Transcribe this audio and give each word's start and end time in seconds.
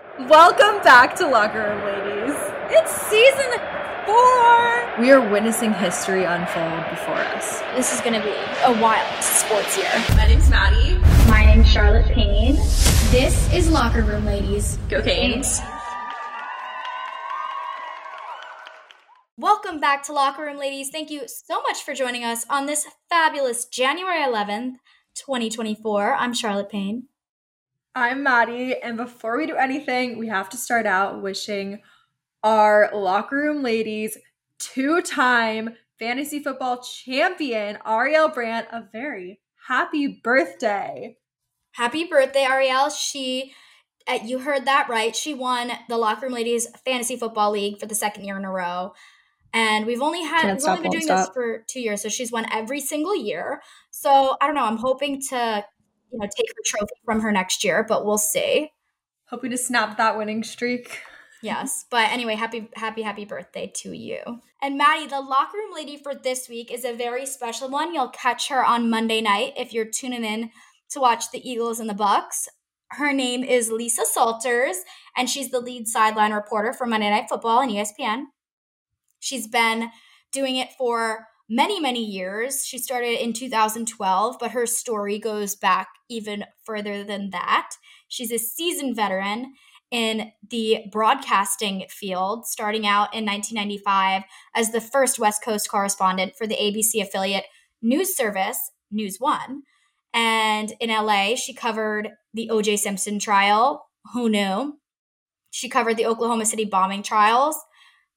Welcome 0.00 0.82
back 0.82 1.14
to 1.16 1.26
Locker 1.26 1.58
Room 1.58 1.84
Ladies. 1.84 2.36
It's 2.70 2.90
season 2.90 3.50
four. 4.06 5.00
We 5.00 5.10
are 5.12 5.30
witnessing 5.30 5.74
history 5.74 6.24
unfold 6.24 6.88
before 6.88 7.16
us. 7.16 7.60
This 7.74 7.92
is 7.92 8.00
going 8.00 8.14
to 8.14 8.22
be 8.22 8.32
a 8.64 8.80
wild 8.80 9.22
sports 9.22 9.76
year. 9.76 9.90
My 10.16 10.26
name's 10.26 10.48
Maddie. 10.48 10.96
My 11.28 11.44
name's 11.44 11.70
Charlotte 11.70 12.06
Payne. 12.06 12.56
This 13.10 13.52
is 13.52 13.70
Locker 13.70 14.02
Room 14.02 14.24
Ladies. 14.24 14.78
Go 14.88 15.02
Canes. 15.02 15.60
Welcome 19.36 19.80
back 19.80 20.02
to 20.04 20.12
Locker 20.12 20.42
Room 20.42 20.58
Ladies. 20.58 20.88
Thank 20.88 21.10
you 21.10 21.22
so 21.26 21.60
much 21.62 21.82
for 21.82 21.92
joining 21.92 22.24
us 22.24 22.46
on 22.48 22.66
this 22.66 22.86
fabulous 23.08 23.66
January 23.66 24.22
11th, 24.22 24.76
2024. 25.14 26.14
I'm 26.14 26.32
Charlotte 26.32 26.70
Payne. 26.70 27.04
I'm 27.94 28.22
Maddie, 28.22 28.76
and 28.80 28.96
before 28.96 29.36
we 29.36 29.46
do 29.46 29.56
anything, 29.56 30.16
we 30.18 30.28
have 30.28 30.48
to 30.50 30.56
start 30.56 30.86
out 30.86 31.22
wishing 31.22 31.80
our 32.44 32.88
locker 32.94 33.36
room 33.36 33.62
ladies 33.62 34.16
two 34.60 35.02
time 35.02 35.70
fantasy 35.98 36.40
football 36.40 36.80
champion, 36.82 37.78
Ariel 37.84 38.28
Brandt, 38.28 38.68
a 38.70 38.84
very 38.92 39.40
happy 39.66 40.20
birthday. 40.22 41.16
Happy 41.72 42.04
birthday, 42.04 42.44
Ariel. 42.44 42.90
She, 42.90 43.52
uh, 44.06 44.18
you 44.24 44.38
heard 44.38 44.66
that 44.66 44.88
right. 44.88 45.14
She 45.14 45.34
won 45.34 45.72
the 45.88 45.96
Locker 45.96 46.26
Room 46.26 46.34
Ladies 46.34 46.68
Fantasy 46.84 47.16
Football 47.16 47.52
League 47.52 47.78
for 47.78 47.86
the 47.86 47.94
second 47.94 48.24
year 48.24 48.36
in 48.36 48.44
a 48.44 48.50
row. 48.50 48.92
And 49.52 49.84
we've 49.86 50.02
only 50.02 50.22
had 50.22 50.42
Can't 50.42 50.54
we've 50.54 50.62
stop, 50.62 50.78
only 50.78 50.88
been 50.88 51.00
doing 51.00 51.06
this 51.06 51.28
for 51.34 51.64
two 51.66 51.80
years, 51.80 52.02
so 52.02 52.08
she's 52.08 52.32
won 52.32 52.46
every 52.52 52.80
single 52.80 53.16
year. 53.16 53.62
So 53.90 54.36
I 54.40 54.46
don't 54.46 54.54
know. 54.54 54.64
I'm 54.64 54.78
hoping 54.78 55.20
to, 55.30 55.64
you 56.12 56.18
know, 56.18 56.26
take 56.26 56.48
her 56.48 56.62
trophy 56.64 56.94
from 57.04 57.20
her 57.20 57.32
next 57.32 57.64
year, 57.64 57.84
but 57.88 58.04
we'll 58.04 58.18
see. 58.18 58.70
Hoping 59.26 59.50
to 59.50 59.56
snap 59.56 59.96
that 59.96 60.18
winning 60.18 60.42
streak. 60.42 61.00
Yes. 61.42 61.86
But 61.90 62.10
anyway, 62.10 62.34
happy, 62.34 62.68
happy, 62.74 63.02
happy 63.02 63.24
birthday 63.24 63.72
to 63.76 63.92
you. 63.92 64.20
And 64.60 64.76
Maddie, 64.76 65.06
the 65.06 65.20
locker 65.20 65.56
room 65.56 65.72
lady 65.74 65.96
for 65.96 66.14
this 66.14 66.48
week 66.48 66.70
is 66.70 66.84
a 66.84 66.92
very 66.92 67.24
special 67.24 67.70
one. 67.70 67.94
You'll 67.94 68.08
catch 68.08 68.48
her 68.48 68.64
on 68.64 68.90
Monday 68.90 69.20
night 69.20 69.54
if 69.56 69.72
you're 69.72 69.86
tuning 69.86 70.24
in 70.24 70.50
to 70.90 71.00
watch 71.00 71.30
the 71.30 71.48
Eagles 71.48 71.80
and 71.80 71.88
the 71.88 71.94
Bucs. 71.94 72.48
Her 72.90 73.12
name 73.12 73.44
is 73.44 73.70
Lisa 73.70 74.04
Salters, 74.04 74.78
and 75.16 75.30
she's 75.30 75.50
the 75.50 75.60
lead 75.60 75.86
sideline 75.86 76.32
reporter 76.32 76.72
for 76.72 76.86
Monday 76.86 77.08
Night 77.08 77.28
Football 77.28 77.60
and 77.60 77.70
ESPN. 77.70 78.24
She's 79.20 79.46
been 79.46 79.90
doing 80.32 80.56
it 80.56 80.70
for 80.76 81.28
many, 81.50 81.80
many 81.80 82.02
years. 82.02 82.64
She 82.64 82.78
started 82.78 83.22
in 83.22 83.32
2012, 83.32 84.36
but 84.38 84.52
her 84.52 84.66
story 84.66 85.18
goes 85.18 85.56
back 85.56 85.88
even 86.08 86.44
further 86.64 87.02
than 87.04 87.30
that. 87.30 87.72
She's 88.08 88.32
a 88.32 88.38
seasoned 88.38 88.96
veteran 88.96 89.52
in 89.90 90.30
the 90.48 90.84
broadcasting 90.92 91.84
field, 91.90 92.46
starting 92.46 92.86
out 92.86 93.12
in 93.12 93.26
1995 93.26 94.22
as 94.54 94.70
the 94.70 94.80
first 94.80 95.18
West 95.18 95.42
Coast 95.44 95.68
correspondent 95.68 96.36
for 96.36 96.46
the 96.46 96.54
ABC 96.54 97.02
affiliate 97.02 97.46
news 97.82 98.16
service, 98.16 98.70
News 98.92 99.16
One. 99.18 99.62
And 100.14 100.72
in 100.80 100.90
LA, 100.90 101.34
she 101.34 101.52
covered 101.52 102.10
the 102.32 102.48
OJ 102.52 102.78
Simpson 102.78 103.18
trial. 103.18 103.88
Who 104.14 104.28
knew? 104.28 104.78
She 105.50 105.68
covered 105.68 105.96
the 105.96 106.06
Oklahoma 106.06 106.46
City 106.46 106.64
bombing 106.64 107.02
trials, 107.02 107.56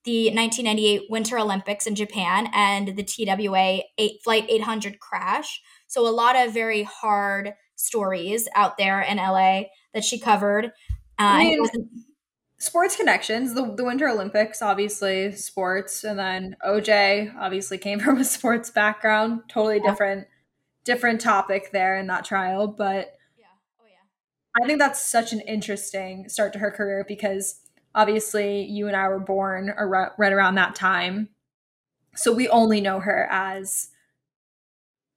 the 0.04 0.26
1998 0.26 1.04
Winter 1.10 1.38
Olympics 1.38 1.88
in 1.88 1.96
Japan, 1.96 2.50
and 2.54 2.96
the 2.96 3.04
TWA 3.04 3.82
8, 3.98 4.12
Flight 4.24 4.46
800 4.50 5.00
crash. 5.00 5.62
So, 5.88 6.08
a 6.08 6.10
lot 6.10 6.36
of 6.36 6.54
very 6.54 6.84
hard 6.84 7.54
stories 7.76 8.48
out 8.56 8.78
there 8.78 9.02
in 9.02 9.18
LA 9.18 9.64
that 9.94 10.04
she 10.04 10.20
covered. 10.20 10.66
Uh, 10.66 10.70
I 11.20 11.44
mean, 11.44 11.66
sports 12.64 12.96
connections 12.96 13.54
the, 13.56 13.74
the 13.76 13.84
winter 13.84 14.08
olympics 14.08 14.62
obviously 14.62 15.34
sports 15.34 16.06
and 16.06 16.18
then 16.18 16.56
oj 16.66 17.36
obviously 17.38 17.78
came 17.78 18.00
from 18.00 18.18
a 18.20 18.24
sports 18.24 18.70
background 18.70 19.42
totally 19.50 19.82
Yeah. 19.84 19.92
different 19.92 20.28
different 20.86 21.20
topic 21.20 21.72
there 21.74 21.98
in 21.98 22.08
that 22.08 22.24
trial 22.24 22.68
but 22.68 23.14
yeah. 23.38 23.46
Oh, 23.82 23.86
yeah. 23.86 24.64
i 24.64 24.66
think 24.66 24.80
that's 24.80 25.06
such 25.06 25.34
an 25.34 25.42
interesting 25.42 26.30
start 26.30 26.54
to 26.54 26.60
her 26.60 26.72
career 26.72 27.04
because 27.06 27.60
obviously 27.96 28.64
you 28.64 28.88
and 28.88 28.96
i 28.96 29.08
were 29.08 29.20
born 29.20 29.70
ar- 29.70 30.14
right 30.18 30.34
around 30.34 30.56
that 30.56 30.76
time 30.76 31.30
so 32.16 32.32
we 32.32 32.48
only 32.50 32.82
know 32.82 33.00
her 33.00 33.28
as 33.32 33.90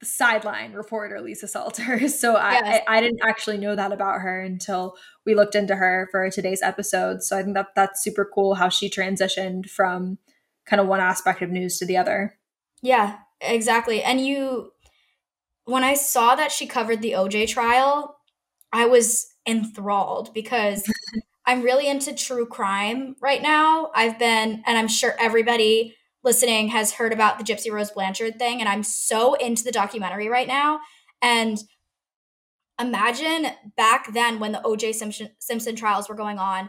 the 0.01 0.07
sideline 0.07 0.73
reporter 0.73 1.21
lisa 1.21 1.49
salters 1.49 2.19
so 2.21 2.37
I, 2.37 2.53
Yes. 2.53 2.83
I 2.89 2.99
i 2.99 3.01
didn't 3.01 3.21
actually 3.23 3.59
know 3.59 3.75
that 3.75 3.93
about 3.93 4.21
her 4.21 4.41
until 4.41 4.97
we 5.25 5.35
looked 5.35 5.55
into 5.55 5.75
her 5.77 6.09
for 6.11 6.29
today's 6.31 6.63
episode 6.63 7.23
so 7.23 7.39
i 7.39 7.43
think 7.43 7.55
that 7.55 7.69
that's 7.75 8.03
super 8.03 8.29
cool 8.33 8.55
how 8.55 8.69
she 8.69 8.91
transitioned 8.91 9.71
from 9.71 10.19
kind 10.67 10.81
of 10.81 10.87
one 10.87 11.01
aspect 11.01 11.43
of 11.43 11.51
news 11.51 11.79
to 11.79 11.87
the 11.87 11.97
other 11.97 12.39
Yeah, 12.83 13.19
exactly. 13.41 14.03
And 14.03 14.21
you, 14.21 14.73
when 15.65 15.85
I 15.85 15.95
saw 15.95 16.35
that 16.35 16.53
she 16.53 16.67
covered 16.67 17.03
the 17.03 17.13
OJ 17.13 17.49
trial, 17.49 18.19
I 18.73 18.87
was 18.87 19.27
enthralled 19.47 20.35
because 20.35 20.89
I'm 21.47 21.63
really 21.63 21.89
into 21.89 22.13
true 22.13 22.47
crime 22.47 23.17
right 23.21 23.41
now. 23.41 23.91
I've 23.95 24.19
been, 24.19 24.63
and 24.67 24.77
I'm 24.79 24.89
sure 24.89 25.15
everybody 25.19 25.97
listening 26.25 26.69
has 26.69 26.93
heard 26.95 27.13
about 27.13 27.39
the 27.39 27.45
Gypsy 27.45 27.71
Rose 27.71 27.93
Blanchard 27.93 28.39
thing, 28.39 28.61
and 28.61 28.69
I'm 28.69 28.83
so 28.83 29.35
into 29.35 29.63
the 29.63 29.71
documentary 29.71 30.29
right 30.29 30.49
now. 30.49 30.81
And 31.23 31.59
imagine 32.81 33.53
back 33.77 34.13
then 34.13 34.41
when 34.41 34.53
the 34.53 34.61
OJ 34.65 34.95
Simpson, 34.95 35.31
Simpson 35.39 35.77
trials 35.77 36.09
were 36.09 36.17
going 36.17 36.39
on, 36.39 36.69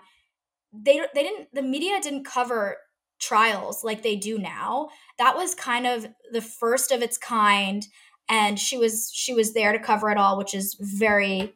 they 0.72 1.02
they 1.14 1.24
didn't 1.24 1.48
the 1.54 1.62
media 1.62 2.00
didn't 2.02 2.26
cover 2.26 2.78
trials 3.20 3.84
like 3.84 4.04
they 4.04 4.16
do 4.16 4.38
now 4.38 4.90
that 5.18 5.36
was 5.36 5.56
kind 5.56 5.88
of 5.88 6.08
the 6.32 6.42
first 6.42 6.92
of 6.92 7.02
its 7.02 7.18
kind 7.18 7.88
and 8.30 8.60
she 8.60 8.78
was 8.78 9.10
she 9.14 9.34
was 9.34 9.54
there 9.54 9.72
to 9.72 9.80
cover 9.80 10.12
it 10.12 10.18
all 10.18 10.38
which 10.38 10.54
is 10.54 10.76
very 10.80 11.54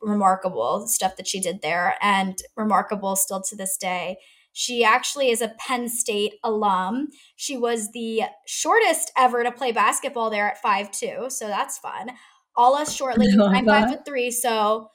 remarkable 0.00 0.86
stuff 0.86 1.16
that 1.16 1.26
she 1.26 1.40
did 1.40 1.62
there 1.62 1.96
and 2.00 2.38
remarkable 2.56 3.16
still 3.16 3.42
to 3.42 3.56
this 3.56 3.76
day. 3.76 4.18
She 4.52 4.84
actually 4.84 5.30
is 5.30 5.42
a 5.42 5.54
penn 5.58 5.88
state 5.88 6.34
alum. 6.42 7.08
She 7.36 7.56
was 7.56 7.92
the 7.92 8.22
shortest 8.46 9.12
ever 9.16 9.42
to 9.42 9.52
play 9.52 9.72
basketball 9.72 10.30
there 10.30 10.48
at 10.48 10.62
5'2 10.62 11.30
so 11.30 11.48
that's 11.48 11.78
fun. 11.78 12.10
All 12.56 12.74
us 12.74 12.94
short 12.94 13.18
ladies 13.18 13.38
i'm 13.38 13.66
that. 13.66 14.06
5'3 14.06 14.32
so 14.32 14.88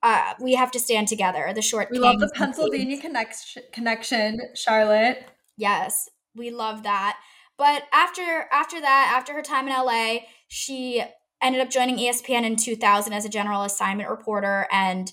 uh, 0.00 0.34
we 0.40 0.54
have 0.54 0.70
to 0.70 0.78
stand 0.78 1.08
together 1.08 1.50
the 1.52 1.60
short 1.60 1.88
we 1.90 1.98
love 1.98 2.20
the 2.20 2.30
pennsylvania 2.34 3.00
connection 3.00 3.62
connection 3.72 4.38
charlotte. 4.54 5.24
Yes, 5.56 6.08
we 6.36 6.50
love 6.50 6.84
that. 6.84 7.18
But 7.58 7.82
after 7.92 8.46
after 8.52 8.80
that, 8.80 9.12
after 9.16 9.34
her 9.34 9.42
time 9.42 9.66
in 9.66 9.74
LA, 9.74 10.18
she 10.46 11.02
ended 11.42 11.60
up 11.60 11.70
joining 11.70 11.96
ESPN 11.96 12.44
in 12.44 12.56
2000 12.56 13.12
as 13.12 13.24
a 13.24 13.28
general 13.28 13.62
assignment 13.62 14.10
reporter 14.10 14.66
and 14.70 15.12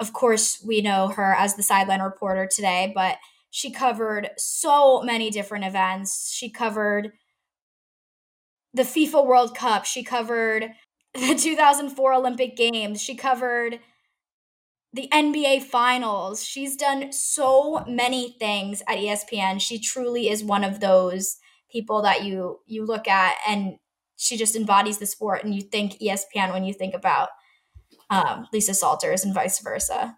of 0.00 0.12
course, 0.12 0.62
we 0.66 0.80
know 0.80 1.08
her 1.08 1.34
as 1.34 1.54
the 1.54 1.62
sideline 1.62 2.00
reporter 2.00 2.46
today, 2.46 2.90
but 2.94 3.18
she 3.50 3.70
covered 3.70 4.30
so 4.36 5.02
many 5.02 5.30
different 5.30 5.64
events. 5.64 6.32
She 6.32 6.50
covered 6.50 7.12
the 8.74 8.82
FIFA 8.82 9.26
World 9.26 9.56
Cup, 9.56 9.84
she 9.84 10.02
covered 10.02 10.70
the 11.14 11.34
2004 11.38 12.14
Olympic 12.14 12.56
Games, 12.56 13.02
she 13.02 13.14
covered 13.14 13.80
the 14.94 15.08
NBA 15.12 15.62
finals. 15.62 16.44
She's 16.44 16.76
done 16.76 17.12
so 17.12 17.84
many 17.86 18.36
things 18.38 18.82
at 18.88 18.98
ESPN. 18.98 19.60
She 19.60 19.78
truly 19.78 20.28
is 20.28 20.44
one 20.44 20.64
of 20.64 20.80
those 20.80 21.38
people 21.70 22.02
that 22.02 22.24
you 22.24 22.58
you 22.66 22.84
look 22.84 23.08
at 23.08 23.36
and 23.48 23.76
she 24.16 24.36
just 24.36 24.56
embodies 24.56 24.98
the 24.98 25.06
sport 25.06 25.44
and 25.44 25.54
you 25.54 25.62
think 25.62 25.98
ESPN 26.00 26.52
when 26.52 26.64
you 26.64 26.72
think 26.72 26.94
about 26.94 27.30
um, 28.10 28.46
Lisa 28.52 28.74
Salters 28.74 29.24
and 29.24 29.34
vice 29.34 29.58
versa. 29.60 30.16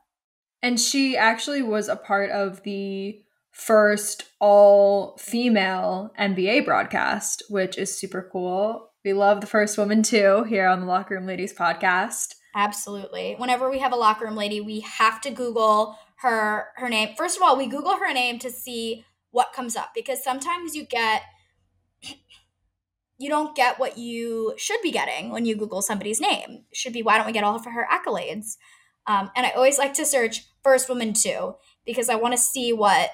And 0.63 0.81
she 0.81 1.17
actually 1.17 1.63
was 1.63 1.89
a 1.89 1.97
part 1.97 2.31
of 2.31 2.63
the 2.63 3.21
first 3.53 4.25
all 4.41 5.17
female 5.19 6.13
NBA 6.19 6.65
broadcast, 6.65 7.43
which 7.49 7.79
is 7.79 7.97
super 7.97 8.29
cool. 8.33 8.91
We 9.05 9.13
love 9.13 9.41
the 9.41 9.47
first 9.47 9.79
woman 9.79 10.03
too 10.03 10.45
here 10.45 10.67
on 10.67 10.81
the 10.81 10.87
Locker 10.87 11.15
Room 11.15 11.27
Ladies 11.27 11.55
podcast. 11.55 12.35
Absolutely. 12.55 13.35
Whenever 13.37 13.69
we 13.69 13.81
have 13.81 13.93
a 13.93 13.97
locker 13.97 14.25
room 14.25 14.37
lady, 14.37 14.61
we 14.61 14.81
have 14.81 15.21
to 15.23 15.31
Google 15.31 15.99
her 16.19 16.69
her 16.77 16.89
name. 16.89 17.15
First 17.17 17.37
of 17.37 17.43
all, 17.43 17.57
we 17.57 17.67
Google 17.67 17.97
her 17.97 18.13
name 18.13 18.39
to 18.39 18.51
see 18.51 19.05
what 19.33 19.53
comes 19.53 19.75
up 19.77 19.91
because 19.95 20.23
sometimes 20.23 20.77
you 20.77 20.85
get 20.85 21.23
you 23.19 23.29
don't 23.29 23.57
get 23.57 23.79
what 23.79 23.97
you 23.97 24.55
should 24.57 24.81
be 24.83 24.91
getting 24.91 25.31
when 25.31 25.45
you 25.45 25.57
Google 25.57 25.83
somebody's 25.83 26.21
name. 26.21 26.65
It 26.71 26.77
should 26.77 26.93
be 26.93 27.03
why 27.03 27.17
don't 27.17 27.27
we 27.27 27.33
get 27.33 27.45
all 27.45 27.57
of 27.57 27.65
her 27.65 27.87
accolades? 27.91 28.57
Um, 29.07 29.31
and 29.37 29.47
I 29.47 29.51
always 29.51 29.79
like 29.79 29.95
to 29.95 30.07
search 30.07 30.45
first 30.63 30.89
woman 30.89 31.13
too 31.13 31.55
because 31.85 32.09
I 32.09 32.17
want 32.17 32.33
to 32.33 32.39
see 32.39 32.73
what 32.73 33.11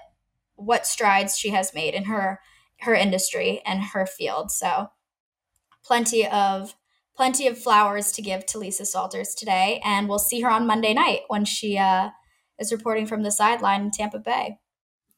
what 0.54 0.86
strides 0.86 1.38
she 1.38 1.50
has 1.50 1.74
made 1.74 1.94
in 1.94 2.04
her 2.04 2.40
her 2.80 2.94
industry 2.94 3.60
and 3.66 3.82
her 3.82 4.06
field. 4.06 4.50
So 4.50 4.90
plenty 5.84 6.26
of 6.26 6.74
plenty 7.16 7.46
of 7.46 7.58
flowers 7.58 8.12
to 8.12 8.22
give 8.22 8.46
to 8.46 8.58
Lisa 8.58 8.86
Salters 8.86 9.34
today, 9.34 9.80
and 9.84 10.08
we'll 10.08 10.18
see 10.18 10.40
her 10.40 10.50
on 10.50 10.66
Monday 10.66 10.94
night 10.94 11.20
when 11.28 11.44
she 11.44 11.76
uh, 11.76 12.10
is 12.58 12.72
reporting 12.72 13.06
from 13.06 13.22
the 13.22 13.30
sideline 13.30 13.82
in 13.82 13.90
Tampa 13.90 14.18
Bay. 14.18 14.58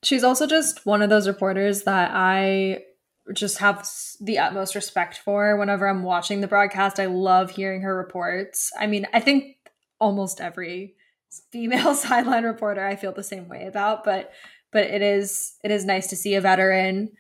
She's 0.02 0.24
also 0.24 0.46
just 0.48 0.84
one 0.84 1.02
of 1.02 1.10
those 1.10 1.28
reporters 1.28 1.82
that 1.82 2.10
I 2.12 2.80
just 3.34 3.58
have 3.58 3.88
the 4.20 4.38
utmost 4.38 4.74
respect 4.74 5.18
for 5.18 5.56
whenever 5.56 5.88
I'm 5.88 6.02
watching 6.02 6.40
the 6.40 6.48
broadcast. 6.48 6.98
I 6.98 7.06
love 7.06 7.50
hearing 7.50 7.82
her 7.82 7.96
reports. 7.96 8.70
I 8.78 8.86
mean, 8.86 9.06
I 9.12 9.20
think 9.20 9.56
almost 10.00 10.40
every 10.40 10.96
female 11.50 11.94
sideline 11.94 12.44
reporter 12.44 12.84
I 12.84 12.96
feel 12.96 13.12
the 13.12 13.22
same 13.22 13.48
way 13.48 13.66
about, 13.66 14.04
but 14.04 14.32
but 14.72 14.84
it 14.84 15.02
is 15.02 15.54
it 15.62 15.70
is 15.70 15.84
nice 15.84 16.08
to 16.08 16.16
see 16.16 16.34
a 16.34 16.40
veteran 16.40 17.12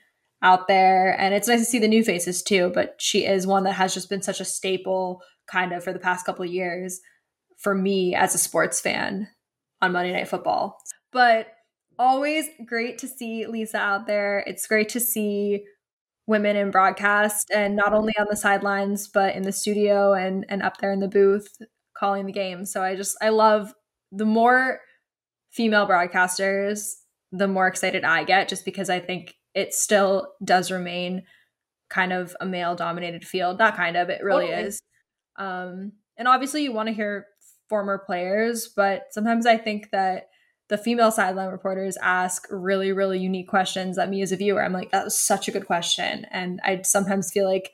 out 0.42 0.66
there 0.66 1.18
and 1.20 1.34
it's 1.34 1.46
nice 1.46 1.60
to 1.60 1.66
see 1.66 1.78
the 1.78 1.88
new 1.88 2.02
faces 2.02 2.42
too, 2.42 2.70
but 2.74 2.96
she 2.98 3.24
is 3.24 3.46
one 3.46 3.62
that 3.64 3.74
has 3.74 3.94
just 3.94 4.10
been 4.10 4.22
such 4.22 4.40
a 4.40 4.44
staple 4.44 5.22
kind 5.46 5.72
of 5.72 5.84
for 5.84 5.92
the 5.92 5.98
past 5.98 6.26
couple 6.26 6.44
of 6.44 6.50
years 6.50 7.00
for 7.58 7.74
me 7.74 8.14
as 8.14 8.34
a 8.34 8.38
sports 8.38 8.80
fan 8.80 9.28
on 9.80 9.92
Monday 9.92 10.12
Night 10.12 10.28
Football. 10.28 10.78
But 11.12 11.48
always 11.98 12.46
great 12.66 12.98
to 12.98 13.08
see 13.08 13.46
Lisa 13.46 13.76
out 13.76 14.06
there. 14.06 14.42
It's 14.46 14.66
great 14.66 14.88
to 14.90 15.00
see 15.00 15.64
women 16.32 16.56
in 16.56 16.70
broadcast 16.70 17.50
and 17.54 17.76
not 17.76 17.92
only 17.92 18.12
on 18.18 18.26
the 18.28 18.36
sidelines 18.36 19.06
but 19.06 19.36
in 19.36 19.42
the 19.42 19.52
studio 19.52 20.14
and 20.14 20.44
and 20.48 20.62
up 20.62 20.78
there 20.78 20.90
in 20.90 20.98
the 20.98 21.06
booth 21.06 21.58
calling 21.94 22.26
the 22.26 22.32
game. 22.32 22.64
So 22.64 22.82
I 22.82 22.96
just 22.96 23.16
I 23.22 23.28
love 23.28 23.72
the 24.10 24.24
more 24.24 24.80
female 25.50 25.86
broadcasters, 25.86 26.94
the 27.30 27.46
more 27.46 27.68
excited 27.68 28.02
I 28.02 28.24
get 28.24 28.48
just 28.48 28.64
because 28.64 28.90
I 28.90 28.98
think 28.98 29.34
it 29.54 29.74
still 29.74 30.32
does 30.42 30.70
remain 30.70 31.22
kind 31.90 32.12
of 32.12 32.34
a 32.40 32.46
male 32.46 32.74
dominated 32.74 33.24
field. 33.26 33.58
Not 33.58 33.76
kind 33.76 33.96
of, 33.96 34.08
it 34.08 34.24
really 34.24 34.46
totally. 34.46 34.66
is. 34.68 34.80
Um 35.38 35.92
and 36.16 36.26
obviously 36.26 36.64
you 36.64 36.72
want 36.72 36.88
to 36.88 36.94
hear 36.94 37.26
former 37.68 37.98
players, 37.98 38.68
but 38.74 39.04
sometimes 39.10 39.46
I 39.46 39.58
think 39.58 39.90
that 39.92 40.28
the 40.72 40.78
female 40.78 41.10
sideline 41.10 41.50
reporters 41.50 41.98
ask 42.00 42.46
really, 42.50 42.92
really 42.92 43.18
unique 43.18 43.46
questions 43.46 43.96
that 43.96 44.08
me 44.08 44.22
as 44.22 44.32
a 44.32 44.36
viewer, 44.36 44.64
I'm 44.64 44.72
like, 44.72 44.90
that 44.90 45.04
was 45.04 45.14
such 45.14 45.46
a 45.46 45.50
good 45.50 45.66
question. 45.66 46.24
And 46.30 46.62
I 46.64 46.80
sometimes 46.80 47.30
feel 47.30 47.46
like 47.46 47.72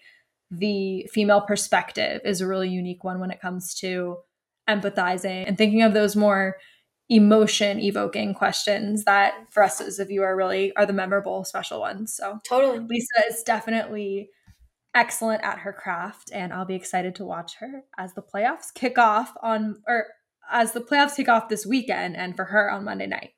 the 0.51 1.09
female 1.13 1.41
perspective 1.41 2.21
is 2.25 2.41
a 2.41 2.47
really 2.49 2.69
unique 2.69 3.05
one 3.05 3.21
when 3.21 3.31
it 3.31 3.41
comes 3.41 3.73
to 3.77 4.17
empathizing 4.69 5.45
and 5.47 5.57
thinking 5.57 5.83
of 5.83 5.95
those 5.95 6.17
more 6.17 6.57
emotion 7.09 7.79
evoking 7.79 8.35
questions 8.35 9.05
that 9.05 9.33
for 9.53 9.63
us 9.63 9.81
as 9.81 10.01
a 10.01 10.05
viewer 10.05 10.35
really 10.35 10.75
are 10.75 10.85
the 10.85 10.93
memorable 10.93 11.45
special 11.45 11.79
ones. 11.79 12.17
So 12.17 12.41
totally. 12.49 12.81
Lisa 12.81 13.29
is 13.31 13.45
definitely 13.45 14.31
excellent 14.93 15.45
at 15.45 15.61
her 15.61 15.73
craft 15.73 16.33
and 16.35 16.53
I'll 16.53 16.65
be 16.65 16.75
excited 16.75 17.15
to 17.15 17.25
watch 17.25 17.55
her 17.61 17.85
as 17.97 18.15
the 18.15 18.23
playoffs 18.23 18.75
kick 18.75 18.99
off 18.99 19.33
on 19.41 19.77
or 19.87 20.07
as 20.51 20.73
the 20.73 20.81
playoffs 20.81 21.17
kick 21.17 21.29
off 21.29 21.49
this 21.49 21.67
weekend 21.67 22.17
and 22.17 22.37
for 22.37 22.47
her 22.47 22.71
on 22.71 22.85
Monday 22.85 23.07
night. 23.07 23.33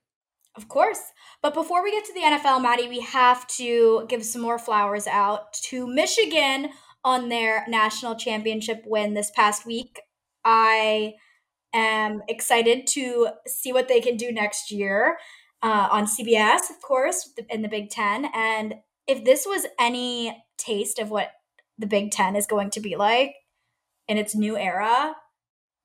Of 0.56 0.68
course. 0.68 1.00
But 1.42 1.54
before 1.54 1.82
we 1.82 1.90
get 1.90 2.04
to 2.06 2.12
the 2.12 2.20
NFL, 2.20 2.62
Maddie, 2.62 2.88
we 2.88 3.00
have 3.00 3.46
to 3.48 4.04
give 4.08 4.24
some 4.24 4.42
more 4.42 4.58
flowers 4.58 5.06
out 5.06 5.52
to 5.64 5.86
Michigan 5.86 6.70
on 7.04 7.28
their 7.28 7.64
national 7.68 8.16
championship 8.16 8.82
win 8.84 9.14
this 9.14 9.30
past 9.30 9.64
week. 9.64 10.00
I 10.44 11.14
am 11.72 12.20
excited 12.28 12.86
to 12.88 13.28
see 13.46 13.72
what 13.72 13.88
they 13.88 14.00
can 14.00 14.16
do 14.16 14.32
next 14.32 14.70
year 14.70 15.18
uh, 15.62 15.88
on 15.90 16.04
CBS, 16.06 16.68
of 16.68 16.82
course, 16.82 17.30
in 17.48 17.62
the 17.62 17.68
Big 17.68 17.90
Ten. 17.90 18.26
And 18.34 18.74
if 19.06 19.24
this 19.24 19.46
was 19.46 19.66
any 19.78 20.44
taste 20.58 20.98
of 20.98 21.10
what 21.10 21.30
the 21.78 21.86
Big 21.86 22.10
Ten 22.10 22.36
is 22.36 22.46
going 22.46 22.70
to 22.70 22.80
be 22.80 22.96
like 22.96 23.34
in 24.08 24.18
its 24.18 24.34
new 24.34 24.56
era, 24.58 25.14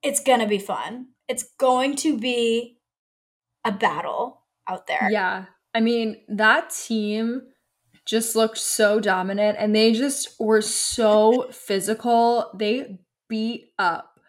it's 0.04 0.22
going 0.22 0.40
to 0.40 0.48
be 0.48 0.60
fun 0.60 1.08
it's 1.28 1.44
going 1.58 1.96
to 1.98 2.18
be 2.18 2.78
a 3.66 3.72
battle 3.72 4.42
out 4.68 4.88
there. 4.88 5.10
Yeah. 5.12 5.46
I 5.74 5.82
mean, 5.82 6.22
that 6.28 6.70
team 6.70 7.44
just 8.06 8.36
looked 8.36 8.60
so 8.60 9.00
dominant 9.00 9.58
and 9.60 9.76
they 9.76 9.92
just 9.92 10.40
were 10.40 10.62
so 10.62 11.48
physical. 11.52 12.52
They 12.58 13.00
beat 13.28 13.72
up 13.80 14.20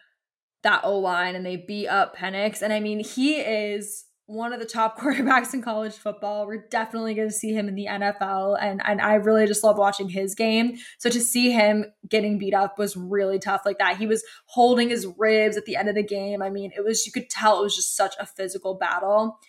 that 0.63 0.83
O 0.83 0.97
line 0.97 1.35
and 1.35 1.45
they 1.45 1.55
beat 1.55 1.87
up 1.87 2.17
Penix. 2.17 2.61
And 2.61 2.73
I 2.73 2.79
mean, 2.79 2.99
he 2.99 3.39
is 3.39 4.05
one 4.27 4.53
of 4.53 4.59
the 4.59 4.65
top 4.65 4.97
quarterbacks 4.99 5.53
in 5.53 5.61
college 5.61 5.95
football. 5.95 6.45
We're 6.45 6.67
definitely 6.69 7.15
going 7.15 7.29
to 7.29 7.33
see 7.33 7.53
him 7.53 7.67
in 7.67 7.75
the 7.75 7.87
NFL, 7.89 8.57
and 8.61 8.81
and 8.85 9.01
I 9.01 9.15
really 9.15 9.47
just 9.47 9.63
love 9.63 9.77
watching 9.77 10.09
his 10.09 10.35
game. 10.35 10.77
So 10.99 11.09
to 11.09 11.19
see 11.19 11.51
him 11.51 11.85
getting 12.07 12.37
beat 12.37 12.53
up 12.53 12.77
was 12.77 12.95
really 12.95 13.39
tough. 13.39 13.61
Like 13.65 13.79
that, 13.79 13.97
he 13.97 14.05
was 14.05 14.23
holding 14.45 14.89
his 14.89 15.07
ribs 15.17 15.57
at 15.57 15.65
the 15.65 15.75
end 15.75 15.89
of 15.89 15.95
the 15.95 16.03
game. 16.03 16.41
I 16.41 16.49
mean, 16.49 16.71
it 16.77 16.83
was 16.83 17.05
you 17.05 17.11
could 17.11 17.29
tell 17.29 17.59
it 17.59 17.63
was 17.63 17.75
just 17.75 17.95
such 17.95 18.13
a 18.19 18.25
physical 18.25 18.75
battle, 18.75 19.39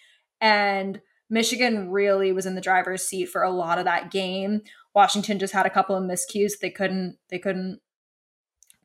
and 0.40 1.00
Michigan 1.28 1.90
really 1.90 2.32
was 2.32 2.46
in 2.46 2.54
the 2.54 2.60
driver's 2.60 3.02
seat 3.02 3.26
for 3.26 3.42
a 3.42 3.50
lot 3.50 3.78
of 3.78 3.84
that 3.84 4.10
game. 4.10 4.62
Washington 4.94 5.38
just 5.38 5.52
had 5.52 5.66
a 5.66 5.70
couple 5.70 5.94
of 5.94 6.04
miscues 6.04 6.52
they 6.60 6.70
couldn't 6.70 7.18
they 7.28 7.38
couldn't 7.38 7.80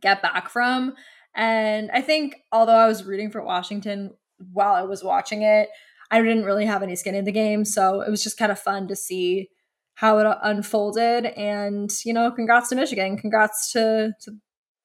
get 0.02 0.22
back 0.22 0.50
from. 0.50 0.94
And 1.36 1.90
I 1.92 2.02
think 2.02 2.36
although 2.52 2.74
I 2.74 2.88
was 2.88 3.06
rooting 3.06 3.32
for 3.32 3.44
Washington 3.44 4.12
while 4.52 4.74
I 4.74 4.84
was 4.84 5.04
watching 5.04 5.42
it. 5.42 5.70
I 6.12 6.22
didn't 6.22 6.46
really 6.46 6.66
have 6.66 6.84
any 6.84 6.96
skin 6.96 7.16
in 7.16 7.26
the 7.26 7.32
game, 7.32 7.66
so 7.66 8.02
it 8.02 8.10
was 8.10 8.24
just 8.24 8.38
kind 8.38 8.52
of 8.52 8.60
fun 8.60 8.88
to 8.88 8.96
see 8.96 9.50
how 9.96 10.18
it 10.20 10.26
uh, 10.26 10.38
unfolded. 10.44 11.26
And 11.26 11.92
you 12.06 12.14
know, 12.14 12.32
congrats 12.32 12.70
to 12.70 12.76
Michigan, 12.76 13.18
congrats 13.18 13.72
to, 13.72 14.14
to 14.22 14.32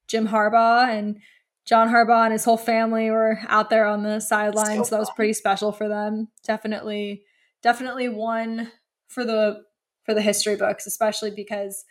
Jim 0.07 0.29
Harbaugh 0.29 0.89
and 0.89 1.19
John 1.67 1.89
Harbaugh 1.89 2.25
and 2.25 2.33
his 2.33 2.45
whole 2.45 2.57
family 2.57 3.11
were 3.11 3.41
out 3.49 3.69
there 3.69 3.85
on 3.87 4.03
the 4.03 4.21
sidelines. 4.21 4.79
So, 4.79 4.85
so 4.85 4.95
that 4.95 5.01
was 5.01 5.11
pretty 5.15 5.35
special 5.35 5.71
for 5.71 5.87
them. 5.87 6.29
Definitely, 6.47 7.25
definitely 7.63 8.09
one 8.09 8.73
for 9.09 9.25
the 9.25 9.63
for 10.05 10.15
the 10.15 10.23
history 10.23 10.57
books, 10.57 10.87
especially 10.87 11.31
because 11.31 11.85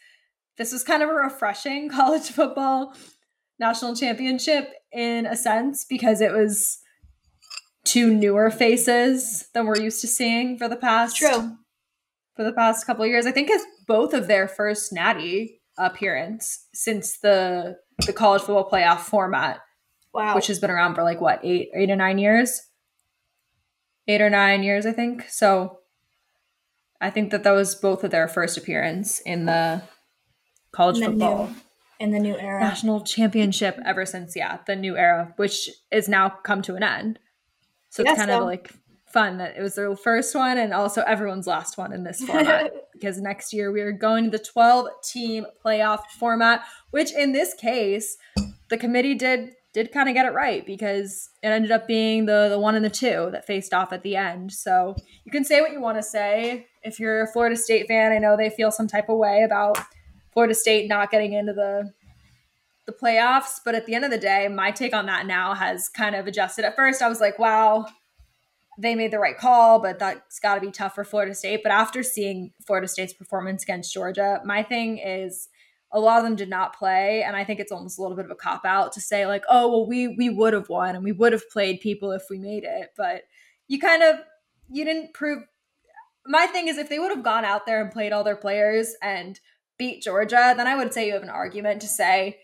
this 0.57 0.73
was 0.73 0.83
kind 0.83 1.03
of 1.03 1.09
a 1.09 1.13
refreshing 1.13 1.89
college 1.91 2.29
football 2.29 2.95
national 3.59 3.95
championship 3.95 4.71
in 4.91 5.25
a 5.25 5.35
sense 5.35 5.85
because 5.87 6.21
it 6.21 6.31
was 6.31 6.79
two 7.87 8.13
newer 8.13 8.51
faces 8.51 9.47
than 9.53 9.65
we're 9.65 9.79
used 9.79 10.01
to 10.01 10.07
seeing 10.07 10.57
for 10.57 10.67
the 10.67 10.75
past 10.75 11.15
true 11.15 11.57
for 12.35 12.43
the 12.43 12.53
past 12.53 12.85
couple 12.85 13.05
years. 13.05 13.25
I 13.25 13.31
think 13.31 13.49
it's 13.49 13.65
both 13.87 14.13
of 14.13 14.27
their 14.27 14.47
first 14.47 14.91
natty 14.91 15.61
appearance 15.77 16.67
since 16.73 17.19
the 17.19 17.77
the 18.05 18.13
college 18.13 18.41
football 18.41 18.69
playoff 18.69 18.99
format. 18.99 19.59
Wow. 20.13 20.35
Which 20.35 20.47
has 20.47 20.59
been 20.59 20.69
around 20.71 20.95
for 20.95 21.03
like 21.03 21.21
what, 21.21 21.39
eight 21.43 21.69
eight 21.75 21.89
or 21.89 21.95
nine 21.95 22.17
years? 22.17 22.61
Eight 24.07 24.21
or 24.21 24.29
nine 24.29 24.63
years, 24.63 24.85
I 24.85 24.91
think. 24.91 25.25
So 25.29 25.79
I 26.99 27.09
think 27.09 27.31
that 27.31 27.43
that 27.43 27.51
was 27.51 27.75
both 27.75 28.03
of 28.03 28.11
their 28.11 28.27
first 28.27 28.57
appearance 28.57 29.19
in 29.19 29.45
the 29.45 29.83
college 30.71 30.97
in 30.97 31.01
the 31.01 31.09
football. 31.09 31.47
New, 31.47 31.55
in 31.99 32.11
the 32.11 32.19
new 32.19 32.37
era. 32.37 32.59
National 32.59 33.01
championship 33.01 33.79
ever 33.85 34.05
since, 34.05 34.35
yeah, 34.35 34.59
the 34.65 34.75
new 34.75 34.97
era, 34.97 35.33
which 35.35 35.69
is 35.91 36.07
now 36.09 36.29
come 36.29 36.61
to 36.63 36.75
an 36.75 36.83
end. 36.83 37.19
So 37.97 38.03
it's 38.03 38.13
kind 38.13 38.29
so. 38.29 38.41
of 38.41 38.45
like 38.45 38.71
fun 39.07 39.37
that 39.37 39.57
it 39.57 39.61
was 39.63 39.73
their 39.73 39.95
first 39.95 40.35
one 40.35 40.59
and 40.59 40.71
also 40.71 41.01
everyone's 41.01 41.47
last 41.47 41.79
one 41.79 41.91
in 41.91 42.03
this 42.03 42.21
format 42.21 42.71
because 42.93 43.19
next 43.19 43.51
year 43.53 43.71
we 43.71 43.81
are 43.81 43.91
going 43.91 44.25
to 44.25 44.29
the 44.29 44.37
12 44.37 44.87
team 45.01 45.47
playoff 45.65 46.01
format 46.19 46.63
which 46.91 47.11
in 47.13 47.31
this 47.31 47.55
case 47.55 48.17
the 48.69 48.77
committee 48.77 49.15
did 49.15 49.53
did 49.73 49.91
kind 49.91 50.09
of 50.09 50.13
get 50.13 50.27
it 50.27 50.33
right 50.33 50.63
because 50.67 51.31
it 51.41 51.47
ended 51.47 51.71
up 51.71 51.87
being 51.87 52.27
the 52.27 52.49
the 52.49 52.59
one 52.59 52.75
and 52.75 52.85
the 52.85 52.89
two 52.89 53.29
that 53.31 53.47
faced 53.47 53.73
off 53.73 53.91
at 53.91 54.03
the 54.03 54.15
end 54.15 54.51
so 54.51 54.95
you 55.23 55.31
can 55.31 55.43
say 55.43 55.59
what 55.59 55.71
you 55.71 55.81
want 55.81 55.97
to 55.97 56.03
say 56.03 56.67
if 56.83 56.99
you're 56.99 57.23
a 57.23 57.27
Florida 57.27 57.55
State 57.55 57.87
fan 57.87 58.11
I 58.11 58.19
know 58.19 58.37
they 58.37 58.51
feel 58.51 58.69
some 58.69 58.87
type 58.87 59.09
of 59.09 59.17
way 59.17 59.41
about 59.41 59.79
Florida 60.33 60.53
State 60.53 60.87
not 60.87 61.09
getting 61.09 61.33
into 61.33 61.53
the 61.53 61.91
the 62.87 62.93
playoffs. 62.93 63.59
But 63.63 63.75
at 63.75 63.85
the 63.85 63.93
end 63.93 64.05
of 64.05 64.11
the 64.11 64.17
day, 64.17 64.47
my 64.47 64.71
take 64.71 64.95
on 64.95 65.05
that 65.05 65.27
now 65.27 65.53
has 65.53 65.89
kind 65.89 66.15
of 66.15 66.25
adjusted. 66.25 66.65
At 66.65 66.75
first, 66.75 67.03
I 67.03 67.09
was 67.09 67.21
like, 67.21 67.37
wow, 67.37 67.85
they 68.79 68.95
made 68.95 69.11
the 69.11 69.19
right 69.19 69.37
call, 69.37 69.79
but 69.79 69.99
that's 69.99 70.39
got 70.39 70.55
to 70.55 70.61
be 70.61 70.71
tough 70.71 70.95
for 70.95 71.03
Florida 71.03 71.35
State. 71.35 71.61
But 71.61 71.71
after 71.71 72.01
seeing 72.01 72.51
Florida 72.65 72.87
State's 72.87 73.13
performance 73.13 73.63
against 73.63 73.93
Georgia, 73.93 74.41
my 74.45 74.63
thing 74.63 74.97
is 74.97 75.49
a 75.91 75.99
lot 75.99 76.17
of 76.17 76.23
them 76.23 76.35
did 76.35 76.49
not 76.49 76.77
play, 76.77 77.23
and 77.23 77.35
I 77.35 77.43
think 77.43 77.59
it's 77.59 77.71
almost 77.71 77.97
a 77.97 78.01
little 78.01 78.17
bit 78.17 78.25
of 78.25 78.31
a 78.31 78.35
cop 78.35 78.65
out 78.65 78.91
to 78.93 79.01
say 79.01 79.25
like, 79.25 79.43
oh, 79.49 79.69
well, 79.69 79.87
we 79.87 80.09
we 80.09 80.29
would 80.29 80.53
have 80.53 80.69
won 80.69 80.95
and 80.95 81.03
we 81.03 81.11
would 81.11 81.33
have 81.33 81.49
played 81.49 81.79
people 81.79 82.11
if 82.11 82.23
we 82.29 82.37
made 82.37 82.63
it, 82.63 82.89
but 82.97 83.23
you 83.67 83.79
kind 83.79 84.03
of 84.03 84.17
you 84.69 84.85
didn't 84.85 85.13
prove. 85.13 85.43
My 86.25 86.45
thing 86.45 86.67
is, 86.67 86.77
if 86.77 86.89
they 86.89 86.99
would 86.99 87.11
have 87.11 87.23
gone 87.23 87.45
out 87.45 87.65
there 87.65 87.81
and 87.81 87.89
played 87.89 88.11
all 88.11 88.25
their 88.25 88.35
players 88.35 88.95
and 89.01 89.39
beat 89.77 90.03
Georgia, 90.03 90.53
then 90.57 90.67
I 90.67 90.75
would 90.75 90.93
say 90.93 91.07
you 91.07 91.13
have 91.13 91.23
an 91.23 91.29
argument 91.29 91.81
to 91.81 91.87
say 91.87 92.39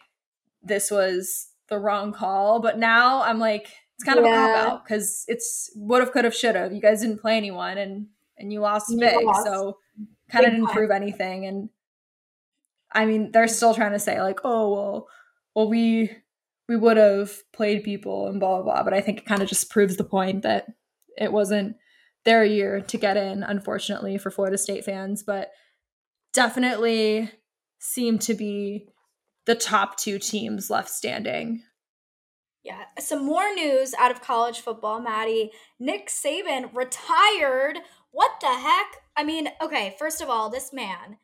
this 0.63 0.89
was 0.89 1.49
the 1.69 1.79
wrong 1.79 2.13
call. 2.13 2.59
But 2.59 2.77
now 2.77 3.21
I'm 3.23 3.39
like, 3.39 3.67
it's 3.95 4.03
kind 4.03 4.19
of 4.19 4.25
yeah. 4.25 4.31
a 4.31 4.63
cop 4.63 4.67
out 4.67 4.83
because 4.83 5.25
it's 5.27 5.71
would 5.75 6.01
have, 6.01 6.11
could 6.11 6.25
have, 6.25 6.35
should 6.35 6.55
have. 6.55 6.73
You 6.73 6.81
guys 6.81 7.01
didn't 7.01 7.21
play 7.21 7.37
anyone 7.37 7.77
and 7.77 8.07
and 8.37 8.51
you 8.51 8.59
lost 8.59 8.89
you 8.89 8.99
big, 8.99 9.23
lost. 9.23 9.45
so 9.45 9.77
kind 10.29 10.45
of 10.45 10.51
didn't 10.51 10.67
prove 10.67 10.91
anything. 10.91 11.45
And 11.45 11.69
I 12.91 13.05
mean, 13.05 13.31
they're 13.31 13.47
still 13.47 13.73
trying 13.73 13.91
to 13.91 13.99
say 13.99 14.21
like, 14.21 14.39
oh 14.43 14.71
well, 14.71 15.07
well 15.55 15.69
we 15.69 16.11
we 16.67 16.75
would 16.75 16.97
have 16.97 17.31
played 17.51 17.83
people 17.83 18.27
and 18.27 18.39
blah 18.39 18.61
blah 18.61 18.63
blah. 18.63 18.83
But 18.83 18.93
I 18.93 19.01
think 19.01 19.19
it 19.19 19.25
kind 19.25 19.41
of 19.41 19.49
just 19.49 19.69
proves 19.69 19.97
the 19.97 20.03
point 20.03 20.41
that 20.43 20.67
it 21.17 21.31
wasn't 21.31 21.75
their 22.25 22.43
year 22.43 22.81
to 22.81 22.97
get 22.97 23.17
in, 23.17 23.43
unfortunately, 23.43 24.17
for 24.17 24.31
Florida 24.31 24.57
State 24.57 24.85
fans, 24.85 25.23
but 25.23 25.51
definitely 26.33 27.29
seem 27.79 28.17
to 28.17 28.33
be 28.33 28.87
the 29.45 29.55
top 29.55 29.97
two 29.97 30.19
teams 30.19 30.69
left 30.69 30.89
standing. 30.89 31.63
Yeah, 32.63 32.85
some 32.97 33.25
more 33.25 33.53
news 33.53 33.93
out 33.99 34.11
of 34.11 34.21
college 34.21 34.61
football, 34.61 35.01
Maddie. 35.01 35.51
Nick 35.79 36.07
Saban 36.07 36.73
retired. 36.73 37.79
What 38.11 38.31
the 38.39 38.47
heck? 38.47 39.01
I 39.17 39.23
mean, 39.23 39.49
okay, 39.61 39.95
first 39.99 40.21
of 40.21 40.29
all, 40.29 40.49
this 40.49 40.71
man 40.71 41.17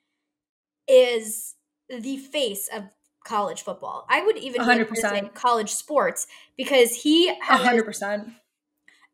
is 0.88 1.56
the 1.88 2.18
face 2.18 2.70
of 2.74 2.84
college 3.24 3.62
football. 3.62 4.06
I 4.10 4.26
would 4.26 4.38
even 4.38 4.62
100% 4.62 5.34
college 5.34 5.72
sports 5.72 6.28
because 6.58 7.04
he 7.04 7.28
has 7.42 7.62
100%. 7.62 8.34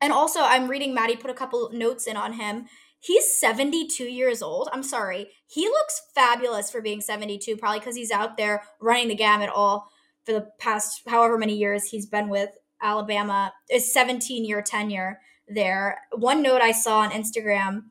And 0.02 0.12
also, 0.12 0.40
I'm 0.42 0.68
reading 0.68 0.94
Maddie 0.94 1.16
put 1.16 1.32
a 1.32 1.36
couple 1.36 1.70
notes 1.72 2.08
in 2.08 2.18
on 2.18 2.34
him. 2.34 2.66
He's 3.06 3.38
72 3.38 4.04
years 4.06 4.42
old. 4.42 4.68
I'm 4.74 4.82
sorry. 4.82 5.28
He 5.46 5.68
looks 5.68 6.02
fabulous 6.16 6.72
for 6.72 6.82
being 6.82 7.02
72, 7.02 7.56
probably 7.58 7.80
because 7.80 7.96
he's 7.96 8.12
out 8.12 8.36
there 8.36 8.64
running 8.82 9.10
the 9.10 9.16
gamut 9.16 9.50
all 9.54 9.92
for 10.24 10.32
the 10.34 10.50
past 10.58 11.04
however 11.08 11.38
many 11.38 11.56
years 11.56 11.90
he's 11.90 12.08
been 12.08 12.30
with 12.30 12.50
Alabama. 12.82 13.54
his 13.70 13.94
17 13.94 14.44
year 14.44 14.62
tenure 14.62 15.20
there. 15.48 16.00
One 16.14 16.42
note 16.42 16.62
I 16.62 16.72
saw 16.72 17.00
on 17.00 17.12
Instagram 17.12 17.84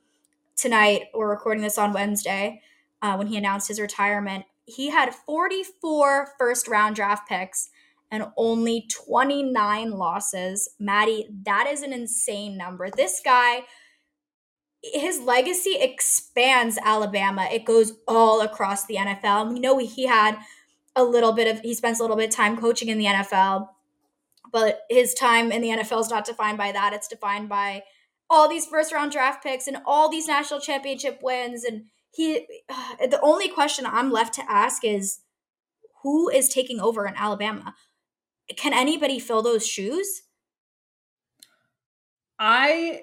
tonight, 0.56 1.04
we're 1.14 1.30
recording 1.30 1.62
this 1.62 1.78
on 1.78 1.92
Wednesday, 1.92 2.60
uh, 3.00 3.14
when 3.14 3.28
he 3.28 3.36
announced 3.36 3.68
his 3.68 3.80
retirement. 3.80 4.44
He 4.64 4.90
had 4.90 5.14
44 5.14 6.30
first 6.38 6.66
round 6.66 6.96
draft 6.96 7.28
picks 7.28 7.70
and 8.10 8.26
only 8.36 8.88
29 8.90 9.92
losses. 9.92 10.70
Maddie, 10.80 11.28
that 11.44 11.68
is 11.70 11.82
an 11.82 11.92
insane 11.92 12.56
number. 12.56 12.90
This 12.90 13.20
guy, 13.24 13.62
his 14.92 15.20
legacy 15.20 15.76
expands 15.80 16.78
Alabama. 16.84 17.48
It 17.50 17.64
goes 17.64 17.94
all 18.06 18.40
across 18.42 18.86
the 18.86 18.96
NFL. 18.96 19.42
And 19.42 19.54
We 19.54 19.60
know 19.60 19.78
he 19.78 20.06
had 20.06 20.36
a 20.94 21.02
little 21.02 21.32
bit 21.32 21.52
of, 21.52 21.60
he 21.62 21.74
spends 21.74 21.98
a 21.98 22.02
little 22.02 22.16
bit 22.16 22.28
of 22.28 22.34
time 22.34 22.56
coaching 22.56 22.88
in 22.88 22.98
the 22.98 23.06
NFL, 23.06 23.68
but 24.52 24.82
his 24.90 25.14
time 25.14 25.50
in 25.50 25.62
the 25.62 25.70
NFL 25.70 26.02
is 26.02 26.10
not 26.10 26.26
defined 26.26 26.58
by 26.58 26.70
that. 26.72 26.92
It's 26.92 27.08
defined 27.08 27.48
by 27.48 27.82
all 28.28 28.48
these 28.48 28.66
first 28.66 28.92
round 28.92 29.12
draft 29.12 29.42
picks 29.42 29.66
and 29.66 29.78
all 29.86 30.08
these 30.08 30.28
national 30.28 30.60
championship 30.60 31.20
wins. 31.22 31.64
And 31.64 31.86
he, 32.12 32.46
the 33.00 33.20
only 33.22 33.48
question 33.48 33.86
I'm 33.86 34.10
left 34.10 34.34
to 34.34 34.50
ask 34.50 34.84
is 34.84 35.20
who 36.02 36.28
is 36.28 36.48
taking 36.48 36.80
over 36.80 37.06
in 37.06 37.14
Alabama? 37.16 37.74
can 38.58 38.74
anybody 38.74 39.18
fill 39.18 39.40
those 39.40 39.66
shoes? 39.66 40.22
I 42.38 43.02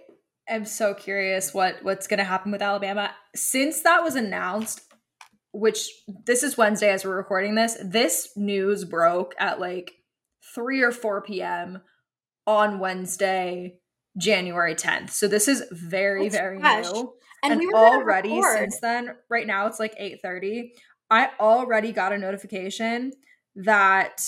am 0.53 0.65
so 0.65 0.93
curious 0.93 1.53
what 1.53 1.83
what's 1.83 2.07
going 2.07 2.19
to 2.19 2.23
happen 2.23 2.51
with 2.51 2.61
Alabama 2.61 3.11
since 3.35 3.81
that 3.81 4.03
was 4.03 4.15
announced 4.15 4.81
which 5.53 5.89
this 6.25 6.43
is 6.43 6.57
Wednesday 6.57 6.89
as 6.89 7.03
we're 7.03 7.15
recording 7.15 7.55
this. 7.55 7.77
This 7.83 8.29
news 8.35 8.85
broke 8.85 9.35
at 9.37 9.59
like 9.59 9.93
3 10.55 10.81
or 10.81 10.91
4 10.91 11.21
p.m. 11.21 11.81
on 12.47 12.79
Wednesday, 12.79 13.79
January 14.17 14.75
10th. 14.75 15.11
So 15.11 15.27
this 15.27 15.47
is 15.47 15.63
very 15.71 16.27
it's 16.27 16.35
very 16.35 16.59
fresh. 16.59 16.91
new. 16.91 17.13
And, 17.43 17.53
and 17.53 17.59
we 17.59 17.71
already 17.73 18.41
since 18.41 18.79
then, 18.79 19.15
right 19.29 19.47
now 19.47 19.67
it's 19.67 19.79
like 19.79 19.97
8:30. 19.97 20.69
I 21.09 21.29
already 21.39 21.91
got 21.91 22.13
a 22.13 22.17
notification 22.17 23.11
that 23.55 24.21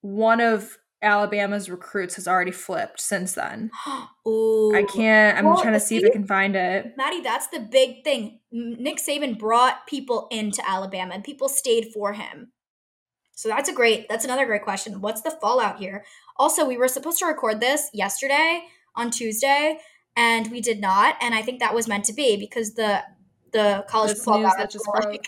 one 0.00 0.40
of 0.40 0.76
Alabama's 1.02 1.68
recruits 1.68 2.16
has 2.16 2.26
already 2.26 2.50
flipped 2.50 3.00
since 3.00 3.32
then. 3.34 3.70
Ooh. 4.26 4.74
I 4.74 4.82
can't. 4.82 5.38
I'm 5.38 5.44
well, 5.44 5.60
trying 5.60 5.74
to 5.74 5.80
see, 5.80 5.98
see 5.98 6.04
if 6.04 6.10
I 6.10 6.12
can 6.12 6.26
find 6.26 6.56
it. 6.56 6.94
Maddie, 6.96 7.20
that's 7.20 7.48
the 7.48 7.60
big 7.60 8.02
thing. 8.04 8.40
Nick 8.50 8.98
Saban 8.98 9.38
brought 9.38 9.86
people 9.86 10.28
into 10.30 10.66
Alabama 10.68 11.14
and 11.14 11.24
people 11.24 11.48
stayed 11.48 11.92
for 11.92 12.14
him. 12.14 12.52
So 13.32 13.48
that's 13.48 13.68
a 13.68 13.74
great, 13.74 14.08
that's 14.08 14.24
another 14.24 14.46
great 14.46 14.62
question. 14.62 15.00
What's 15.02 15.20
the 15.20 15.30
fallout 15.30 15.78
here? 15.78 16.04
Also, 16.38 16.66
we 16.66 16.78
were 16.78 16.88
supposed 16.88 17.18
to 17.18 17.26
record 17.26 17.60
this 17.60 17.90
yesterday 17.92 18.64
on 18.94 19.10
Tuesday 19.10 19.78
and 20.16 20.50
we 20.50 20.62
did 20.62 20.80
not. 20.80 21.16
And 21.20 21.34
I 21.34 21.42
think 21.42 21.60
that 21.60 21.74
was 21.74 21.86
meant 21.86 22.06
to 22.06 22.14
be 22.14 22.36
because 22.36 22.74
the 22.74 23.02
the 23.52 23.84
college 23.88 24.10
this 24.10 24.24
football 24.24 24.52
that 24.56 24.70
just 24.70 24.84
broke. 24.92 25.26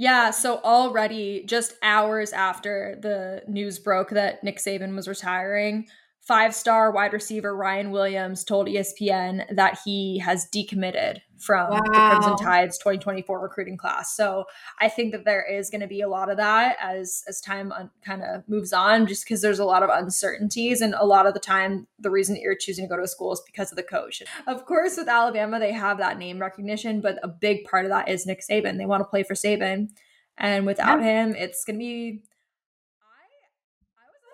Yeah, 0.00 0.30
so 0.30 0.60
already 0.64 1.44
just 1.44 1.74
hours 1.82 2.32
after 2.32 2.96
the 3.02 3.42
news 3.46 3.78
broke 3.78 4.08
that 4.08 4.42
Nick 4.42 4.56
Saban 4.56 4.96
was 4.96 5.06
retiring, 5.06 5.88
five 6.20 6.54
star 6.54 6.92
wide 6.92 7.12
receiver 7.12 7.56
Ryan 7.56 7.90
Williams 7.90 8.44
told 8.44 8.68
ESPN 8.68 9.54
that 9.54 9.78
he 9.84 10.18
has 10.18 10.46
decommitted 10.54 11.20
from 11.38 11.70
wow. 11.70 11.80
the 11.80 11.90
Crimson 11.90 12.36
Tide's 12.36 12.76
2024 12.78 13.40
recruiting 13.40 13.78
class. 13.78 14.14
So 14.14 14.44
I 14.78 14.90
think 14.90 15.12
that 15.12 15.24
there 15.24 15.42
is 15.42 15.70
going 15.70 15.80
to 15.80 15.86
be 15.86 16.02
a 16.02 16.08
lot 16.08 16.30
of 16.30 16.36
that 16.36 16.76
as 16.80 17.24
as 17.26 17.40
time 17.40 17.72
un- 17.72 17.90
kind 18.04 18.22
of 18.22 18.46
moves 18.48 18.72
on, 18.72 19.06
just 19.06 19.24
because 19.24 19.40
there's 19.40 19.58
a 19.58 19.64
lot 19.64 19.82
of 19.82 19.90
uncertainties, 19.90 20.82
and 20.82 20.94
a 20.94 21.06
lot 21.06 21.26
of 21.26 21.32
the 21.34 21.40
time 21.40 21.86
the 21.98 22.10
reason 22.10 22.34
that 22.34 22.42
you're 22.42 22.54
choosing 22.54 22.84
to 22.84 22.88
go 22.88 22.96
to 22.96 23.02
a 23.02 23.08
school 23.08 23.32
is 23.32 23.42
because 23.46 23.72
of 23.72 23.76
the 23.76 23.82
coach. 23.82 24.22
Of 24.46 24.66
course, 24.66 24.98
with 24.98 25.08
Alabama, 25.08 25.58
they 25.58 25.72
have 25.72 25.98
that 25.98 26.18
name 26.18 26.38
recognition, 26.38 27.00
but 27.00 27.18
a 27.22 27.28
big 27.28 27.64
part 27.64 27.86
of 27.86 27.90
that 27.90 28.08
is 28.08 28.26
Nick 28.26 28.42
Saban. 28.42 28.76
They 28.76 28.86
want 28.86 29.00
to 29.00 29.08
play 29.08 29.22
for 29.22 29.34
Saban, 29.34 29.88
and 30.36 30.66
without 30.66 31.00
yeah. 31.00 31.24
him, 31.24 31.34
it's 31.34 31.64
going 31.64 31.76
to 31.76 31.82
be 31.82 32.22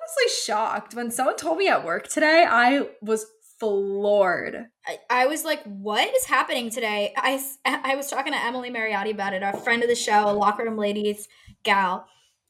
honestly 0.07 0.45
shocked 0.45 0.95
when 0.95 1.11
someone 1.11 1.37
told 1.37 1.59
me 1.59 1.69
at 1.69 1.85
work 1.85 2.09
today. 2.09 2.47
I 2.49 2.89
was 3.01 3.27
floored. 3.59 4.67
I, 4.87 4.99
I, 5.11 5.27
was 5.27 5.45
like, 5.45 5.63
what 5.65 6.15
is 6.15 6.27
happening 6.27 6.71
today? 6.71 7.13
I, 7.17 7.43
I 7.65 7.97
was 7.97 8.09
talking 8.09 8.33
to 8.33 8.45
Emily 8.45 8.71
Mariotti 8.71 9.11
about 9.11 9.33
it, 9.33 9.43
a 9.43 9.57
friend 9.59 9.83
of 9.83 9.89
the 9.89 9.95
show, 9.95 10.29
a 10.29 10.33
locker 10.33 10.65
room 10.65 10.77
ladies 10.77 11.27
gal. 11.65 12.07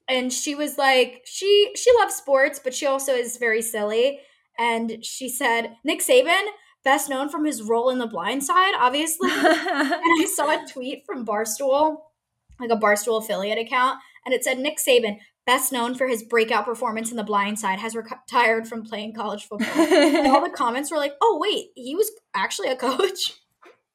And 0.09 0.33
she 0.33 0.55
was 0.55 0.79
like, 0.79 1.23
she 1.25 1.73
she 1.75 1.91
loves 1.99 2.15
sports, 2.15 2.61
but 2.63 2.75
she 2.75 2.87
also 2.87 3.13
is 3.13 3.39
very 3.39 3.63
silly. 3.63 4.21
And 4.59 5.05
she 5.05 5.29
said, 5.29 5.77
Nick 5.85 6.01
Saban, 6.01 6.47
best 6.85 7.11
known 7.11 7.29
from 7.29 7.45
his 7.45 7.63
role 7.63 7.91
in 7.91 7.99
the 7.99 8.07
blind 8.07 8.45
side, 8.45 8.75
obviously. 8.79 9.31
and 9.33 9.45
I 9.45 10.27
saw 10.33 10.51
a 10.51 10.67
tweet 10.73 11.03
from 11.05 11.27
Barstool, 11.27 11.97
like 12.61 12.71
a 12.71 12.77
Barstool 12.77 13.21
affiliate 13.21 13.59
account, 13.59 13.99
and 14.25 14.33
it 14.33 14.45
said 14.45 14.59
Nick 14.59 14.79
Saban, 14.79 15.19
best 15.47 15.73
known 15.73 15.95
for 15.95 16.09
his 16.09 16.23
breakout 16.23 16.65
performance 16.65 17.11
in 17.11 17.17
The 17.17 17.25
Blind 17.25 17.59
Side, 17.59 17.79
has 17.79 17.95
retired 17.95 18.69
from 18.69 18.83
playing 18.83 19.15
college 19.15 19.45
football. 19.49 19.69
and 19.69 20.27
all 20.27 20.43
the 20.43 20.51
comments 20.51 20.91
were 20.91 20.99
like, 20.99 21.15
"Oh 21.23 21.39
wait, 21.41 21.69
he 21.75 21.95
was 21.95 22.11
actually 22.35 22.69
a 22.69 22.77
coach." 22.77 23.35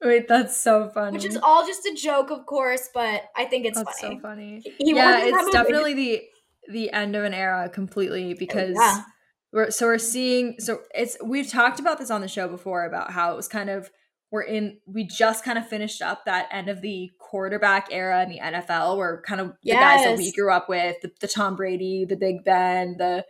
Wait, 0.03 0.27
that's 0.27 0.57
so 0.57 0.89
funny. 0.89 1.11
Which 1.11 1.25
is 1.25 1.37
all 1.37 1.65
just 1.67 1.85
a 1.85 1.93
joke, 1.93 2.31
of 2.31 2.47
course, 2.47 2.89
but 2.91 3.25
I 3.35 3.45
think 3.45 3.65
it's 3.65 3.77
that's 3.77 3.99
funny. 3.99 4.15
so 4.15 4.21
funny. 4.21 4.63
He 4.79 4.95
yeah, 4.95 5.25
it's 5.25 5.51
definitely 5.51 5.93
the 5.93 6.21
the 6.69 6.91
end 6.91 7.15
of 7.15 7.23
an 7.23 7.33
era 7.33 7.69
completely 7.69 8.33
oh, 8.33 8.37
because 8.37 8.75
yeah. 8.75 9.03
we're 9.51 9.71
so 9.71 9.85
we're 9.85 9.97
seeing 9.97 10.55
so 10.59 10.81
it's 10.95 11.17
we've 11.23 11.49
talked 11.49 11.79
about 11.79 11.99
this 11.99 12.09
on 12.09 12.21
the 12.21 12.27
show 12.27 12.47
before 12.47 12.85
about 12.85 13.11
how 13.11 13.31
it 13.33 13.35
was 13.35 13.47
kind 13.47 13.69
of 13.69 13.91
we're 14.31 14.43
in 14.43 14.77
we 14.85 15.03
just 15.03 15.43
kind 15.43 15.57
of 15.57 15.67
finished 15.67 16.01
up 16.01 16.25
that 16.25 16.47
end 16.51 16.69
of 16.69 16.81
the 16.81 17.11
quarterback 17.31 17.87
era 17.91 18.21
in 18.23 18.29
the 18.29 18.39
NFL 18.39 18.97
where 18.97 19.21
kind 19.25 19.39
of 19.39 19.53
yes. 19.63 19.75
the 19.75 19.79
guys 19.79 20.03
that 20.05 20.17
we 20.17 20.33
grew 20.33 20.51
up 20.51 20.67
with, 20.67 20.97
the, 21.01 21.09
the, 21.21 21.27
Tom 21.29 21.55
Brady, 21.55 22.05
the 22.05 22.17
Big 22.17 22.43
Ben, 22.43 22.97
the 22.97 23.25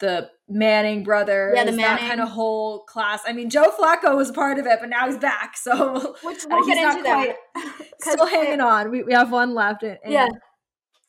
the 0.00 0.30
Manning 0.48 1.04
brothers, 1.04 1.52
yeah, 1.54 1.64
the 1.64 1.72
Manning. 1.72 1.82
that 1.82 2.08
kind 2.08 2.20
of 2.20 2.30
whole 2.30 2.80
class. 2.84 3.20
I 3.26 3.32
mean, 3.32 3.50
Joe 3.50 3.70
Flacco 3.78 4.16
was 4.16 4.30
part 4.30 4.58
of 4.58 4.66
it, 4.66 4.78
but 4.80 4.88
now 4.88 5.06
he's 5.06 5.18
back, 5.18 5.56
so 5.56 6.14
Which 6.22 6.38
we'll 6.48 6.66
he's 6.66 6.76
not 6.76 7.02
quite 7.02 7.36
still 8.00 8.26
hanging 8.26 8.60
on. 8.60 8.90
We, 8.90 9.02
we 9.02 9.12
have 9.12 9.30
one 9.30 9.54
left, 9.54 9.82
in, 9.82 9.98
yeah, 10.06 10.28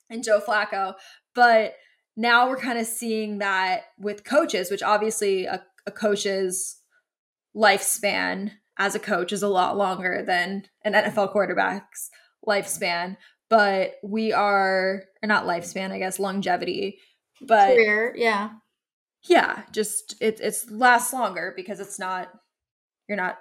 and 0.10 0.24
Joe 0.24 0.42
Flacco, 0.46 0.94
but 1.34 1.76
now 2.18 2.50
we're 2.50 2.60
kind 2.60 2.78
of 2.78 2.86
seeing 2.86 3.40
that 3.40 3.84
with 3.98 4.26
coaches, 4.26 4.70
which 4.70 4.84
obviously 4.84 5.46
a, 5.46 5.64
a 5.88 5.92
coach's 5.92 6.82
lifespan 7.56 8.52
as 8.78 8.94
a 8.94 9.00
coach 9.00 9.32
is 9.32 9.42
a 9.42 9.48
lot 9.48 9.78
longer 9.78 10.24
than 10.26 10.66
an 10.84 10.94
NFL 10.94 11.32
quarterback's 11.32 12.10
lifespan. 12.46 13.18
But 13.50 13.96
we 14.04 14.34
are, 14.34 15.04
or 15.22 15.28
not 15.28 15.46
lifespan, 15.46 15.92
I 15.92 16.00
guess, 16.00 16.20
longevity. 16.20 17.00
But 17.42 17.76
career, 17.76 18.14
yeah. 18.18 18.52
Yeah, 19.24 19.64
just 19.72 20.16
it 20.22 20.40
it's 20.42 20.70
lasts 20.70 21.14
longer 21.14 21.54
because 21.56 21.80
it's 21.80 22.00
not 22.00 22.30
you're 23.08 23.18
not 23.18 23.38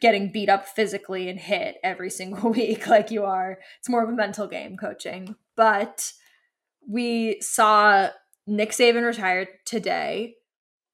getting 0.00 0.30
beat 0.30 0.48
up 0.48 0.66
physically 0.66 1.28
and 1.28 1.38
hit 1.38 1.76
every 1.82 2.10
single 2.20 2.50
week 2.50 2.86
like 2.86 3.10
you 3.10 3.24
are. 3.24 3.58
It's 3.78 3.88
more 3.88 4.02
of 4.02 4.08
a 4.08 4.16
mental 4.16 4.46
game 4.46 4.76
coaching. 4.76 5.36
But 5.56 6.12
we 6.88 7.40
saw 7.40 8.08
Nick 8.46 8.70
Saban 8.70 9.04
retired 9.04 9.48
today. 9.66 10.36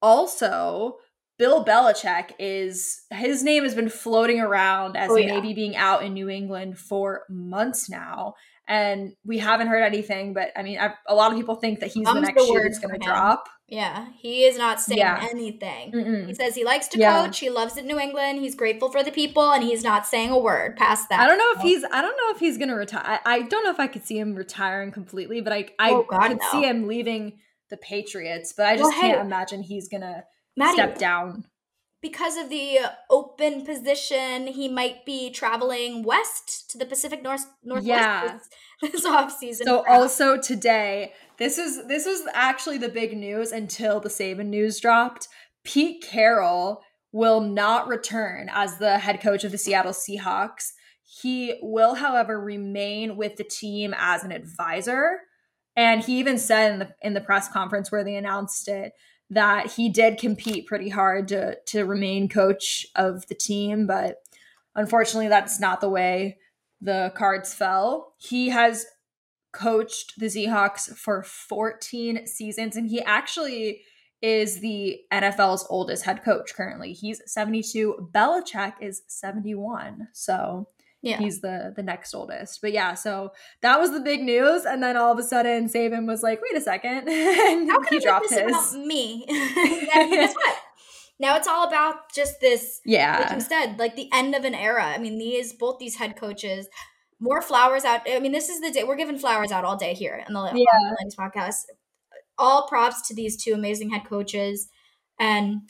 Also, 0.02 0.96
Bill 1.36 1.64
Belichick 1.64 2.30
is 2.38 3.02
his 3.10 3.42
name 3.42 3.64
has 3.64 3.74
been 3.74 3.88
floating 3.88 4.40
around 4.40 4.96
as 4.96 5.10
oh, 5.10 5.16
yeah. 5.16 5.26
maybe 5.26 5.52
being 5.52 5.74
out 5.76 6.04
in 6.04 6.14
New 6.14 6.28
England 6.28 6.78
for 6.78 7.22
months 7.28 7.90
now, 7.90 8.34
and 8.68 9.14
we 9.24 9.38
haven't 9.38 9.66
heard 9.66 9.82
anything. 9.82 10.32
But 10.32 10.50
I 10.56 10.62
mean, 10.62 10.78
I've, 10.78 10.92
a 11.08 11.14
lot 11.14 11.32
of 11.32 11.36
people 11.36 11.56
think 11.56 11.80
that 11.80 11.90
he's 11.90 12.06
the 12.06 12.20
next 12.20 12.46
shoe 12.46 12.60
that's 12.62 12.78
going 12.78 12.98
to 13.00 13.04
drop. 13.04 13.48
Yeah, 13.66 14.08
he 14.16 14.44
is 14.44 14.58
not 14.58 14.78
saying 14.80 14.98
Yeah. 14.98 15.26
anything. 15.32 15.90
Mm-mm. 15.90 16.26
He 16.26 16.34
says 16.34 16.54
he 16.54 16.64
likes 16.64 16.86
to 16.88 16.98
Yeah. 16.98 17.24
coach. 17.24 17.40
He 17.40 17.48
loves 17.50 17.76
it, 17.76 17.80
in 17.80 17.86
New 17.86 17.98
England. 17.98 18.40
He's 18.40 18.54
grateful 18.54 18.92
for 18.92 19.02
the 19.02 19.10
people, 19.10 19.50
and 19.50 19.64
he's 19.64 19.82
not 19.82 20.06
saying 20.06 20.30
a 20.30 20.38
word 20.38 20.76
past 20.76 21.08
that. 21.08 21.18
I 21.18 21.26
don't 21.26 21.38
know 21.38 21.52
if 21.56 21.62
he's. 21.62 21.82
I 21.82 22.00
don't 22.02 22.16
know 22.16 22.30
if 22.34 22.38
he's 22.38 22.58
gonna 22.58 22.76
retire. 22.76 23.02
I, 23.04 23.18
I 23.24 23.42
don't 23.42 23.64
know 23.64 23.70
if 23.70 23.80
I 23.80 23.86
could 23.88 24.04
see 24.04 24.18
him 24.18 24.34
retiring 24.34 24.92
completely, 24.92 25.40
but 25.40 25.52
I 25.52 25.68
I 25.78 25.90
Oh, 25.90 26.06
God, 26.08 26.28
could 26.28 26.38
no. 26.38 26.48
see 26.52 26.62
him 26.62 26.86
leaving 26.86 27.38
the 27.70 27.76
Patriots. 27.78 28.52
But 28.56 28.66
I 28.66 28.74
Well, 28.76 28.84
just 28.90 29.00
can't 29.00 29.16
hey, 29.16 29.20
imagine 29.20 29.62
he's 29.62 29.88
gonna 29.88 30.24
Maddie, 30.56 30.74
step 30.74 30.98
down. 30.98 31.44
because 32.02 32.36
of 32.36 32.48
the 32.50 32.78
open 33.10 33.64
position, 33.64 34.46
he 34.46 34.68
might 34.68 35.04
be 35.04 35.30
traveling 35.30 36.02
west 36.02 36.70
to 36.70 36.78
the 36.78 36.86
Pacific 36.86 37.22
North 37.22 37.46
Northwest 37.62 37.86
Yeah. 37.86 38.38
this, 38.82 38.92
this 38.92 39.04
off 39.04 39.36
season. 39.36 39.66
So 39.66 39.84
also 39.88 40.38
today, 40.40 41.12
this 41.38 41.58
is 41.58 41.86
this 41.88 42.06
was 42.06 42.22
actually 42.34 42.78
the 42.78 42.88
big 42.88 43.16
news 43.16 43.52
until 43.52 44.00
the 44.00 44.08
Saban 44.08 44.46
news 44.46 44.80
dropped. 44.80 45.28
Pete 45.64 46.02
Carroll 46.04 46.82
will 47.12 47.40
not 47.40 47.86
return 47.88 48.50
as 48.52 48.76
the 48.78 48.98
head 48.98 49.20
coach 49.22 49.44
of 49.44 49.52
the 49.52 49.58
Seattle 49.58 49.92
Seahawks. 49.92 50.72
He 51.20 51.54
will, 51.62 51.94
however, 51.94 52.40
remain 52.40 53.16
with 53.16 53.36
the 53.36 53.44
team 53.44 53.94
as 53.96 54.24
an 54.24 54.32
advisor. 54.32 55.20
And 55.76 56.02
he 56.04 56.18
even 56.18 56.38
said 56.38 56.72
in 56.72 56.78
the 56.80 56.88
in 57.02 57.14
the 57.14 57.20
press 57.20 57.48
conference 57.48 57.90
where 57.90 58.04
they 58.04 58.16
announced 58.16 58.68
it 58.68 58.92
that 59.30 59.72
he 59.72 59.88
did 59.88 60.18
compete 60.18 60.66
pretty 60.66 60.88
hard 60.88 61.28
to 61.28 61.56
to 61.66 61.84
remain 61.84 62.28
coach 62.28 62.86
of 62.94 63.26
the 63.26 63.34
team, 63.34 63.86
but 63.86 64.18
unfortunately 64.74 65.28
that's 65.28 65.58
not 65.60 65.80
the 65.80 65.88
way 65.88 66.38
the 66.80 67.12
cards 67.16 67.54
fell. 67.54 68.14
He 68.18 68.50
has 68.50 68.86
coached 69.52 70.18
the 70.18 70.26
Seahawks 70.26 70.94
for 70.96 71.22
14 71.22 72.26
seasons, 72.26 72.76
and 72.76 72.88
he 72.88 73.00
actually 73.02 73.82
is 74.20 74.60
the 74.60 75.00
NFL's 75.12 75.66
oldest 75.68 76.04
head 76.04 76.24
coach 76.24 76.54
currently. 76.54 76.92
He's 76.92 77.20
72. 77.26 78.08
Belichick 78.12 78.74
is 78.80 79.02
71. 79.06 80.08
So 80.12 80.68
yeah, 81.04 81.18
he's 81.18 81.40
the 81.40 81.72
the 81.76 81.82
next 81.82 82.14
oldest. 82.14 82.60
But 82.62 82.72
yeah, 82.72 82.94
so 82.94 83.30
that 83.62 83.78
was 83.78 83.92
the 83.92 84.00
big 84.00 84.22
news. 84.22 84.64
And 84.64 84.82
then 84.82 84.96
all 84.96 85.12
of 85.12 85.18
a 85.18 85.22
sudden 85.22 85.68
Saban 85.68 86.06
was 86.06 86.22
like, 86.22 86.40
wait 86.42 86.56
a 86.56 86.60
second. 86.60 87.08
and 87.08 87.70
how 87.70 87.80
can 87.82 87.98
he 87.98 87.98
I 87.98 88.00
dropped 88.00 88.30
this 88.30 88.38
his. 88.40 88.48
about 88.74 88.86
me? 88.86 89.24
and 89.28 90.10
guess 90.10 90.34
what? 90.34 90.56
Now 91.20 91.36
it's 91.36 91.46
all 91.46 91.68
about 91.68 92.12
just 92.12 92.40
this 92.40 92.80
like 92.84 92.92
Yeah. 92.96 93.34
you 93.34 93.40
said, 93.40 93.78
like 93.78 93.94
the 93.96 94.08
end 94.12 94.34
of 94.34 94.44
an 94.44 94.54
era. 94.54 94.84
I 94.86 94.98
mean, 94.98 95.18
these 95.18 95.52
both 95.52 95.78
these 95.78 95.96
head 95.96 96.16
coaches, 96.16 96.66
more 97.20 97.40
flowers 97.40 97.84
out. 97.84 98.00
I 98.10 98.18
mean, 98.18 98.32
this 98.32 98.48
is 98.48 98.60
the 98.60 98.70
day 98.72 98.82
we're 98.84 98.96
giving 98.96 99.18
flowers 99.18 99.52
out 99.52 99.64
all 99.64 99.76
day 99.76 99.94
here 99.94 100.24
in 100.26 100.34
the 100.34 100.40
Yeah. 100.40 100.78
on 100.78 100.96
the 101.08 101.16
podcast. 101.16 101.62
All 102.36 102.66
props 102.66 103.06
to 103.08 103.14
these 103.14 103.42
two 103.42 103.52
amazing 103.54 103.90
head 103.90 104.04
coaches, 104.08 104.68
and 105.20 105.60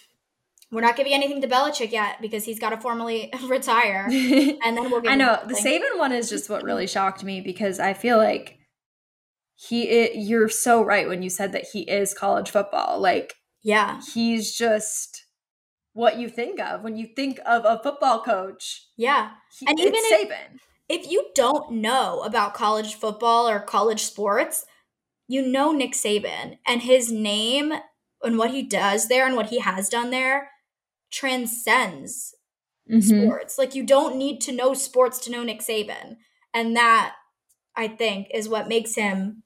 we're 0.73 0.81
not 0.81 0.97
giving 0.97 1.13
anything 1.15 1.41
to 1.43 1.49
Belichick 1.49 1.93
yet 1.93 2.21
because 2.21 2.45
he's 2.45 2.59
got 2.59 2.71
to 2.71 2.77
formally 2.81 3.33
retire, 3.49 4.07
and 4.11 4.77
then 4.77 4.91
we'll. 4.91 5.01
Give 5.01 5.13
I 5.13 5.15
know 5.17 5.39
the. 5.47 5.55
Saban 5.55 5.99
one 5.99 6.13
is 6.13 6.29
just 6.31 6.51
what 6.51 6.63
really 6.63 6.87
shocked 6.87 7.23
me 7.25 7.41
because 7.41 7.79
I 7.81 7.93
feel 7.95 8.17
like 8.19 8.59
he. 9.55 10.11
you're 10.15 10.49
so 10.49 10.83
right 10.83 11.09
when 11.09 11.23
you 11.23 11.31
said 11.31 11.53
that 11.53 11.67
he 11.73 11.83
is 11.83 12.15
college 12.15 12.51
football. 12.51 13.01
Like 13.01 13.35
Yeah, 13.63 14.01
he's 14.13 14.55
just 14.57 15.25
what 15.93 16.19
you 16.19 16.29
think 16.29 16.59
of 16.61 16.83
when 16.83 16.97
you 16.97 17.07
think 17.15 17.39
of 17.47 17.65
a 17.65 17.81
football 17.83 18.21
coach. 18.23 18.87
yeah. 18.97 19.31
He, 19.59 19.67
And 19.67 19.79
even 19.79 19.93
if- 19.97 20.29
Saban. 20.29 20.59
If 20.87 21.11
you 21.11 21.31
don't 21.35 21.77
know 21.77 22.21
about 22.21 22.53
college 22.53 22.97
football 22.97 23.49
or 23.49 23.59
college 23.59 24.03
sports, 24.03 24.67
you 25.27 25.41
know 25.41 25.73
Nick 25.73 25.93
Saban 25.93 26.59
and 26.67 26.83
his 26.83 27.11
name 27.11 27.73
and 28.23 28.37
what 28.37 28.51
he 28.51 28.63
does 28.63 29.09
there 29.09 29.27
and 29.27 29.35
what 29.35 29.47
he 29.47 29.61
has 29.61 29.89
done 29.89 30.11
there 30.11 30.51
transcends 31.15 32.35
Mhm. 32.91 33.25
sports. 33.27 33.57
Like 33.59 33.75
you 33.75 33.83
don't 33.85 34.17
need 34.17 34.41
to 34.43 34.53
know 34.53 34.75
sports 34.75 35.19
to 35.21 35.31
know 35.31 35.43
Nick 35.43 35.61
Saban. 35.61 36.17
And 36.53 36.77
that 36.77 37.15
I 37.77 37.89
think 37.89 38.29
is 38.33 38.49
what 38.49 38.69
makes 38.69 38.95
him 38.95 39.43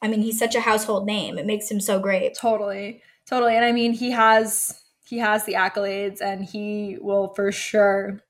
I 0.00 0.06
mean, 0.06 0.22
he's 0.22 0.38
such 0.38 0.54
a 0.54 0.60
household 0.60 1.06
name. 1.06 1.38
It 1.38 1.46
makes 1.46 1.68
him 1.68 1.80
so 1.80 1.98
great. 1.98 2.32
Totally, 2.34 3.02
totally. 3.26 3.56
And 3.56 3.64
I 3.64 3.72
mean, 3.72 3.92
he 3.92 4.12
has 4.12 4.80
he 5.04 5.18
has 5.18 5.44
the 5.44 5.54
accolades, 5.54 6.20
and 6.20 6.44
he 6.44 6.98
will 7.00 7.34
for 7.34 7.50
sure 7.50 8.20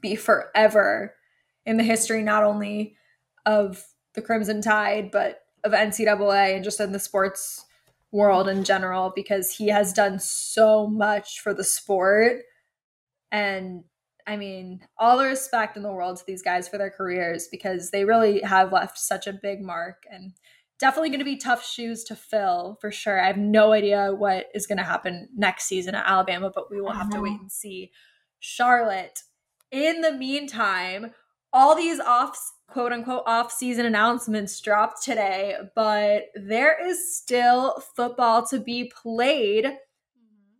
be 0.00 0.14
forever 0.16 1.14
in 1.66 1.76
the 1.76 1.82
history 1.82 2.22
not 2.22 2.44
only 2.44 2.96
of 3.44 3.84
the 4.14 4.22
Crimson 4.22 4.62
Tide, 4.62 5.10
but 5.10 5.42
of 5.64 5.72
NCAA 5.72 6.54
and 6.54 6.64
just 6.64 6.80
in 6.80 6.92
the 6.92 6.98
sports 6.98 7.66
world 8.12 8.48
in 8.48 8.64
general, 8.64 9.12
because 9.14 9.54
he 9.54 9.68
has 9.68 9.92
done 9.92 10.18
so 10.18 10.86
much 10.86 11.40
for 11.40 11.54
the 11.54 11.64
sport. 11.64 12.42
And 13.30 13.84
I 14.26 14.36
mean, 14.36 14.80
all 14.98 15.18
the 15.18 15.24
respect 15.24 15.76
in 15.76 15.82
the 15.82 15.92
world 15.92 16.18
to 16.18 16.24
these 16.26 16.42
guys 16.42 16.68
for 16.68 16.78
their 16.78 16.90
careers 16.90 17.48
because 17.50 17.90
they 17.90 18.04
really 18.04 18.40
have 18.42 18.72
left 18.72 18.98
such 18.98 19.26
a 19.26 19.32
big 19.32 19.60
mark 19.62 20.04
and 20.10 20.32
definitely 20.78 21.10
going 21.10 21.20
to 21.20 21.24
be 21.24 21.36
tough 21.36 21.64
shoes 21.64 22.04
to 22.04 22.16
fill 22.16 22.78
for 22.80 22.90
sure. 22.90 23.20
I 23.20 23.26
have 23.26 23.36
no 23.36 23.72
idea 23.72 24.14
what 24.14 24.46
is 24.54 24.66
going 24.66 24.78
to 24.78 24.84
happen 24.84 25.28
next 25.36 25.64
season 25.64 25.94
at 25.94 26.06
Alabama, 26.06 26.50
but 26.54 26.70
we 26.70 26.80
will 26.80 26.92
have 26.92 27.10
to 27.10 27.20
wait 27.20 27.40
and 27.40 27.52
see. 27.52 27.90
Charlotte, 28.40 29.20
in 29.70 30.00
the 30.00 30.12
meantime, 30.12 31.12
all 31.52 31.76
these 31.76 32.00
off 32.00 32.38
quote 32.70 32.92
unquote 32.92 33.24
off 33.26 33.52
season 33.52 33.86
announcements 33.86 34.60
dropped 34.60 35.02
today, 35.02 35.56
but 35.74 36.26
there 36.34 36.76
is 36.86 37.16
still 37.16 37.82
football 37.94 38.46
to 38.46 38.60
be 38.60 38.92
played. 39.02 39.64
Mm-hmm. 39.64 39.76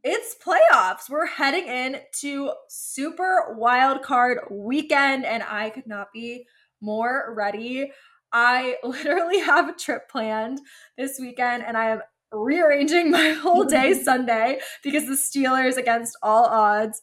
It's 0.05 0.37
playoffs. 0.45 1.09
We're 1.09 1.27
heading 1.27 1.67
in 1.67 2.01
to 2.21 2.53
super 2.69 3.55
wild 3.57 4.03
card 4.03 4.39
weekend, 4.51 5.25
and 5.25 5.43
I 5.43 5.71
could 5.71 5.87
not 5.87 6.09
be 6.13 6.47
more 6.81 7.33
ready. 7.37 7.93
I 8.33 8.77
literally 8.85 9.41
have 9.41 9.69
a 9.69 9.75
trip 9.75 10.09
planned 10.09 10.61
this 10.99 11.19
weekend, 11.21 11.65
and 11.65 11.77
I 11.77 11.91
am 11.91 12.01
rearranging 12.33 13.11
my 13.11 13.31
whole 13.31 13.65
day 13.65 13.95
Sunday 14.03 14.61
because 14.83 15.07
the 15.07 15.13
Steelers, 15.13 15.77
against 15.77 16.17
all 16.23 16.45
odds, 16.47 17.01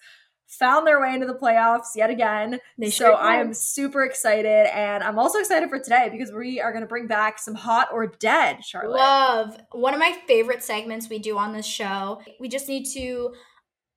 found 0.47 0.87
their 0.87 0.99
way 0.99 1.13
into 1.13 1.25
the 1.27 1.33
playoffs 1.33 1.95
yet 1.95 2.09
again. 2.09 2.59
They 2.77 2.89
so 2.89 3.05
sure 3.05 3.15
I 3.15 3.37
am 3.37 3.53
super 3.53 4.03
excited, 4.03 4.67
and 4.73 5.03
I'm 5.03 5.19
also 5.19 5.39
excited 5.39 5.69
for 5.69 5.79
today 5.79 6.09
because 6.11 6.31
we 6.31 6.61
are 6.61 6.71
going 6.71 6.81
to 6.81 6.87
bring 6.87 7.07
back 7.07 7.37
some 7.39 7.55
hot 7.55 7.89
or 7.91 8.07
dead, 8.07 8.63
Charlotte. 8.63 8.97
Love. 8.97 9.57
One 9.71 9.93
of 9.93 9.99
my 9.99 10.17
favorite 10.27 10.63
segments 10.63 11.09
we 11.09 11.19
do 11.19 11.37
on 11.37 11.53
this 11.53 11.65
show. 11.65 12.21
We 12.39 12.47
just 12.47 12.67
need 12.67 12.85
to 12.93 13.33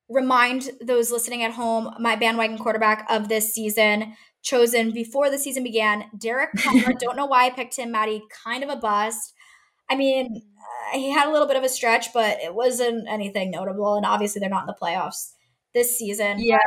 remind 0.09 0.71
those 0.81 1.13
listening 1.13 1.45
at 1.45 1.53
home 1.53 1.95
my 2.01 2.17
bandwagon 2.17 2.59
quarterback 2.59 3.07
of 3.09 3.29
this 3.29 3.55
season, 3.55 4.15
chosen 4.43 4.91
before 4.91 5.31
the 5.31 5.39
season 5.39 5.63
began, 5.63 6.07
Derek 6.19 6.51
Carr. 6.57 6.93
Don't 6.99 7.17
know 7.17 7.27
why 7.27 7.47
I 7.47 7.51
picked 7.51 7.77
him, 7.77 7.93
Maddie. 7.93 8.25
Kind 8.45 8.65
of 8.65 8.71
a 8.71 8.77
bust. 8.77 9.35
I 9.89 9.97
mean, 9.97 10.43
uh, 10.95 10.99
he 10.99 11.11
had 11.11 11.29
a 11.29 11.33
little 11.33 11.49
bit 11.49 11.57
of 11.57 11.65
a 11.65 11.69
stretch, 11.69 12.13
but 12.13 12.39
it 12.41 12.55
wasn't 12.55 13.09
anything 13.09 13.51
notable. 13.51 13.97
And 13.97 14.07
obviously, 14.07 14.41
they're 14.41 14.49
not 14.49 14.63
in 14.63 14.67
the 14.67 14.77
playoffs 14.81 15.33
this 15.75 15.99
season. 15.99 16.39
Yeah, 16.39 16.59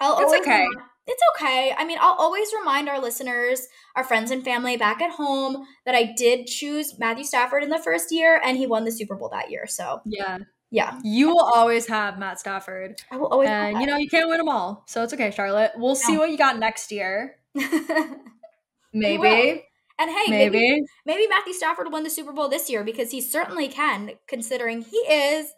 I'll 0.00 0.14
It's 0.14 0.24
always 0.24 0.40
okay. 0.40 0.60
remi- 0.60 0.76
it's 1.06 1.22
okay. 1.34 1.74
I 1.76 1.84
mean, 1.84 1.98
I'll 2.00 2.14
always 2.14 2.48
remind 2.58 2.88
our 2.88 3.00
listeners, 3.00 3.66
our 3.96 4.04
friends 4.04 4.30
and 4.30 4.44
family 4.44 4.76
back 4.76 5.02
at 5.02 5.10
home 5.10 5.66
that 5.84 5.94
I 5.94 6.12
did 6.16 6.46
choose 6.46 6.98
Matthew 6.98 7.24
Stafford 7.24 7.64
in 7.64 7.70
the 7.70 7.80
first 7.82 8.12
year 8.12 8.40
and 8.44 8.56
he 8.56 8.66
won 8.66 8.84
the 8.84 8.92
Super 8.92 9.16
Bowl 9.16 9.28
that 9.30 9.50
year. 9.50 9.66
So, 9.66 10.02
yeah. 10.04 10.38
yeah. 10.70 11.00
You 11.02 11.28
will 11.30 11.50
always 11.54 11.88
have 11.88 12.18
Matt 12.18 12.38
Stafford, 12.38 13.00
I 13.10 13.16
will 13.16 13.26
always 13.26 13.48
and 13.48 13.80
you 13.80 13.86
know 13.86 13.96
you 13.96 14.08
can't 14.08 14.28
win 14.28 14.38
them 14.38 14.48
all, 14.48 14.84
so 14.86 15.02
it's 15.02 15.12
okay, 15.12 15.30
Charlotte. 15.30 15.72
We'll 15.76 15.96
see 15.96 16.16
what 16.16 16.30
you 16.30 16.38
got 16.38 16.58
next 16.58 16.92
year. 16.92 17.36
Maybe, 18.92 19.64
and 20.00 20.10
hey, 20.10 20.30
maybe. 20.30 20.58
maybe. 20.58 20.86
maybe 21.06 21.26
Matthew 21.28 21.52
Stafford 21.52 21.86
will 21.86 21.92
win 21.92 22.02
the 22.02 22.10
Super 22.10 22.32
Bowl 22.32 22.48
this 22.48 22.68
year 22.68 22.82
because 22.82 23.12
he 23.12 23.20
certainly 23.20 23.68
can 23.68 24.12
considering 24.26 24.82
he 24.82 24.96
is 24.96 25.52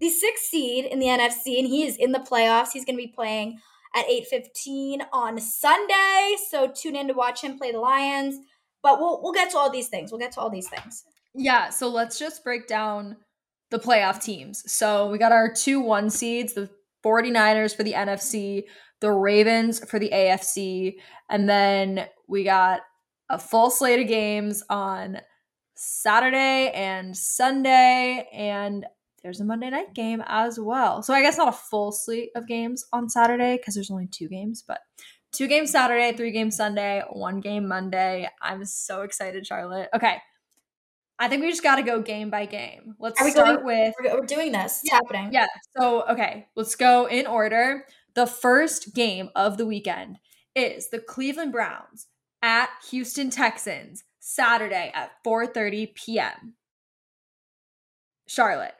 the 0.00 0.06
6th 0.06 0.48
seed 0.50 0.84
in 0.84 0.98
the 0.98 1.06
NFC 1.06 1.58
and 1.58 1.66
he 1.66 1.86
is 1.86 1.96
in 1.96 2.12
the 2.12 2.18
playoffs. 2.18 2.68
He's 2.72 2.84
going 2.84 2.96
to 2.96 3.02
be 3.02 3.12
playing 3.12 3.58
at 3.94 4.06
8:15 4.06 5.00
on 5.12 5.40
Sunday, 5.40 6.36
so 6.50 6.68
tune 6.68 6.96
in 6.96 7.08
to 7.08 7.14
watch 7.14 7.42
him 7.42 7.58
play 7.58 7.72
the 7.72 7.80
Lions. 7.80 8.38
But 8.82 9.00
we'll 9.00 9.20
we'll 9.22 9.32
get 9.32 9.50
to 9.52 9.58
all 9.58 9.70
these 9.70 9.88
things. 9.88 10.12
We'll 10.12 10.20
get 10.20 10.32
to 10.32 10.40
all 10.40 10.50
these 10.50 10.68
things. 10.68 11.04
Yeah, 11.34 11.70
so 11.70 11.88
let's 11.88 12.18
just 12.18 12.44
break 12.44 12.66
down 12.66 13.16
the 13.70 13.78
playoff 13.78 14.22
teams. 14.22 14.62
So 14.70 15.10
we 15.10 15.18
got 15.18 15.32
our 15.32 15.52
two 15.52 15.80
one 15.80 16.10
seeds, 16.10 16.54
the 16.54 16.70
49ers 17.04 17.76
for 17.76 17.84
the 17.84 17.92
NFC, 17.92 18.64
the 19.00 19.10
Ravens 19.10 19.84
for 19.88 19.98
the 19.98 20.10
AFC, 20.10 20.94
and 21.30 21.48
then 21.48 22.06
we 22.28 22.44
got 22.44 22.80
a 23.30 23.38
full 23.38 23.70
slate 23.70 24.00
of 24.00 24.08
games 24.08 24.62
on 24.70 25.18
Saturday 25.74 26.70
and 26.74 27.16
Sunday, 27.16 28.28
and 28.32 28.86
there's 29.28 29.40
a 29.42 29.44
Monday 29.44 29.68
night 29.68 29.92
game 29.94 30.22
as 30.26 30.58
well. 30.58 31.02
So 31.02 31.12
I 31.12 31.20
guess 31.20 31.36
not 31.36 31.48
a 31.48 31.52
full 31.52 31.92
slate 31.92 32.30
of 32.34 32.46
games 32.48 32.86
on 32.94 33.10
Saturday 33.10 33.58
because 33.58 33.74
there's 33.74 33.90
only 33.90 34.06
two 34.06 34.26
games, 34.26 34.64
but 34.66 34.80
two 35.32 35.46
games 35.46 35.70
Saturday, 35.70 36.16
three 36.16 36.30
games 36.30 36.56
Sunday, 36.56 37.02
one 37.10 37.40
game 37.40 37.68
Monday. 37.68 38.26
I'm 38.40 38.64
so 38.64 39.02
excited, 39.02 39.46
Charlotte. 39.46 39.90
Okay. 39.94 40.16
I 41.18 41.28
think 41.28 41.42
we 41.42 41.50
just 41.50 41.62
got 41.62 41.76
to 41.76 41.82
go 41.82 42.00
game 42.00 42.30
by 42.30 42.46
game. 42.46 42.94
Let's 42.98 43.20
we 43.22 43.30
start 43.32 43.56
going- 43.62 43.66
with 43.66 43.94
We're, 44.02 44.20
we're 44.20 44.24
doing 44.26 44.52
this. 44.52 44.80
It's 44.82 44.90
Yeah, 44.92 44.94
happening. 44.94 45.32
yeah. 45.34 45.46
So, 45.76 46.04
okay, 46.08 46.46
let's 46.56 46.74
go 46.74 47.04
in 47.06 47.26
order. 47.26 47.84
The 48.14 48.26
first 48.26 48.94
game 48.94 49.28
of 49.36 49.58
the 49.58 49.66
weekend 49.66 50.20
is 50.54 50.88
the 50.88 51.00
Cleveland 51.00 51.52
Browns 51.52 52.06
at 52.40 52.70
Houston 52.90 53.28
Texans 53.28 54.04
Saturday 54.20 54.90
at 54.94 55.10
4:30 55.22 55.94
p.m. 55.94 56.54
Charlotte. 58.26 58.74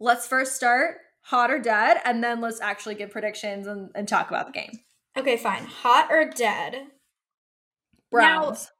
Let's 0.00 0.26
first 0.26 0.56
start 0.56 0.96
hot 1.22 1.50
or 1.50 1.58
dead 1.58 1.98
and 2.04 2.22
then 2.24 2.40
let's 2.40 2.60
actually 2.60 2.94
give 2.94 3.10
predictions 3.10 3.66
and, 3.66 3.90
and 3.94 4.08
talk 4.08 4.30
about 4.30 4.46
the 4.46 4.52
game. 4.52 4.80
Okay, 5.16 5.36
fine. 5.36 5.64
Hot 5.64 6.08
or 6.10 6.30
dead? 6.30 6.86
Browns. 8.10 8.70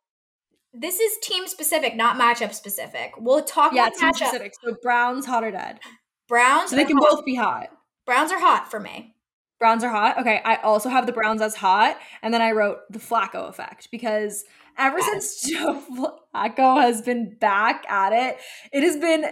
This 0.72 1.00
is 1.00 1.18
team 1.22 1.46
specific, 1.48 1.96
not 1.96 2.16
matchup 2.16 2.54
specific. 2.54 3.12
We'll 3.18 3.42
talk 3.42 3.72
yeah, 3.74 3.87
about 3.87 3.98
team 3.98 4.11
matchup. 4.11 4.16
specific. 4.16 4.52
So 4.62 4.76
Browns 4.83 5.26
hot 5.26 5.44
or 5.44 5.50
dead. 5.50 5.81
Browns. 6.28 6.70
So 6.70 6.76
they 6.76 6.85
can 6.85 6.98
hot. 6.98 7.09
both 7.11 7.24
be 7.24 7.35
hot. 7.35 7.68
Browns 8.07 8.31
are 8.31 8.38
hot 8.38 8.70
for 8.70 8.78
me. 8.78 9.14
Browns 9.59 9.83
are 9.83 9.90
hot. 9.90 10.18
Okay, 10.20 10.40
I 10.44 10.57
also 10.57 10.88
have 10.88 11.07
the 11.07 11.12
Browns 11.12 11.42
as 11.42 11.57
hot, 11.57 11.98
and 12.22 12.33
then 12.33 12.40
I 12.40 12.52
wrote 12.52 12.78
the 12.90 13.00
Flacco 13.00 13.48
effect 13.48 13.90
because 13.90 14.44
ever 14.79 15.01
since 15.01 15.43
Joe 15.51 15.83
Flacco 16.35 16.81
has 16.81 17.03
been 17.03 17.37
back 17.41 17.85
at 17.91 18.12
it, 18.12 18.38
it 18.73 18.83
has 18.83 18.97
been 18.97 19.27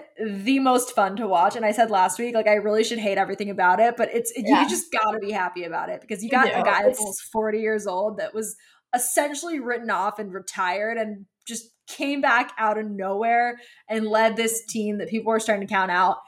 the 0.45 0.59
most 0.59 0.95
fun 0.95 1.17
to 1.17 1.27
watch. 1.27 1.57
And 1.57 1.65
I 1.65 1.73
said 1.73 1.91
last 1.91 2.19
week, 2.19 2.35
like 2.35 2.49
I 2.49 2.55
really 2.55 2.85
should 2.85 2.99
hate 2.99 3.19
everything 3.19 3.51
about 3.51 3.81
it, 3.81 3.97
but 3.97 4.09
it's 4.13 4.33
Yeah. 4.37 4.63
you 4.63 4.69
just 4.69 4.93
gotta 4.93 5.19
be 5.19 5.31
happy 5.31 5.65
about 5.65 5.89
it 5.89 6.01
because 6.01 6.23
you 6.23 6.31
got 6.31 6.49
a 6.49 6.63
guy 6.63 6.83
that's 6.83 6.99
almost 6.99 7.23
forty 7.33 7.61
years 7.61 7.87
old 7.87 8.19
that 8.19 8.35
was 8.35 8.57
essentially 8.95 9.61
written 9.61 9.91
off 9.91 10.19
and 10.19 10.33
retired 10.33 10.97
and 10.99 11.27
just 11.47 11.71
came 11.87 12.21
back 12.21 12.53
out 12.59 12.79
of 12.79 12.87
nowhere 12.87 13.59
and 13.89 14.07
led 14.07 14.37
this 14.37 14.65
team 14.67 14.99
that 14.99 15.09
people 15.09 15.31
were 15.31 15.39
starting 15.41 15.67
to 15.67 15.73
count 15.73 15.91
out 15.91 16.19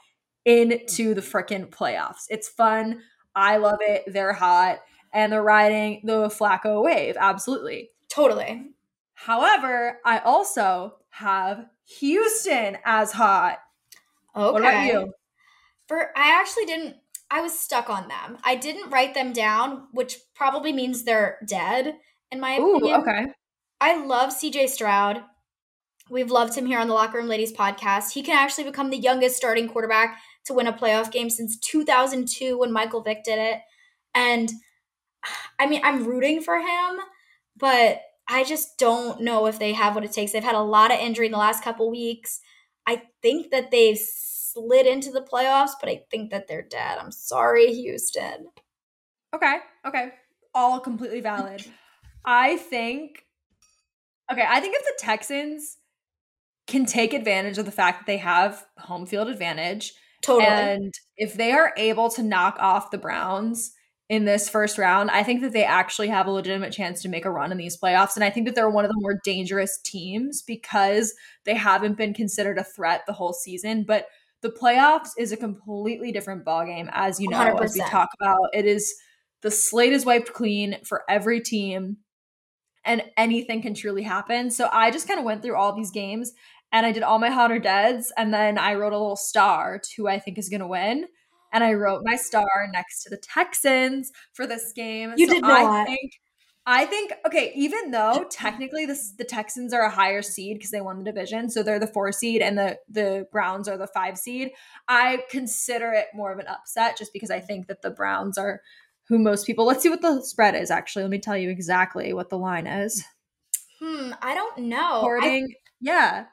into 0.45 1.13
the 1.13 1.21
freaking 1.21 1.69
playoffs. 1.69 2.23
It's 2.29 2.47
fun. 2.47 3.01
I 3.35 3.57
love 3.57 3.79
it. 3.81 4.03
They're 4.07 4.33
hot 4.33 4.79
and 5.13 5.31
they're 5.33 5.43
riding 5.43 6.01
the 6.03 6.27
Flacco 6.27 6.83
wave. 6.83 7.17
Absolutely. 7.19 7.89
Totally. 8.09 8.71
However, 9.25 9.99
I 10.05 10.19
also 10.19 10.95
have 11.09 11.65
Houston 11.99 12.77
as 12.85 13.11
hot. 13.11 13.57
Okay. 14.33 14.51
What 14.51 14.61
about 14.61 14.85
you? 14.85 15.13
For 15.87 16.17
I 16.17 16.39
actually 16.39 16.65
didn't. 16.65 16.95
I 17.29 17.41
was 17.41 17.57
stuck 17.59 17.89
on 17.89 18.07
them. 18.07 18.37
I 18.43 18.55
didn't 18.55 18.89
write 18.89 19.13
them 19.13 19.33
down, 19.33 19.87
which 19.91 20.17
probably 20.35 20.71
means 20.71 21.03
they're 21.03 21.37
dead, 21.45 21.95
in 22.31 22.39
my 22.39 22.57
Ooh, 22.57 22.77
opinion. 22.77 23.01
okay. 23.01 23.25
I 23.81 24.03
love 24.03 24.31
CJ 24.31 24.69
Stroud. 24.69 25.21
We've 26.09 26.31
loved 26.31 26.57
him 26.57 26.65
here 26.65 26.79
on 26.79 26.87
the 26.87 26.93
Locker 26.93 27.17
Room 27.17 27.27
Ladies 27.27 27.53
podcast. 27.53 28.13
He 28.13 28.23
can 28.23 28.37
actually 28.37 28.63
become 28.63 28.89
the 28.89 28.97
youngest 28.97 29.35
starting 29.35 29.67
quarterback 29.67 30.17
to 30.45 30.53
win 30.53 30.65
a 30.65 30.73
playoff 30.73 31.11
game 31.11 31.29
since 31.29 31.59
2002 31.59 32.57
when 32.57 32.71
Michael 32.71 33.01
Vick 33.03 33.23
did 33.23 33.37
it. 33.37 33.59
And 34.15 34.49
I 35.59 35.67
mean, 35.67 35.81
I'm 35.83 36.05
rooting 36.05 36.41
for 36.41 36.57
him, 36.57 36.99
but 37.57 38.01
I 38.29 38.43
just 38.43 38.77
don't 38.77 39.21
know 39.21 39.47
if 39.47 39.57
they 39.57 39.73
have 39.73 39.95
what 39.95 40.03
it 40.03 40.11
takes. 40.11 40.31
They've 40.31 40.43
had 40.43 40.55
a 40.55 40.61
lot 40.61 40.91
of 40.91 40.99
injury 40.99 41.25
in 41.25 41.31
the 41.31 41.37
last 41.37 41.63
couple 41.63 41.89
weeks. 41.89 42.39
I 42.85 43.03
think 43.21 43.51
that 43.51 43.71
they've 43.71 43.97
slid 43.97 44.85
into 44.85 45.11
the 45.11 45.21
playoffs, 45.21 45.71
but 45.79 45.89
I 45.89 46.03
think 46.11 46.29
that 46.31 46.47
they're 46.47 46.61
dead. 46.61 46.99
I'm 46.99 47.11
sorry, 47.11 47.73
Houston. 47.73 48.47
Okay. 49.35 49.57
Okay. 49.85 50.11
All 50.53 50.79
completely 50.79 51.21
valid. 51.21 51.65
I 52.25 52.57
think 52.57 53.25
okay, 54.31 54.45
I 54.47 54.59
think 54.59 54.75
if 54.75 54.83
the 54.83 55.03
Texans 55.03 55.77
can 56.67 56.85
take 56.85 57.13
advantage 57.13 57.57
of 57.57 57.65
the 57.65 57.71
fact 57.71 58.01
that 58.01 58.05
they 58.05 58.17
have 58.17 58.65
home 58.77 59.05
field 59.07 59.27
advantage 59.27 59.93
Totally. 60.21 60.45
and 60.45 60.93
if 61.17 61.33
they 61.33 61.51
are 61.51 61.73
able 61.77 62.09
to 62.11 62.21
knock 62.21 62.57
off 62.59 62.91
the 62.91 62.97
Browns 62.97 63.71
in 64.09 64.25
this 64.25 64.49
first 64.49 64.79
round, 64.79 65.11
I 65.11 65.21
think 65.21 65.41
that 65.41 65.53
they 65.53 65.63
actually 65.63 66.07
have 66.07 66.25
a 66.25 66.31
legitimate 66.31 66.73
chance 66.73 67.01
to 67.03 67.09
make 67.09 67.25
a 67.25 67.31
run 67.31 67.51
in 67.51 67.59
these 67.59 67.77
playoffs. 67.77 68.15
And 68.15 68.23
I 68.23 68.31
think 68.31 68.47
that 68.47 68.55
they're 68.55 68.69
one 68.69 68.83
of 68.83 68.89
the 68.89 68.99
more 68.99 69.19
dangerous 69.23 69.77
teams 69.77 70.41
because 70.41 71.13
they 71.45 71.53
haven't 71.53 71.95
been 71.95 72.15
considered 72.15 72.57
a 72.57 72.63
threat 72.63 73.03
the 73.05 73.13
whole 73.13 73.33
season. 73.33 73.83
But 73.83 74.07
the 74.41 74.49
playoffs 74.49 75.09
is 75.17 75.31
a 75.31 75.37
completely 75.37 76.11
different 76.11 76.43
ballgame, 76.43 76.89
as 76.91 77.19
you 77.19 77.29
know, 77.29 77.57
as 77.57 77.75
we 77.75 77.81
talk 77.81 78.09
about. 78.19 78.49
It 78.53 78.65
is 78.65 78.95
the 79.41 79.51
slate 79.51 79.93
is 79.93 80.05
wiped 80.05 80.33
clean 80.33 80.77
for 80.83 81.03
every 81.07 81.39
team, 81.39 81.97
and 82.83 83.03
anything 83.15 83.61
can 83.61 83.75
truly 83.75 84.01
happen. 84.01 84.49
So 84.49 84.69
I 84.71 84.89
just 84.89 85.07
kind 85.07 85.19
of 85.19 85.25
went 85.25 85.43
through 85.43 85.55
all 85.55 85.75
these 85.75 85.91
games 85.91 86.33
and 86.71 86.85
I 86.85 86.91
did 86.91 87.03
all 87.03 87.19
my 87.19 87.29
hot 87.29 87.51
or 87.51 87.59
deads, 87.59 88.11
and 88.15 88.33
then 88.33 88.57
I 88.57 88.75
wrote 88.75 88.93
a 88.93 88.99
little 88.99 89.15
star 89.15 89.79
to 89.79 89.89
who 89.97 90.07
I 90.07 90.19
think 90.19 90.37
is 90.37 90.49
going 90.49 90.61
to 90.61 90.67
win. 90.67 91.05
And 91.51 91.63
I 91.63 91.73
wrote 91.73 92.01
my 92.03 92.15
star 92.15 92.69
next 92.71 93.03
to 93.03 93.09
the 93.09 93.17
Texans 93.17 94.11
for 94.33 94.45
this 94.45 94.71
game. 94.73 95.13
You 95.15 95.27
so 95.27 95.33
did 95.33 95.43
I 95.43 95.85
think 95.85 96.11
I 96.65 96.85
think 96.85 97.13
okay, 97.25 97.51
even 97.55 97.91
though 97.91 98.25
technically 98.31 98.85
this 98.85 99.11
the 99.17 99.23
Texans 99.23 99.73
are 99.73 99.81
a 99.81 99.89
higher 99.89 100.21
seed 100.21 100.57
because 100.57 100.71
they 100.71 100.81
won 100.81 100.99
the 100.99 101.11
division, 101.11 101.49
so 101.49 101.63
they're 101.63 101.79
the 101.79 101.87
four 101.87 102.11
seed 102.11 102.41
and 102.41 102.57
the 102.57 102.77
the 102.87 103.27
Browns 103.31 103.67
are 103.67 103.77
the 103.77 103.87
five 103.87 104.17
seed. 104.17 104.51
I 104.87 105.23
consider 105.29 105.91
it 105.91 106.07
more 106.13 106.31
of 106.31 106.39
an 106.39 106.47
upset 106.47 106.97
just 106.97 107.11
because 107.11 107.31
I 107.31 107.39
think 107.39 107.67
that 107.67 107.81
the 107.81 107.89
Browns 107.89 108.37
are 108.37 108.61
who 109.07 109.17
most 109.17 109.47
people. 109.47 109.65
Let's 109.65 109.81
see 109.81 109.89
what 109.89 110.01
the 110.01 110.21
spread 110.21 110.53
is 110.55 110.69
actually. 110.69 111.01
Let 111.01 111.11
me 111.11 111.19
tell 111.19 111.37
you 111.37 111.49
exactly 111.49 112.13
what 112.13 112.29
the 112.29 112.37
line 112.37 112.67
is. 112.67 113.03
hmm, 113.79 114.11
I 114.21 114.35
don't 114.35 114.59
know. 114.59 115.09
I- 115.19 115.47
yeah, 115.81 116.25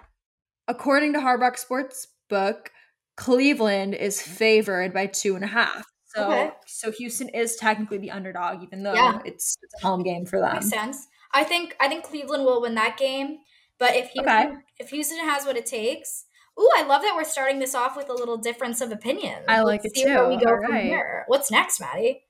according 0.68 1.14
to 1.14 1.20
Hard 1.20 1.40
Rock 1.40 1.56
Sportsbook, 1.56 2.66
Cleveland 3.16 3.94
is 3.94 4.20
favored 4.22 4.92
by 4.92 5.06
two 5.06 5.34
and 5.34 5.44
a 5.44 5.48
half. 5.48 5.84
So, 6.14 6.24
Okay. 6.24 6.50
so 6.66 6.90
Houston 6.92 7.28
is 7.30 7.56
technically 7.56 7.98
the 7.98 8.10
underdog, 8.10 8.62
even 8.62 8.82
though 8.82 8.94
Yeah. 8.94 9.18
it's, 9.24 9.56
it's 9.62 9.74
a 9.82 9.86
home 9.86 10.02
game 10.02 10.24
for 10.26 10.40
them. 10.40 10.54
Makes 10.54 10.70
sense. 10.70 11.06
I 11.32 11.44
think 11.44 11.76
I 11.80 11.88
think 11.88 12.04
Cleveland 12.04 12.44
will 12.44 12.62
win 12.62 12.74
that 12.76 12.96
game, 12.96 13.38
but 13.78 13.94
if 13.96 14.08
Houston, 14.10 14.28
Okay. 14.28 14.54
if 14.78 14.90
Houston 14.90 15.18
has 15.18 15.44
what 15.44 15.56
it 15.56 15.66
takes, 15.66 16.24
ooh, 16.58 16.70
I 16.76 16.82
love 16.84 17.02
that 17.02 17.14
we're 17.14 17.24
starting 17.24 17.58
this 17.58 17.74
off 17.74 17.96
with 17.96 18.08
a 18.08 18.14
little 18.14 18.38
difference 18.38 18.80
of 18.80 18.92
opinion. 18.92 19.42
I 19.48 19.60
like 19.60 19.82
Let's 19.84 19.98
it 19.98 20.00
see 20.00 20.04
where 20.06 20.24
too. 20.24 20.28
we 20.28 20.38
go 20.42 20.50
All 20.52 20.62
from 20.62 20.72
right. 20.72 20.84
here. 20.84 21.24
What's 21.26 21.50
next, 21.50 21.80
Maddie? 21.80 22.22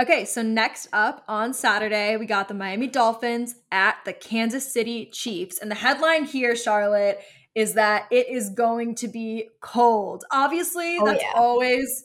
Okay, 0.00 0.24
so 0.24 0.42
next 0.42 0.88
up 0.92 1.24
on 1.28 1.54
Saturday, 1.54 2.16
we 2.16 2.26
got 2.26 2.48
the 2.48 2.54
Miami 2.54 2.86
Dolphins 2.88 3.54
at 3.72 3.96
the 4.04 4.12
Kansas 4.12 4.72
City 4.72 5.06
Chiefs. 5.12 5.58
And 5.58 5.70
the 5.70 5.76
headline 5.76 6.24
here, 6.24 6.54
Charlotte, 6.56 7.20
is 7.54 7.74
that 7.74 8.06
it 8.10 8.28
is 8.28 8.50
going 8.50 8.94
to 8.96 9.08
be 9.08 9.48
cold. 9.60 10.24
Obviously, 10.32 10.98
Oh, 11.00 11.06
that's 11.06 11.22
yeah. 11.22 11.32
always 11.36 12.04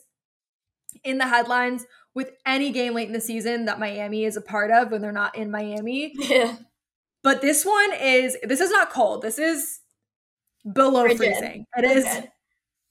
in 1.04 1.18
the 1.18 1.26
headlines 1.26 1.86
with 2.14 2.30
any 2.46 2.70
game 2.72 2.94
late 2.94 3.06
in 3.06 3.12
the 3.12 3.20
season 3.20 3.64
that 3.66 3.78
Miami 3.78 4.24
is 4.24 4.36
a 4.36 4.40
part 4.40 4.70
of 4.70 4.90
when 4.90 5.00
they're 5.00 5.12
not 5.12 5.36
in 5.36 5.50
Miami. 5.50 6.12
Yeah, 6.18 6.56
But 7.22 7.40
this 7.42 7.64
one 7.64 7.92
is 7.94 8.36
this 8.42 8.60
is 8.60 8.70
not 8.70 8.90
cold. 8.90 9.22
This 9.22 9.38
is 9.38 9.80
below 10.72 11.08
freezing. 11.14 11.64
It 11.76 11.84
is 11.84 12.06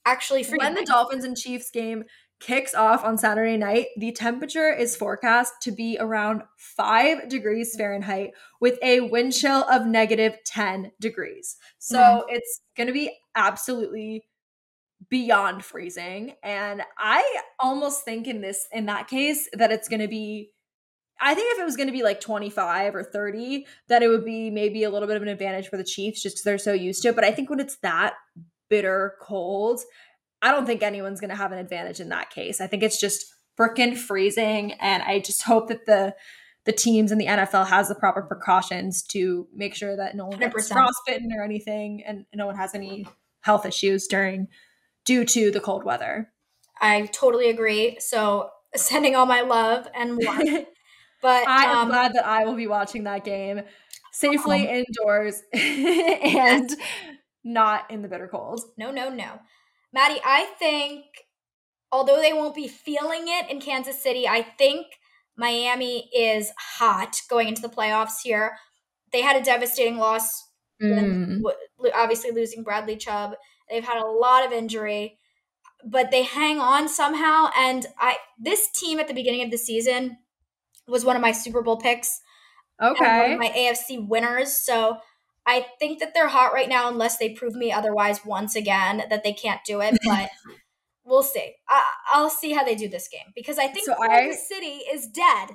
actually 0.06 0.42
free. 0.44 0.58
when 0.58 0.74
the 0.74 0.84
Dolphins 0.84 1.24
and 1.24 1.36
Chiefs 1.36 1.70
game 1.70 2.04
kicks 2.40 2.74
off 2.74 3.04
on 3.04 3.18
Saturday 3.18 3.56
night, 3.56 3.88
the 3.96 4.12
temperature 4.12 4.72
is 4.72 4.96
forecast 4.96 5.54
to 5.62 5.72
be 5.72 5.96
around 6.00 6.42
5 6.56 7.28
degrees 7.28 7.76
Fahrenheit 7.76 8.32
with 8.60 8.78
a 8.82 9.00
wind 9.00 9.32
chill 9.34 9.64
of 9.70 9.86
negative 9.86 10.38
10 10.44 10.92
degrees. 11.00 11.56
So 11.78 11.98
Mhm. 11.98 12.24
it's 12.28 12.60
going 12.76 12.86
to 12.88 12.92
be 12.92 13.16
absolutely 13.36 14.24
beyond 15.10 15.64
freezing 15.64 16.34
and 16.42 16.82
I 16.98 17.40
almost 17.60 18.04
think 18.04 18.26
in 18.28 18.42
this 18.42 18.66
in 18.72 18.86
that 18.86 19.08
case 19.08 19.48
that 19.54 19.72
it's 19.72 19.88
going 19.88 20.00
to 20.00 20.08
be 20.08 20.52
I 21.20 21.34
think 21.34 21.52
if 21.54 21.60
it 21.60 21.64
was 21.64 21.76
going 21.76 21.88
to 21.88 21.92
be 21.92 22.02
like 22.02 22.20
25 22.20 22.94
or 22.94 23.04
30 23.04 23.66
that 23.88 24.02
it 24.02 24.08
would 24.08 24.24
be 24.24 24.50
maybe 24.50 24.84
a 24.84 24.90
little 24.90 25.08
bit 25.08 25.16
of 25.16 25.22
an 25.22 25.28
advantage 25.28 25.68
for 25.68 25.76
the 25.78 25.84
Chiefs 25.84 26.22
just 26.22 26.38
cuz 26.38 26.42
they're 26.44 26.58
so 26.58 26.72
used 26.72 27.02
to 27.02 27.08
it, 27.10 27.14
but 27.16 27.24
I 27.24 27.32
think 27.32 27.50
when 27.50 27.60
it's 27.60 27.78
that 27.78 28.14
bitter 28.70 29.16
cold, 29.20 29.80
I 30.42 30.50
don't 30.50 30.66
think 30.66 30.82
anyone's 30.82 31.20
going 31.20 31.30
to 31.30 31.36
have 31.36 31.52
an 31.52 31.58
advantage 31.58 32.00
in 32.00 32.08
that 32.10 32.30
case. 32.30 32.60
I 32.60 32.66
think 32.66 32.82
it's 32.82 32.98
just 32.98 33.26
freaking 33.58 33.96
freezing 33.96 34.72
and 34.72 35.02
I 35.02 35.20
just 35.20 35.42
hope 35.42 35.68
that 35.68 35.86
the 35.86 36.14
the 36.66 36.72
teams 36.72 37.10
in 37.10 37.18
the 37.18 37.26
NFL 37.26 37.68
has 37.68 37.88
the 37.88 37.94
proper 37.94 38.22
precautions 38.22 39.02
to 39.04 39.48
make 39.54 39.74
sure 39.74 39.96
that 39.96 40.14
no 40.14 40.26
one 40.26 40.38
gets 40.38 40.68
100%. 40.68 40.72
frostbitten 40.72 41.32
or 41.32 41.42
anything 41.42 42.02
and 42.06 42.26
no 42.34 42.46
one 42.46 42.54
has 42.54 42.74
any 42.74 43.06
health 43.40 43.64
issues 43.64 44.06
during 44.06 44.46
due 45.06 45.24
to 45.24 45.50
the 45.50 45.60
cold 45.60 45.84
weather. 45.84 46.30
I 46.80 47.06
totally 47.06 47.48
agree. 47.48 47.96
So 47.98 48.50
sending 48.76 49.16
all 49.16 49.26
my 49.26 49.40
love 49.40 49.88
and 49.94 50.18
warmth. 50.18 50.66
But 51.22 51.46
I 51.46 51.64
am 51.64 51.78
um, 51.78 51.88
glad 51.88 52.14
that 52.14 52.24
I 52.24 52.46
will 52.46 52.54
be 52.54 52.66
watching 52.66 53.04
that 53.04 53.24
game 53.24 53.60
safely 54.12 54.66
indoors 54.66 55.42
and 55.52 56.74
not 57.44 57.90
in 57.90 58.02
the 58.02 58.08
bitter 58.08 58.26
cold. 58.26 58.60
No, 58.78 58.90
no, 58.90 59.10
no. 59.10 59.38
Maddie, 59.92 60.20
I 60.24 60.44
think 60.58 61.04
although 61.92 62.20
they 62.20 62.32
won't 62.32 62.54
be 62.54 62.68
feeling 62.68 63.24
it 63.26 63.50
in 63.50 63.60
Kansas 63.60 64.02
City, 64.02 64.26
I 64.28 64.42
think 64.42 64.86
Miami 65.36 66.08
is 66.14 66.52
hot 66.58 67.20
going 67.28 67.48
into 67.48 67.62
the 67.62 67.68
playoffs 67.68 68.22
here. 68.22 68.56
They 69.12 69.22
had 69.22 69.36
a 69.36 69.44
devastating 69.44 69.96
loss 69.98 70.28
Mm. 70.82 71.42
obviously 71.94 72.30
losing 72.30 72.62
Bradley 72.62 72.96
Chubb. 72.96 73.34
They've 73.68 73.84
had 73.84 73.98
a 74.02 74.06
lot 74.06 74.46
of 74.46 74.52
injury, 74.52 75.18
but 75.84 76.10
they 76.10 76.22
hang 76.22 76.58
on 76.60 76.88
somehow. 76.88 77.50
And 77.56 77.86
I 77.98 78.16
this 78.38 78.70
team 78.72 78.98
at 78.98 79.08
the 79.08 79.14
beginning 79.14 79.42
of 79.42 79.50
the 79.50 79.58
season 79.58 80.18
was 80.88 81.04
one 81.04 81.16
of 81.16 81.22
my 81.22 81.32
Super 81.32 81.62
Bowl 81.62 81.76
picks 81.76 82.20
Okay. 82.82 83.32
of 83.32 83.38
my 83.38 83.48
AFC 83.54 83.98
winners. 84.08 84.64
So 84.64 84.98
I 85.52 85.66
think 85.78 85.98
that 85.98 86.14
they're 86.14 86.28
hot 86.28 86.52
right 86.52 86.68
now, 86.68 86.88
unless 86.88 87.18
they 87.18 87.30
prove 87.30 87.54
me 87.54 87.72
otherwise 87.72 88.24
once 88.24 88.54
again 88.54 89.02
that 89.10 89.24
they 89.24 89.32
can't 89.32 89.60
do 89.66 89.80
it. 89.80 89.98
But 90.04 90.30
we'll 91.04 91.22
see. 91.24 91.54
I, 91.68 91.82
I'll 92.12 92.30
see 92.30 92.52
how 92.52 92.62
they 92.64 92.74
do 92.76 92.88
this 92.88 93.08
game 93.08 93.32
because 93.34 93.58
I 93.58 93.66
think 93.66 93.86
So 93.86 93.94
I- 94.00 94.30
City 94.30 94.82
is 94.92 95.08
dead. 95.08 95.50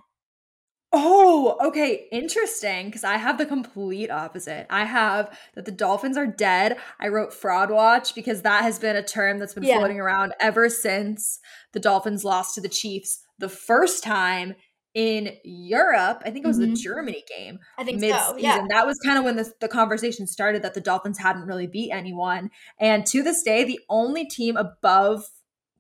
Oh, 0.98 1.58
okay. 1.62 2.08
Interesting. 2.12 2.86
Because 2.86 3.04
I 3.04 3.18
have 3.18 3.38
the 3.38 3.46
complete 3.46 4.10
opposite. 4.10 4.66
I 4.70 4.86
have 4.86 5.38
that 5.56 5.66
the 5.66 5.72
Dolphins 5.72 6.16
are 6.18 6.28
dead. 6.28 6.78
I 7.02 7.10
wrote 7.10 7.34
fraud 7.34 7.70
watch 7.70 8.16
because 8.16 8.44
that 8.44 8.64
has 8.64 8.80
been 8.80 8.96
a 8.96 9.04
term 9.04 9.40
that's 9.40 9.54
been 9.54 9.64
Yeah. 9.64 9.78
floating 9.78 10.00
around 10.00 10.34
ever 10.40 10.70
since 10.70 11.40
the 11.74 11.80
Dolphins 11.82 12.24
lost 12.24 12.56
to 12.56 12.62
the 12.62 12.70
Chiefs 12.70 13.20
the 13.40 13.50
first 13.50 14.04
time 14.04 14.56
in 14.96 15.36
Europe. 15.44 16.24
I 16.26 16.32
think 16.32 16.46
it 16.46 16.48
was 16.48 16.58
Mhm. 16.58 16.70
the 16.72 16.76
Germany 16.82 17.24
game. 17.28 17.60
I 17.78 17.84
think 17.84 18.00
mid 18.00 18.16
so. 18.16 18.38
Yeah. 18.38 18.66
That 18.70 18.88
was 18.88 18.98
kind 19.06 19.18
of 19.20 19.26
when 19.26 19.36
the, 19.36 19.52
the 19.60 19.68
conversation 19.68 20.26
started 20.26 20.64
that 20.64 20.74
the 20.74 20.82
Dolphins 20.82 21.20
hadn't 21.20 21.46
really 21.46 21.68
beat 21.68 21.92
anyone. 21.92 22.50
And 22.80 23.06
to 23.08 23.22
this 23.22 23.44
day, 23.44 23.64
the 23.66 23.80
only 23.90 24.26
team 24.26 24.56
above 24.58 25.26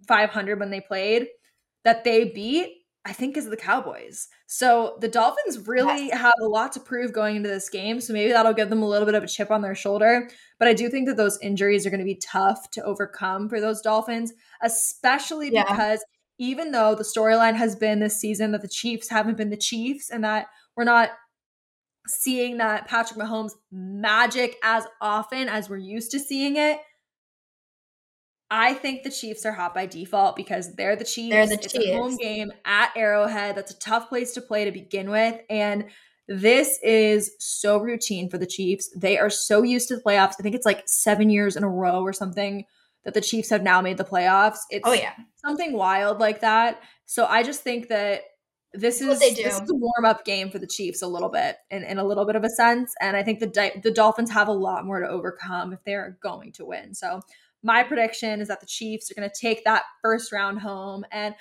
500 0.07 0.59
when 0.59 0.69
they 0.69 0.81
played 0.81 1.27
that 1.83 2.03
they 2.03 2.25
beat, 2.25 2.73
I 3.05 3.13
think, 3.13 3.37
is 3.37 3.45
the 3.49 3.55
Cowboys. 3.55 4.27
So 4.47 4.97
the 4.99 5.07
Dolphins 5.07 5.67
really 5.67 6.07
Yes. 6.07 6.17
have 6.19 6.33
a 6.41 6.47
lot 6.47 6.73
to 6.73 6.79
prove 6.81 7.13
going 7.13 7.37
into 7.37 7.47
this 7.49 7.69
game. 7.69 8.01
So 8.01 8.11
maybe 8.11 8.31
that'll 8.33 8.53
give 8.53 8.69
them 8.69 8.83
a 8.83 8.87
little 8.87 9.05
bit 9.05 9.15
of 9.15 9.23
a 9.23 9.27
chip 9.27 9.49
on 9.49 9.61
their 9.61 9.75
shoulder. 9.75 10.29
But 10.59 10.67
I 10.67 10.73
do 10.73 10.89
think 10.89 11.07
that 11.07 11.15
those 11.15 11.39
injuries 11.41 11.85
are 11.85 11.89
going 11.89 11.99
to 11.99 12.05
be 12.05 12.15
tough 12.21 12.69
to 12.71 12.83
overcome 12.83 13.47
for 13.47 13.61
those 13.61 13.81
Dolphins, 13.81 14.33
especially 14.61 15.51
Yeah. 15.53 15.63
because 15.63 16.03
even 16.37 16.71
though 16.71 16.95
the 16.95 17.03
storyline 17.03 17.55
has 17.55 17.75
been 17.75 17.99
this 17.99 18.19
season 18.19 18.51
that 18.51 18.61
the 18.61 18.67
Chiefs 18.67 19.09
haven't 19.09 19.37
been 19.37 19.49
the 19.49 19.57
Chiefs 19.57 20.09
and 20.09 20.23
that 20.23 20.47
we're 20.75 20.83
not 20.83 21.11
seeing 22.07 22.57
that 22.57 22.87
Patrick 22.87 23.19
Mahomes 23.19 23.53
magic 23.71 24.57
as 24.63 24.85
often 25.01 25.49
as 25.49 25.69
we're 25.69 25.77
used 25.77 26.11
to 26.11 26.19
seeing 26.19 26.57
it. 26.57 26.79
I 28.51 28.73
think 28.73 29.03
the 29.03 29.09
Chiefs 29.09 29.45
are 29.45 29.51
hot 29.51 29.73
by 29.73 29.85
default 29.85 30.35
because 30.35 30.75
they're 30.75 30.95
the 30.95 31.05
Chiefs. 31.05 31.31
They're 31.31 31.47
the 31.47 31.55
it's 31.55 31.75
a 31.75 31.95
home 31.95 32.15
game 32.17 32.51
at 32.63 32.91
Arrowhead. 32.95 33.55
That's 33.55 33.71
a 33.71 33.79
tough 33.79 34.09
place 34.09 34.33
to 34.33 34.41
play 34.41 34.65
to 34.65 34.71
begin 34.71 35.09
with. 35.09 35.39
And 35.49 35.85
this 36.27 36.79
is 36.83 37.31
so 37.39 37.79
routine 37.79 38.29
for 38.29 38.37
the 38.37 38.45
Chiefs. 38.45 38.89
They 38.95 39.17
are 39.17 39.29
so 39.29 39.63
used 39.63 39.87
to 39.87 39.95
the 39.95 40.01
playoffs. 40.01 40.35
I 40.39 40.43
think 40.43 40.55
it's 40.55 40.65
like 40.65 40.83
seven 40.85 41.29
years 41.29 41.55
in 41.55 41.63
a 41.63 41.69
row 41.69 42.01
or 42.01 42.13
something 42.13 42.65
that 43.05 43.13
the 43.13 43.21
Chiefs 43.21 43.49
have 43.49 43.63
now 43.63 43.81
made 43.81 43.97
the 43.97 44.03
playoffs. 44.03 44.59
It's 44.69 44.87
Oh 44.87 44.93
yeah. 44.93 45.13
something 45.35 45.73
wild 45.73 46.19
like 46.19 46.41
that. 46.41 46.81
So 47.05 47.25
I 47.25 47.43
just 47.43 47.61
think 47.61 47.87
that 47.87 48.21
this 48.73 48.99
is 48.99 49.19
they 49.19 49.33
this 49.33 49.59
is 49.59 49.69
a 49.69 49.75
warm 49.75 50.03
up 50.03 50.25
game 50.25 50.49
for 50.49 50.59
the 50.59 50.67
Chiefs 50.67 51.01
a 51.01 51.07
little 51.07 51.29
bit 51.29 51.55
in, 51.71 51.83
in 51.83 51.97
a 51.97 52.03
little 52.03 52.25
bit 52.25 52.35
of 52.35 52.43
a 52.43 52.49
sense. 52.49 52.93
And 52.99 53.15
I 53.15 53.23
think 53.23 53.39
the 53.39 53.47
Di- 53.47 53.79
the 53.81 53.91
Dolphins 53.91 54.31
have 54.31 54.49
a 54.49 54.53
lot 54.53 54.85
more 54.85 54.99
to 54.99 55.07
overcome 55.07 55.71
if 55.71 55.79
they're 55.85 56.17
going 56.21 56.51
to 56.53 56.65
win. 56.65 56.93
So 56.93 57.21
my 57.63 57.83
prediction 57.83 58.41
is 58.41 58.49
that 58.49 58.59
the 58.59 58.65
Chiefs 58.65 59.09
are 59.09 59.15
going 59.15 59.29
to 59.29 59.35
take 59.39 59.63
that 59.63 59.83
first 60.01 60.31
round 60.33 60.59
home 60.59 61.05
and 61.11 61.35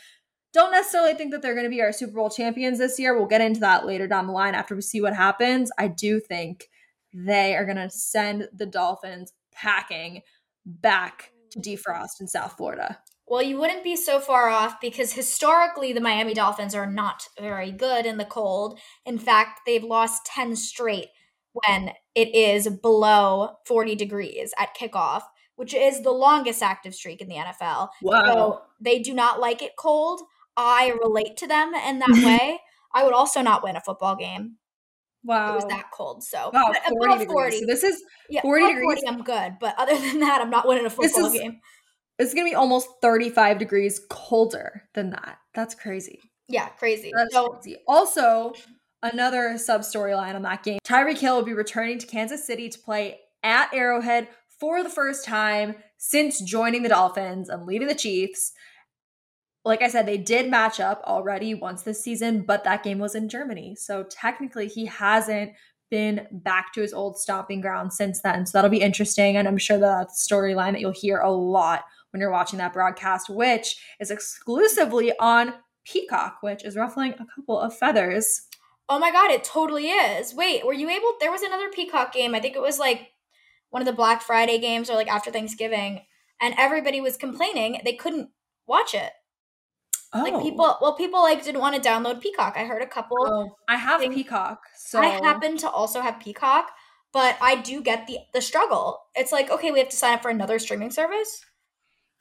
don't 0.52 0.70
necessarily 0.70 1.14
think 1.14 1.32
that 1.32 1.42
they're 1.42 1.54
going 1.54 1.64
to 1.66 1.70
be 1.70 1.82
our 1.82 1.92
Super 1.92 2.12
Bowl 2.12 2.30
champions 2.30 2.78
this 2.78 2.98
year. 3.00 3.16
We'll 3.18 3.26
get 3.26 3.40
into 3.40 3.60
that 3.60 3.84
later 3.84 4.06
down 4.06 4.28
the 4.28 4.32
line 4.32 4.54
after 4.54 4.76
we 4.76 4.82
see 4.82 5.00
what 5.00 5.12
happens. 5.14 5.72
I 5.76 5.88
do 5.88 6.20
think 6.20 6.68
they 7.12 7.56
are 7.56 7.64
going 7.64 7.76
to 7.78 7.90
send 7.90 8.48
the 8.52 8.66
Dolphins 8.66 9.32
packing 9.52 10.22
back 10.64 11.32
to 11.54 11.60
defrost 11.60 12.20
in 12.20 12.28
South 12.28 12.56
Florida. 12.56 12.98
Well, 13.26 13.42
you 13.42 13.58
wouldn't 13.58 13.84
be 13.84 13.96
so 13.96 14.20
far 14.20 14.48
off 14.48 14.80
because 14.80 15.14
historically 15.14 15.92
the 15.92 16.00
Miami 16.00 16.34
Dolphins 16.34 16.74
are 16.74 16.90
not 16.90 17.26
very 17.40 17.72
good 17.72 18.04
in 18.04 18.18
the 18.18 18.24
cold. 18.24 18.78
In 19.06 19.18
fact, 19.18 19.60
they've 19.64 19.82
lost 19.82 20.26
10 20.26 20.56
straight 20.56 21.08
when 21.52 21.92
it 22.14 22.34
is 22.34 22.68
below 22.68 23.56
40 23.66 23.94
degrees 23.94 24.52
at 24.58 24.76
kickoff, 24.76 25.22
which 25.56 25.72
is 25.72 26.02
the 26.02 26.10
longest 26.10 26.62
active 26.62 26.94
streak 26.94 27.22
in 27.22 27.28
the 27.28 27.36
NFL. 27.36 27.88
Wow. 28.02 28.24
So 28.26 28.62
they 28.80 28.98
do 28.98 29.14
not 29.14 29.40
like 29.40 29.62
it 29.62 29.72
cold. 29.78 30.20
I 30.56 30.92
relate 31.02 31.36
to 31.38 31.46
them 31.46 31.72
in 31.74 32.00
that 32.00 32.22
way. 32.24 32.58
I 32.92 33.04
would 33.04 33.14
also 33.14 33.40
not 33.40 33.64
win 33.64 33.76
a 33.76 33.80
football 33.80 34.16
game 34.16 34.56
Wow. 35.24 35.52
it 35.52 35.54
was 35.56 35.64
that 35.70 35.90
cold. 35.92 36.22
So 36.22 36.50
Wow, 36.52 36.70
but 36.72 36.82
40 36.84 37.04
above 37.06 37.18
degrees. 37.20 37.32
40, 37.34 37.58
So 37.60 37.66
this 37.66 37.82
is 37.84 38.02
yeah, 38.28 38.42
40 38.42 38.66
degrees. 38.66 38.84
40, 38.84 39.08
I'm 39.08 39.22
good. 39.22 39.56
But 39.60 39.74
other 39.78 39.96
than 39.98 40.20
that, 40.20 40.40
I'm 40.40 40.50
not 40.50 40.66
winning 40.68 40.84
a 40.86 40.88
This 40.88 40.94
football 41.12 41.26
is- 41.32 41.32
game. 41.40 41.60
it's 42.18 42.34
going 42.34 42.46
to 42.46 42.50
be 42.50 42.54
almost 42.54 42.88
35 43.02 43.58
degrees 43.58 44.00
colder 44.10 44.82
than 44.94 45.10
that. 45.10 45.38
That's 45.54 45.74
crazy. 45.74 46.20
Yeah, 46.48 46.68
crazy. 46.68 47.10
That's 47.16 47.32
so 47.34 47.48
crazy. 47.48 47.78
Also, 47.88 48.52
another 49.02 49.56
sub 49.58 49.80
storyline 49.80 50.34
on 50.34 50.42
that 50.42 50.62
game. 50.62 50.78
Tyreek 50.84 51.18
Hill 51.18 51.36
will 51.36 51.42
be 51.44 51.54
returning 51.54 51.98
to 51.98 52.06
Kansas 52.06 52.46
City 52.46 52.68
to 52.68 52.78
play 52.78 53.18
at 53.42 53.72
Arrowhead 53.72 54.28
for 54.60 54.82
the 54.82 54.90
first 54.90 55.24
time 55.24 55.74
since 55.98 56.40
joining 56.40 56.82
the 56.82 56.88
Dolphins 56.88 57.48
and 57.48 57.66
leaving 57.66 57.88
the 57.88 57.94
Chiefs. 57.94 58.52
Like 59.64 59.82
I 59.82 59.88
said, 59.88 60.06
they 60.06 60.18
did 60.18 60.50
match 60.50 60.78
up 60.78 61.02
already 61.04 61.54
once 61.54 61.82
this 61.82 62.02
season, 62.02 62.42
but 62.42 62.64
that 62.64 62.82
game 62.82 62.98
was 62.98 63.14
in 63.14 63.28
Germany. 63.28 63.76
So 63.76 64.04
technically, 64.04 64.68
he 64.68 64.86
hasn't 64.86 65.52
been 65.90 66.26
back 66.30 66.72
to 66.74 66.80
his 66.80 66.92
old 66.92 67.18
stomping 67.18 67.60
ground 67.60 67.92
since 67.92 68.20
then. 68.20 68.44
So 68.44 68.58
that'll 68.58 68.70
be 68.70 68.80
interesting. 68.80 69.36
And 69.36 69.46
I'm 69.48 69.58
sure 69.58 69.76
a 69.76 70.06
storyline 70.06 70.72
that 70.72 70.80
you'll 70.80 70.92
hear 70.92 71.18
a 71.18 71.30
lot 71.30 71.84
when 72.10 72.20
you're 72.20 72.30
watching 72.30 72.58
that 72.58 72.72
broadcast, 72.72 73.30
which 73.30 73.76
is 74.00 74.10
exclusively 74.10 75.12
on 75.18 75.54
Peacock, 75.84 76.38
which 76.42 76.64
is 76.64 76.76
ruffling 76.76 77.12
a 77.14 77.26
couple 77.34 77.58
of 77.58 77.76
feathers. 77.76 78.42
Oh 78.88 78.98
my 78.98 79.10
god, 79.10 79.30
it 79.30 79.44
totally 79.44 79.88
is. 79.88 80.34
Wait, 80.34 80.64
were 80.66 80.72
you 80.72 80.90
able 80.90 81.14
there 81.20 81.32
was 81.32 81.42
another 81.42 81.70
Peacock 81.70 82.12
game. 82.12 82.34
I 82.34 82.40
think 82.40 82.54
it 82.54 82.62
was 82.62 82.78
like 82.78 83.08
one 83.70 83.82
of 83.82 83.86
the 83.86 83.92
Black 83.92 84.22
Friday 84.22 84.58
games 84.58 84.90
or 84.90 84.94
like 84.94 85.08
after 85.08 85.30
Thanksgiving, 85.30 86.02
and 86.40 86.54
everybody 86.58 87.00
was 87.00 87.16
complaining 87.16 87.80
they 87.84 87.94
couldn't 87.94 88.30
watch 88.66 88.94
it. 88.94 89.12
Oh, 90.14 90.22
Like 90.22 90.40
people 90.42 90.78
well, 90.80 90.94
people 90.94 91.20
like 91.22 91.42
didn't 91.44 91.60
want 91.60 91.74
to 91.80 91.88
download 91.88 92.20
Peacock. 92.20 92.54
I 92.56 92.64
heard 92.64 92.82
a 92.82 92.86
couple 92.86 93.16
Oh, 93.20 93.56
I 93.68 93.76
have 93.76 94.00
thing- 94.00 94.14
Peacock, 94.14 94.60
so 94.78 95.00
I 95.00 95.06
happen 95.08 95.56
to 95.58 95.68
also 95.68 96.00
have 96.00 96.20
Peacock, 96.20 96.70
but 97.12 97.36
I 97.40 97.56
do 97.56 97.82
get 97.82 98.06
the 98.06 98.18
the 98.32 98.40
struggle. 98.40 99.00
It's 99.16 99.32
like, 99.32 99.50
okay, 99.50 99.70
we 99.72 99.80
have 99.80 99.88
to 99.88 99.96
sign 99.96 100.14
up 100.14 100.22
for 100.22 100.30
another 100.30 100.58
streaming 100.60 100.90
service. 100.92 101.44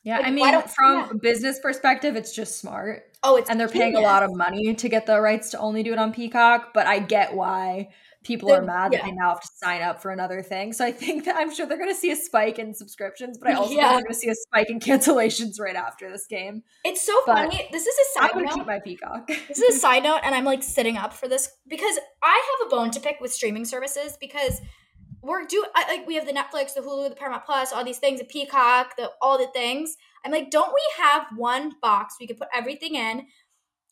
yeah. 0.03 0.17
like, 0.17 0.27
I 0.27 0.32
mean, 0.32 0.62
from 0.75 0.95
yeah. 0.99 1.10
business 1.21 1.60
perspective, 1.60 2.15
it's 2.15 2.34
just 2.36 2.60
smart, 2.60 3.03
Oh, 3.23 3.36
it's 3.38 3.49
and 3.49 3.60
they're 3.60 3.69
paying 3.69 3.95
a 3.95 4.01
lot 4.01 4.23
of 4.23 4.36
money 4.36 4.73
to 4.73 4.89
get 4.89 5.06
the 5.06 5.21
rights 5.21 5.51
to 5.51 5.60
only 5.60 5.84
do 5.84 5.93
it 5.93 5.99
on 5.99 6.12
Peacock. 6.13 6.73
But 6.73 6.88
I 6.88 6.99
get 6.99 7.34
why 7.36 7.89
people 8.23 8.49
They're- 8.49 8.59
are 8.62 8.65
mad 8.65 8.91
that 8.93 8.99
yeah. 8.99 9.05
they 9.05 9.12
now 9.12 9.29
have 9.29 9.41
to 9.41 9.47
sign 9.55 9.81
up 9.81 10.01
for 10.01 10.12
another 10.12 10.41
thing. 10.41 10.73
So 10.73 10.86
I 10.86 10.91
think 10.91 11.25
that 11.25 11.36
I'm 11.36 11.53
sure 11.53 11.65
they're 11.65 11.77
going 11.77 11.89
to 11.93 11.95
see 11.95 12.12
a 12.12 12.15
spike 12.15 12.57
in 12.59 12.73
subscriptions, 12.73 13.38
but 13.38 13.49
I 13.49 13.53
also 13.53 13.73
Yeah. 13.73 13.81
think 13.81 13.91
they're 13.91 14.01
going 14.03 14.13
to 14.13 14.19
see 14.19 14.29
a 14.29 14.36
spike 14.36 14.69
in 14.69 14.79
cancellations 14.79 15.59
right 15.59 15.75
after 15.75 16.09
this 16.12 16.25
game. 16.27 16.63
It's 16.83 17.01
so 17.01 17.13
But 17.25 17.36
funny. 17.36 17.67
This 17.71 17.86
is 17.86 17.95
a 18.17 18.21
I'm 18.21 18.29
side 18.29 18.38
to 18.39 18.45
note. 18.45 18.53
keep 18.55 18.65
my 18.67 18.79
Peacock. 18.79 19.27
This 19.47 19.59
is 19.59 19.75
a 19.75 19.79
side 19.86 20.03
note, 20.03 20.21
and 20.23 20.33
I'm 20.33 20.45
like 20.45 20.63
sitting 20.63 20.97
up 20.97 21.13
for 21.13 21.27
this 21.27 21.49
because 21.67 21.99
I 22.23 22.57
have 22.59 22.67
a 22.67 22.69
bone 22.75 22.91
to 22.91 22.99
pick 22.99 23.19
with 23.21 23.33
streaming 23.33 23.65
services 23.65 24.17
because 24.19 24.62
we're 25.21 25.45
do 25.45 25.65
I, 25.73 25.88
like 25.97 26.05
we 26.07 26.15
have 26.15 26.25
the 26.25 26.33
Netflix, 26.33 26.73
the 26.73 26.81
Hulu, 26.81 27.07
the 27.09 27.15
Paramount 27.15 27.45
Plus, 27.45 27.71
all 27.71 27.83
these 27.86 27.97
things, 27.97 28.19
the 28.19 28.25
Peacock, 28.25 28.95
the 28.97 29.12
all 29.21 29.38
the 29.38 29.47
things. 29.53 29.95
I'm 30.25 30.31
like, 30.31 30.49
don't 30.51 30.73
we 30.73 30.81
have 31.03 31.25
one 31.36 31.73
box 31.81 32.15
we 32.19 32.27
could 32.27 32.38
put 32.38 32.47
everything 32.53 32.95
in? 32.95 33.25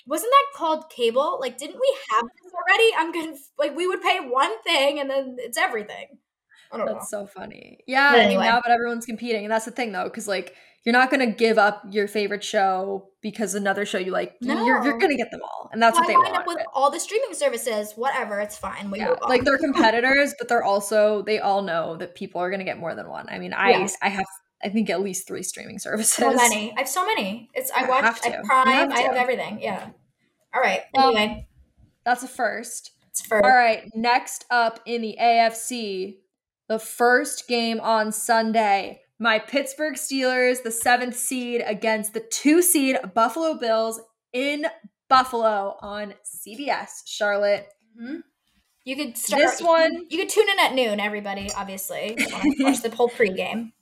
Wasn't 0.08 0.32
that 0.32 0.58
called 0.58 0.90
cable? 0.90 1.38
Like, 1.40 1.58
didn't 1.58 1.80
we 1.80 1.98
have 2.12 2.24
mm-hmm. 2.24 2.44
this 2.44 2.54
already? 2.54 2.92
I'm 2.98 3.12
gonna 3.12 3.38
like 3.58 3.76
we 3.76 3.88
would 3.88 4.02
pay 4.02 4.20
one 4.20 4.62
thing 4.64 5.00
and 5.00 5.10
then 5.10 5.38
it's 5.40 5.58
everything. 5.58 6.18
I 6.72 6.78
don't 6.78 6.86
know. 6.86 6.94
That's 6.94 7.10
so 7.10 7.26
funny. 7.26 7.80
Yeah, 7.86 8.08
I 8.08 8.12
mean 8.14 8.22
anyway. 8.22 8.46
now, 8.46 8.62
but 8.64 8.72
everyone's 8.72 9.06
competing, 9.06 9.44
and 9.44 9.52
that's 9.52 9.66
the 9.66 9.72
thing 9.72 9.92
though, 9.92 10.06
because 10.06 10.28
like 10.28 10.56
you're 10.86 10.94
not 10.94 11.12
gonna 11.12 11.32
give 11.32 11.58
up 11.58 11.84
your 11.92 12.08
favorite 12.08 12.44
show 12.44 13.10
because 13.22 13.56
another 13.56 13.86
show 13.86 13.98
you 13.98 14.12
like. 14.12 14.36
You're 14.40 14.84
you're 14.84 14.98
gonna 14.98 15.18
get 15.18 15.32
them 15.32 15.42
all, 15.44 15.70
and 15.74 15.82
that's 15.82 15.96
Why 15.96 16.02
what 16.02 16.08
they 16.08 16.16
wind 16.16 16.32
want. 16.32 16.38
up 16.38 16.48
with 16.48 16.66
all 16.74 16.90
the 16.90 17.00
streaming 17.00 17.34
services? 17.34 17.94
Whatever, 17.96 18.40
it's 18.40 18.58
fine. 18.58 18.90
We 18.90 19.00
yeah, 19.00 19.16
like 19.28 19.44
they're 19.44 19.58
competitors, 19.58 20.34
but 20.40 20.48
they're 20.48 20.64
also 20.64 21.24
they 21.24 21.40
all 21.40 21.62
know 21.62 21.98
that 21.98 22.16
people 22.16 22.42
are 22.42 22.50
gonna 22.50 22.64
get 22.64 22.80
more 22.80 22.96
than 22.96 23.10
one. 23.10 23.28
I 23.30 23.38
mean, 23.38 23.54
I 23.54 23.72
Yes. 23.72 23.98
I 24.02 24.10
have 24.10 24.26
I 24.64 24.70
think 24.70 24.90
at 24.90 25.02
least 25.02 25.28
three 25.28 25.44
streaming 25.44 25.80
services. 25.80 26.14
So 26.14 26.34
many. 26.34 26.74
I 26.78 26.80
have 26.82 26.90
so 26.90 27.06
many. 27.06 27.50
It's 27.54 27.72
I 27.72 27.88
watch 27.88 28.04
I 28.26 28.30
have 28.30 28.44
Prime. 28.44 28.68
have 28.68 28.92
I 28.92 29.00
have 29.02 29.16
everything. 29.16 29.60
Yeah. 29.62 29.90
All 30.54 30.62
right. 30.62 30.82
Anyway, 30.98 31.48
That's 32.06 32.24
a 32.24 32.28
first. 32.28 32.92
it's 33.10 33.22
for 33.26 33.44
All 33.44 33.52
right, 33.52 33.90
next 33.96 34.46
up 34.50 34.80
in 34.86 35.02
the 35.02 35.18
AFC, 35.22 36.18
the 36.68 36.80
first 36.80 37.48
game 37.48 37.80
on 37.80 38.12
Sunday. 38.12 39.02
My 39.20 39.38
Pittsburgh 39.40 39.94
Steelers, 39.96 40.64
the 40.64 40.72
seventh 40.72 41.16
seed, 41.16 41.62
against 41.66 42.14
the 42.14 42.22
two 42.22 42.62
seed 42.62 42.98
Buffalo 43.14 43.54
Bills 43.54 44.02
in 44.34 44.66
Buffalo 45.10 45.78
on 45.82 46.14
CBS. 46.26 47.04
Charlotte, 47.06 47.68
Mhm. 48.02 48.24
You 48.84 48.96
could 48.96 49.16
start 49.18 49.44
This 49.44 49.62
one- 49.62 50.08
You 50.10 50.18
could 50.18 50.30
tune 50.30 50.50
in 50.50 50.60
at 50.60 50.74
noon, 50.74 51.00
everybody. 51.00 51.52
Obviously, 51.56 52.18
watch 52.60 52.82
the 52.82 52.90
whole 52.96 53.10
pregame. 53.10 53.74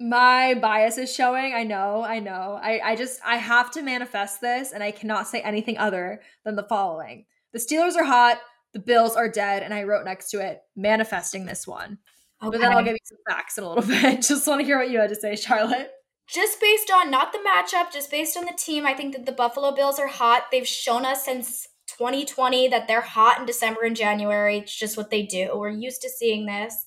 My 0.00 0.54
bias 0.54 0.96
is 0.96 1.12
showing. 1.12 1.54
I 1.54 1.64
know, 1.64 2.02
I 2.02 2.20
know. 2.20 2.58
I, 2.62 2.80
I 2.84 2.96
just 2.96 3.20
I 3.24 3.36
have 3.36 3.70
to 3.72 3.82
manifest 3.82 4.40
this 4.40 4.72
and 4.72 4.82
I 4.82 4.90
cannot 4.92 5.26
say 5.26 5.40
anything 5.40 5.76
other 5.78 6.20
than 6.44 6.54
the 6.56 6.62
following. 6.62 7.26
The 7.52 7.58
Steelers 7.58 7.96
are 7.96 8.04
hot, 8.04 8.38
the 8.72 8.78
Bills 8.78 9.16
are 9.16 9.28
dead, 9.28 9.62
and 9.62 9.74
I 9.74 9.82
wrote 9.84 10.04
next 10.04 10.30
to 10.30 10.40
it, 10.40 10.60
manifesting 10.76 11.46
this 11.46 11.66
one. 11.66 11.98
But 12.40 12.52
then 12.52 12.70
I'll 12.72 12.84
give 12.84 12.92
you 12.92 12.98
some 13.02 13.18
facts 13.28 13.58
in 13.58 13.64
a 13.64 13.68
little 13.68 13.82
bit. 14.02 14.22
Just 14.22 14.46
want 14.46 14.60
to 14.60 14.64
hear 14.66 14.78
what 14.78 14.90
you 14.90 15.00
had 15.00 15.08
to 15.08 15.16
say, 15.16 15.34
Charlotte. 15.34 15.90
just 16.28 16.60
based 16.60 16.90
on 16.94 17.10
not 17.10 17.32
the 17.32 17.38
matchup, 17.38 17.90
just 17.92 18.10
based 18.10 18.36
on 18.36 18.44
the 18.44 18.52
team, 18.56 18.86
I 18.86 18.94
think 18.94 19.14
that 19.16 19.26
the 19.26 19.32
Buffalo 19.32 19.72
Bills 19.72 19.98
are 19.98 20.06
hot. 20.06 20.44
They've 20.52 20.66
shown 20.68 21.04
us 21.04 21.24
since 21.24 21.66
2020 21.98 22.68
that 22.68 22.86
they're 22.86 23.00
hot 23.00 23.40
in 23.40 23.46
December 23.46 23.80
and 23.82 23.96
January. 23.96 24.58
It's 24.58 24.76
just 24.78 24.96
what 24.96 25.10
they 25.10 25.22
do. 25.24 25.50
We're 25.54 25.70
used 25.70 26.02
to 26.02 26.10
seeing 26.10 26.46
this. 26.46 26.86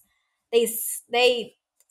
They 0.53 0.63
s- 0.63 1.01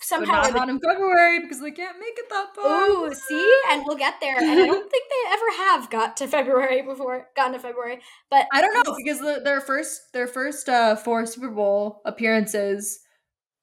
they 0.01 0.17
But 0.17 0.27
somehow 0.27 0.43
not 0.43 0.59
hot 0.59 0.69
in 0.69 0.81
February 0.81 1.41
because 1.41 1.61
they 1.61 1.71
can't 1.71 1.99
make 1.99 2.15
it 2.17 2.29
that 2.31 2.55
far. 2.55 2.87
Ooh, 2.87 3.15
see, 3.15 3.55
and 3.71 3.83
we'll 3.87 3.97
get 3.97 4.15
there. 4.21 4.37
And 4.39 4.51
I 4.51 4.55
don't 4.55 4.91
think 4.91 5.05
they 5.11 5.33
ever 5.33 5.51
have 5.59 5.91
got 5.91 6.17
to 6.19 6.27
February 6.27 6.83
before, 6.83 7.29
gotten 7.37 7.53
to 7.53 7.59
February. 7.59 8.01
But 8.31 8.47
I 8.53 8.61
don't 8.61 8.75
know 8.75 8.95
because 8.97 9.21
the, 9.21 9.41
their 9.45 9.61
first 9.61 10.13
their 10.13 10.27
first 10.27 10.69
uh, 10.69 10.97
four 10.97 11.27
Super 11.27 11.51
Bowl 11.51 12.01
appearances 12.05 13.01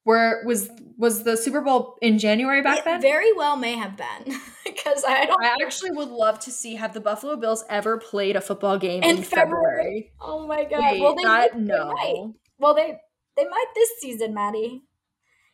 were 0.06 0.44
was 0.46 0.70
was 0.98 1.24
the 1.24 1.36
Super 1.36 1.62
Bowl 1.62 1.98
in 2.02 2.18
January 2.20 2.62
back 2.62 2.80
it 2.80 2.86
then. 2.86 3.02
very 3.02 3.34
well 3.34 3.58
may 3.58 3.74
have 3.74 3.98
been 3.98 4.36
because 4.66 5.04
I 5.08 5.26
don't. 5.26 5.44
I 5.44 5.56
actually 5.64 5.92
would 5.92 6.10
love 6.10 6.40
to 6.42 6.52
see 6.52 6.76
have 6.76 6.94
the 6.94 7.02
Buffalo 7.02 7.36
Bills 7.36 7.66
ever 7.70 7.98
played 7.98 8.36
a 8.36 8.42
football 8.42 8.78
game 8.78 9.04
in, 9.04 9.18
In 9.18 9.24
February. 9.24 9.64
February? 9.66 10.12
oh 10.22 10.48
my 10.48 10.64
god! 10.64 10.80
Wait, 10.80 11.02
well, 11.02 11.16
they, 11.16 11.24
that 11.24 11.52
they 11.54 11.60
might. 11.60 11.66
no. 11.66 12.36
Well, 12.60 12.74
they 12.74 12.98
they 13.36 13.44
might 13.44 13.66
this 13.76 13.90
season, 14.00 14.34
Maddie, 14.34 14.84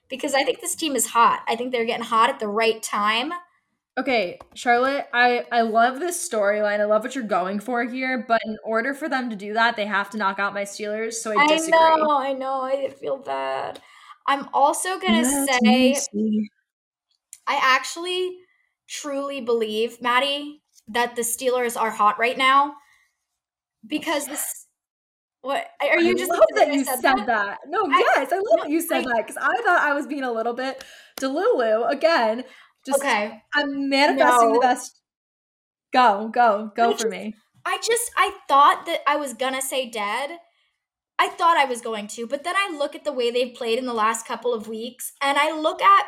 because 0.10 0.34
I 0.34 0.44
think 0.44 0.62
this 0.62 0.76
team 0.76 0.96
is 0.96 1.08
hot. 1.08 1.44
I 1.48 1.56
think 1.56 1.72
they're 1.72 1.86
getting 1.86 2.06
hot 2.06 2.30
at 2.30 2.40
the 2.40 2.48
right 2.48 2.82
time. 2.82 3.32
Okay, 3.96 4.40
Charlotte, 4.56 5.08
I 5.14 5.46
I 5.52 5.62
love 5.62 6.00
this 6.00 6.28
storyline. 6.28 6.80
I 6.80 6.86
love 6.86 7.04
what 7.04 7.14
you're 7.14 7.24
going 7.24 7.60
for 7.60 7.84
here, 7.84 8.26
but 8.28 8.42
in 8.44 8.58
order 8.64 8.94
for 8.96 9.08
them 9.08 9.30
to 9.30 9.36
do 9.36 9.54
that, 9.54 9.76
they 9.76 9.86
have 9.86 10.10
to 10.12 10.18
knock 10.18 10.40
out 10.40 10.54
my 10.54 10.64
Steelers. 10.64 11.14
So 11.14 11.38
I 11.38 11.46
disagree. 11.48 11.78
I 11.78 11.96
know, 11.98 12.18
I 12.18 12.34
know. 12.34 12.62
I 12.62 12.90
feel 12.90 13.18
bad. 13.18 13.80
I'm 14.26 14.50
also 14.54 15.00
gonna 15.00 15.26
say 15.62 15.96
I 17.46 17.60
actually 17.62 18.38
truly 18.88 19.42
believe, 19.42 20.02
Maddie, 20.02 20.64
that 20.88 21.16
the 21.16 21.22
Steelers 21.22 21.80
are 21.80 21.92
hot 21.92 22.18
right 22.18 22.38
now 22.38 22.76
because 23.86 24.26
this. 24.26 24.63
What 25.44 25.68
are 25.82 26.00
you 26.00 26.12
I 26.12 26.14
just 26.16 26.32
love 26.32 26.40
that 26.56 26.74
you 26.74 26.86
said, 26.86 27.02
that? 27.02 27.60
No, 27.68 27.80
I- 27.86 28.00
yes, 28.18 28.32
I 28.32 28.36
love 28.38 28.62
that 28.62 28.70
you 28.70 28.82
said 28.82 29.02
I- 29.06 29.10
that 29.10 29.28
because 29.28 29.38
I 29.38 29.62
thought 29.62 29.82
I 29.82 29.94
was 29.94 30.08
being 30.08 30.24
a 30.24 30.32
little 30.32 30.54
bit 30.54 30.84
delulu 31.20 31.92
again. 31.92 32.46
Just 32.86 33.00
Okay, 33.00 33.42
I'm 33.54 33.90
manifesting 33.90 34.50
No. 34.50 34.54
the 34.56 34.60
best. 34.60 35.02
Go, 35.92 36.30
go, 36.34 36.72
go 36.76 36.90
I 36.90 36.94
for 36.94 36.98
just- 37.04 37.08
me. 37.12 37.36
I 37.66 37.78
just 37.78 38.10
I 38.18 38.32
thought 38.48 38.86
that 38.86 39.02
I 39.06 39.18
was 39.18 39.34
gonna 39.34 39.62
say 39.62 39.90
dead. 39.90 40.40
I 41.20 41.28
thought 41.30 41.58
I 41.58 41.66
was 41.66 41.82
going 41.82 42.08
to, 42.08 42.26
but 42.26 42.44
then 42.44 42.56
I 42.58 42.70
look 42.76 42.96
at 42.96 43.04
the 43.04 43.12
way 43.14 43.30
they've 43.30 43.54
played 43.54 43.78
in 43.80 43.86
the 43.86 43.94
last 43.94 44.26
couple 44.26 44.54
of 44.54 44.68
weeks, 44.68 45.12
and 45.22 45.38
I 45.38 45.52
look 45.52 45.82
at 45.82 46.06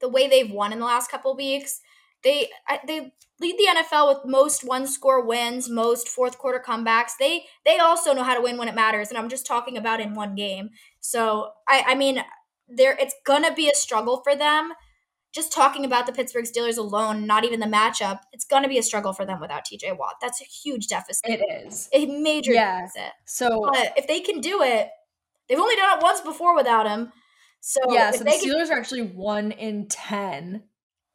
the 0.00 0.08
way 0.08 0.28
they've 0.28 0.50
won 0.50 0.72
in 0.72 0.78
the 0.78 0.84
last 0.86 1.10
couple 1.10 1.32
of 1.32 1.38
weeks. 1.38 1.80
They 2.26 2.50
they 2.88 3.12
lead 3.38 3.56
the 3.56 3.68
NFL 3.80 4.08
with 4.08 4.24
most 4.26 4.64
one 4.64 4.88
score 4.88 5.24
wins, 5.24 5.68
most 5.68 6.08
fourth 6.08 6.38
quarter 6.38 6.60
comebacks. 6.66 7.12
They 7.20 7.44
they 7.64 7.78
also 7.78 8.12
know 8.12 8.24
how 8.24 8.34
to 8.34 8.40
win 8.42 8.56
when 8.58 8.66
it 8.66 8.74
matters, 8.74 9.10
and 9.10 9.16
I'm 9.16 9.28
just 9.28 9.46
talking 9.46 9.76
about 9.76 10.00
in 10.00 10.14
one 10.14 10.34
game. 10.34 10.70
So 10.98 11.52
I 11.68 11.84
I 11.86 11.94
mean, 11.94 12.24
there 12.68 12.96
it's 12.98 13.14
gonna 13.24 13.54
be 13.54 13.68
a 13.70 13.74
struggle 13.76 14.22
for 14.24 14.34
them. 14.34 14.72
Just 15.32 15.52
talking 15.52 15.84
about 15.84 16.06
the 16.06 16.12
Pittsburgh 16.12 16.46
Steelers 16.46 16.78
alone, 16.78 17.26
not 17.28 17.44
even 17.44 17.60
the 17.60 17.66
matchup, 17.66 18.20
it's 18.32 18.44
gonna 18.44 18.68
be 18.68 18.78
a 18.78 18.82
struggle 18.82 19.12
for 19.12 19.24
them 19.24 19.38
without 19.38 19.64
TJ 19.64 19.96
Watt. 19.96 20.14
That's 20.20 20.40
a 20.40 20.44
huge 20.44 20.88
deficit, 20.88 21.30
It 21.30 21.66
is. 21.66 21.88
a 21.92 22.06
major 22.06 22.52
Yeah. 22.54 22.80
deficit. 22.80 23.12
So 23.26 23.70
But 23.72 23.92
if 23.96 24.08
they 24.08 24.20
can 24.20 24.40
do 24.40 24.62
it, 24.62 24.90
they've 25.48 25.60
only 25.60 25.76
done 25.76 25.98
it 25.98 26.02
once 26.02 26.22
before 26.22 26.56
without 26.56 26.88
him. 26.88 27.12
So 27.60 27.80
yeah, 27.90 28.10
so 28.10 28.18
the 28.18 28.24
they 28.24 28.38
can, 28.38 28.48
Steelers 28.50 28.70
are 28.70 28.78
actually 28.78 29.02
one 29.02 29.52
in 29.52 29.86
ten 29.88 30.64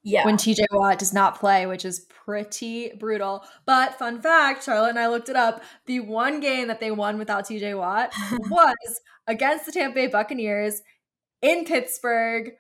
yeah, 0.04 0.26
when 0.26 0.38
TJ 0.38 0.66
Watt 0.72 1.00
does 1.00 1.14
not 1.14 1.40
play, 1.40 1.66
which 1.66 1.86
is 1.86 2.06
pretty 2.26 2.92
brutal. 3.00 3.44
But 3.66 3.98
fun 4.00 4.22
fact, 4.22 4.64
Charlotte 4.64 4.90
and 4.90 5.00
I 5.00 5.08
looked 5.08 5.30
it 5.30 5.36
up. 5.36 5.64
The 5.86 6.00
one 6.00 6.40
game 6.40 6.68
that 6.68 6.80
they 6.80 6.92
won 6.92 7.18
without 7.18 7.46
TJ 7.48 7.78
Watt 7.78 8.12
was 8.50 9.02
against 9.28 9.66
the 9.66 9.72
Tampa 9.72 9.96
Bay 9.96 10.08
Buccaneers 10.08 10.82
in 11.42 11.66
Pittsburgh 11.66 12.52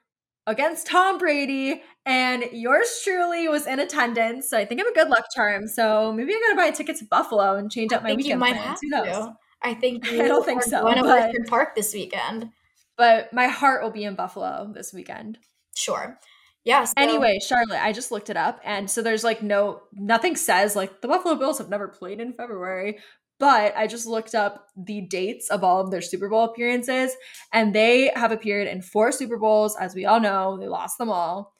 against 0.47 0.87
Tom 0.87 1.17
Brady. 1.17 1.81
And 2.05 2.45
yours 2.51 3.01
truly 3.03 3.47
was 3.47 3.67
in 3.67 3.79
attendance. 3.79 4.49
So 4.49 4.57
I 4.57 4.65
think 4.65 4.81
I'm 4.81 4.87
a 4.87 4.93
good 4.93 5.09
luck 5.09 5.25
charm. 5.35 5.67
So 5.67 6.11
maybe 6.13 6.33
I 6.33 6.39
gotta 6.47 6.55
buy 6.55 6.73
a 6.73 6.75
ticket 6.75 6.97
to 6.97 7.05
Buffalo 7.05 7.55
and 7.55 7.71
change 7.71 7.93
up 7.93 8.01
I 8.01 8.03
my 8.03 8.09
think 8.09 8.19
you 8.21 8.25
weekend 8.25 8.39
might 8.39 8.53
plans. 8.53 8.67
have 8.67 8.79
Who 8.81 8.89
knows? 8.89 9.25
to. 9.27 9.35
I 9.63 9.73
think 9.75 10.07
I 10.11 10.27
don't 10.27 10.45
think 10.45 10.63
so, 10.63 10.81
Going 10.81 10.97
to 10.97 11.03
Orchard 11.09 11.47
Park 11.47 11.75
this 11.75 11.93
weekend. 11.93 12.49
But 12.97 13.31
my 13.33 13.47
heart 13.47 13.83
will 13.83 13.91
be 13.91 14.03
in 14.03 14.15
Buffalo 14.15 14.71
this 14.73 14.93
weekend. 14.93 15.37
Sure. 15.75 16.19
Yeah. 16.63 16.83
so- 16.85 16.93
Anyway, 16.97 17.39
Charlotte, 17.39 17.83
I 17.83 17.91
just 17.91 18.11
looked 18.11 18.29
it 18.29 18.37
up, 18.37 18.59
and 18.63 18.89
so 18.89 19.01
there's 19.01 19.23
like 19.23 19.41
no 19.41 19.81
nothing 19.93 20.35
says 20.35 20.75
like 20.75 21.01
the 21.01 21.07
Buffalo 21.07 21.35
Bills 21.35 21.57
have 21.57 21.69
never 21.69 21.87
played 21.87 22.19
in 22.19 22.33
February, 22.33 22.99
but 23.39 23.73
I 23.75 23.87
just 23.87 24.05
looked 24.05 24.35
up 24.35 24.67
the 24.77 25.01
dates 25.01 25.49
of 25.49 25.63
all 25.63 25.81
of 25.81 25.89
their 25.89 26.01
Super 26.01 26.29
Bowl 26.29 26.43
appearances, 26.43 27.15
and 27.51 27.73
they 27.73 28.11
have 28.15 28.31
appeared 28.31 28.67
in 28.67 28.81
four 28.83 29.11
Super 29.11 29.37
Bowls, 29.37 29.75
as 29.75 29.95
we 29.95 30.05
all 30.05 30.19
know. 30.19 30.57
They 30.59 30.67
lost 30.67 30.97
them 30.99 31.09
all. 31.09 31.55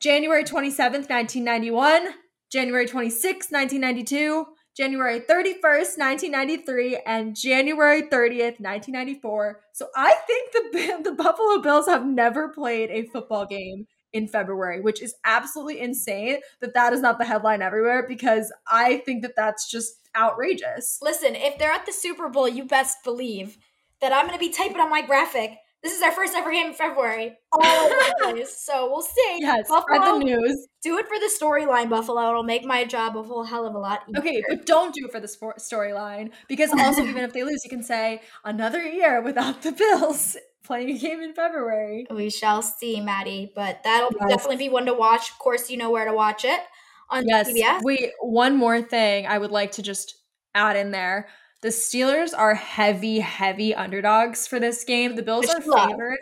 January 0.00 0.44
27th, 0.44 1.08
1991, 1.08 2.08
January 2.52 2.86
26th, 2.86 3.50
1992, 3.50 4.46
January 4.78 5.18
31st, 5.18 5.98
1993, 5.98 7.02
and 7.04 7.34
January 7.34 8.02
30th, 8.02 8.60
1994. 8.60 9.60
So 9.72 9.88
I 9.96 10.14
think 10.24 10.52
the 10.52 11.02
the 11.10 11.16
Buffalo 11.16 11.60
Bills 11.60 11.86
have 11.86 12.06
never 12.06 12.50
played 12.50 12.88
a 12.90 13.08
football 13.08 13.44
game 13.44 13.86
in 14.12 14.28
February, 14.28 14.80
which 14.80 15.02
is 15.02 15.16
absolutely 15.24 15.80
insane 15.80 16.38
that 16.60 16.74
that 16.74 16.92
is 16.92 17.00
not 17.00 17.18
the 17.18 17.24
headline 17.24 17.60
everywhere 17.60 18.06
because 18.06 18.52
I 18.70 18.98
think 18.98 19.22
that 19.22 19.34
that's 19.36 19.68
just 19.68 20.08
outrageous. 20.16 20.98
listen, 21.02 21.34
if 21.34 21.58
they're 21.58 21.72
at 21.72 21.84
the 21.84 21.92
Super 21.92 22.28
Bowl, 22.28 22.48
you 22.48 22.64
best 22.64 22.98
believe 23.02 23.58
that 24.00 24.12
I'm 24.12 24.26
going 24.26 24.38
to 24.38 24.44
be 24.44 24.52
typing 24.52 24.80
on 24.80 24.90
my 24.90 25.02
graphic. 25.02 25.58
This 25.82 25.94
is 25.94 26.02
our 26.02 26.10
first 26.10 26.34
ever 26.34 26.50
game 26.50 26.66
in 26.68 26.74
February, 26.74 27.38
all 27.52 27.62
over 27.62 27.88
the 27.94 28.14
place. 28.32 28.56
So 28.58 28.88
we'll 28.90 29.00
see. 29.02 29.38
Yes, 29.40 29.68
spread 29.68 30.02
the 30.02 30.18
news. 30.18 30.66
do 30.82 30.98
it 30.98 31.06
for 31.06 31.18
the 31.20 31.30
storyline, 31.40 31.88
Buffalo. 31.88 32.28
It'll 32.30 32.42
make 32.42 32.64
my 32.64 32.84
job 32.84 33.16
a 33.16 33.22
whole 33.22 33.44
hell 33.44 33.64
of 33.64 33.74
a 33.74 33.78
lot 33.78 34.02
easier. 34.08 34.20
Okay, 34.20 34.42
but 34.48 34.66
don't 34.66 34.92
do 34.92 35.06
it 35.06 35.12
for 35.12 35.20
the 35.20 35.28
sport 35.28 35.58
storyline 35.58 36.32
because 36.48 36.72
also 36.72 37.02
even 37.04 37.22
if 37.22 37.32
they 37.32 37.44
lose, 37.44 37.60
you 37.64 37.70
can 37.70 37.84
say 37.84 38.22
another 38.44 38.82
year 38.82 39.22
without 39.22 39.62
the 39.62 39.70
Bills 39.70 40.36
playing 40.64 40.90
a 40.90 40.98
game 40.98 41.20
in 41.20 41.32
February. 41.32 42.06
We 42.10 42.28
shall 42.28 42.60
see, 42.60 43.00
Maddie. 43.00 43.52
But 43.54 43.82
that'll 43.84 44.10
Yes. 44.20 44.30
definitely 44.30 44.56
be 44.56 44.68
one 44.68 44.86
to 44.86 44.94
watch. 44.94 45.30
Of 45.30 45.38
course, 45.38 45.70
you 45.70 45.76
know 45.76 45.90
where 45.90 46.04
to 46.06 46.12
watch 46.12 46.44
it 46.44 46.60
on 47.08 47.24
Yes. 47.26 47.48
CBS. 47.50 47.82
Wait, 47.84 48.10
one 48.20 48.56
more 48.56 48.82
thing 48.82 49.26
I 49.28 49.38
would 49.38 49.52
like 49.52 49.72
to 49.72 49.82
just 49.82 50.16
add 50.54 50.76
in 50.76 50.90
there. 50.90 51.28
The 51.60 51.68
Steelers 51.68 52.30
are 52.36 52.54
heavy, 52.54 53.18
heavy 53.18 53.74
underdogs 53.74 54.46
for 54.46 54.60
this 54.60 54.84
game. 54.84 55.16
The 55.16 55.22
Bills 55.22 55.48
are 55.48 55.60
favored 55.60 56.18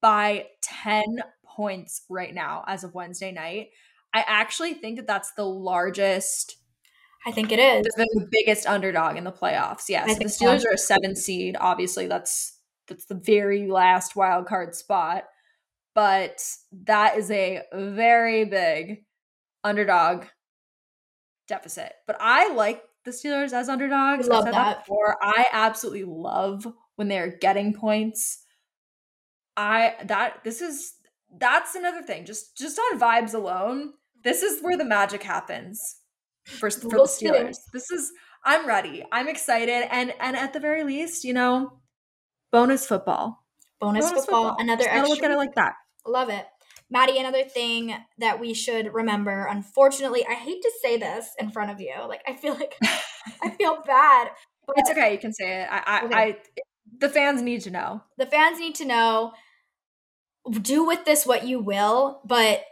by 0.00 0.46
10 0.62 1.02
points 1.44 2.02
right 2.08 2.32
now 2.32 2.64
as 2.68 2.84
of 2.84 2.94
Wednesday 2.94 3.32
night. 3.32 3.68
I 4.14 4.24
actually 4.26 4.74
think 4.74 4.96
that 4.96 5.06
that's 5.06 5.32
the 5.32 5.44
largest, 5.44 6.56
I 7.26 7.32
think 7.32 7.50
it 7.50 7.58
is. 7.58 7.84
the 7.96 8.28
biggest 8.30 8.66
underdog 8.66 9.16
in 9.16 9.24
the 9.24 9.32
playoffs. 9.32 9.84
Yeah, 9.88 10.06
so 10.06 10.12
the 10.12 10.18
think 10.18 10.30
so. 10.30 10.46
Steelers 10.46 10.64
are 10.64 10.74
a 10.74 10.78
seven 10.78 11.16
seed. 11.16 11.56
Obviously, 11.58 12.06
that's 12.06 12.58
that's 12.86 13.06
the 13.06 13.16
very 13.16 13.66
last 13.66 14.14
wild 14.14 14.46
card 14.46 14.74
spot. 14.74 15.24
But 15.94 16.44
that 16.84 17.16
is 17.16 17.30
a 17.30 17.62
very 17.72 18.44
big 18.44 19.04
underdog 19.64 20.26
deficit. 21.48 21.92
But 22.06 22.16
I 22.20 22.52
like 22.52 22.82
the 23.06 23.12
Steelers 23.12 23.54
as 23.54 23.70
underdogs. 23.70 24.28
Love 24.28 24.44
I've 24.44 24.52
said 24.52 24.54
that. 24.54 24.84
before. 24.84 25.16
I 25.22 25.46
absolutely 25.52 26.04
love 26.04 26.66
when 26.96 27.08
they're 27.08 27.38
getting 27.38 27.72
points. 27.72 28.44
I 29.56 29.94
that 30.04 30.44
this 30.44 30.60
is 30.60 30.92
that's 31.38 31.74
another 31.74 32.02
thing. 32.02 32.26
Just 32.26 32.58
just 32.58 32.78
on 32.78 33.00
vibes 33.00 33.32
alone, 33.32 33.94
this 34.22 34.42
is 34.42 34.62
where 34.62 34.76
the 34.76 34.84
magic 34.84 35.22
happens 35.22 35.80
for 36.44 36.70
for 36.70 36.90
the. 36.90 37.04
Steelers. 37.04 37.56
This 37.72 37.90
is 37.90 38.12
I'm 38.44 38.66
ready. 38.66 39.04
I'm 39.10 39.28
excited, 39.28 39.86
and 39.90 40.12
and 40.20 40.36
at 40.36 40.52
the 40.52 40.60
very 40.60 40.84
least, 40.84 41.24
you 41.24 41.32
know, 41.32 41.80
bonus 42.52 42.86
football. 42.86 43.42
Bonus, 43.80 44.10
football, 44.10 44.56
another 44.58 44.84
Just 44.84 44.94
gotta 44.94 45.08
look 45.08 45.22
at 45.22 45.30
it 45.30 45.36
like 45.36 45.54
that. 45.54 45.74
Love 46.06 46.30
it. 46.30 46.46
Maddie, 46.88 47.18
another 47.18 47.44
thing 47.44 47.96
that 48.18 48.38
we 48.38 48.54
should 48.54 48.94
remember, 48.94 49.46
unfortunately, 49.46 50.24
I 50.28 50.34
hate 50.34 50.62
to 50.62 50.72
say 50.82 50.96
this 50.96 51.30
in 51.38 51.50
front 51.50 51.70
of 51.70 51.80
you. 51.80 51.94
Like, 52.08 52.22
I 52.26 52.34
feel 52.34 52.54
like 52.54 52.76
I 53.42 53.50
feel 53.50 53.82
bad. 53.84 54.28
But 54.66 54.76
It's 54.78 54.90
okay. 54.90 55.12
You 55.12 55.18
can 55.18 55.32
say 55.32 55.62
it. 55.62 55.68
I, 55.70 55.82
I, 55.86 56.04
Okay. 56.04 56.14
I 56.14 56.36
the 56.98 57.08
fans 57.08 57.42
need 57.42 57.60
to 57.62 57.70
know. 57.70 58.02
the 58.16 58.26
fans 58.26 58.58
need 58.58 58.74
to 58.76 58.84
know 58.84 59.32
do 60.60 60.84
with 60.84 61.04
this 61.04 61.26
what 61.26 61.46
you 61.46 61.58
will, 61.58 62.20
but 62.24 62.62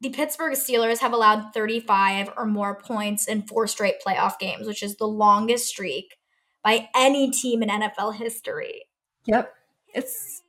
the 0.00 0.10
Pittsburgh 0.10 0.54
Steelers 0.54 0.98
have 0.98 1.12
allowed 1.12 1.52
35 1.54 2.30
or 2.36 2.46
more 2.46 2.78
points 2.78 3.26
in 3.26 3.42
four 3.42 3.66
straight 3.66 3.96
playoff 4.06 4.38
games, 4.38 4.66
which 4.66 4.82
is 4.82 4.96
the 4.96 5.08
longest 5.08 5.66
streak 5.66 6.16
by 6.62 6.88
any 6.94 7.30
team 7.30 7.62
in 7.62 7.68
NFL 7.68 8.14
history. 8.16 8.86
Yep. 9.26 9.52
It's 9.94 10.42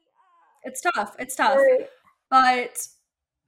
it's 0.64 0.82
tough. 0.82 1.16
It's 1.18 1.36
tough. 1.36 1.58
But 2.30 2.86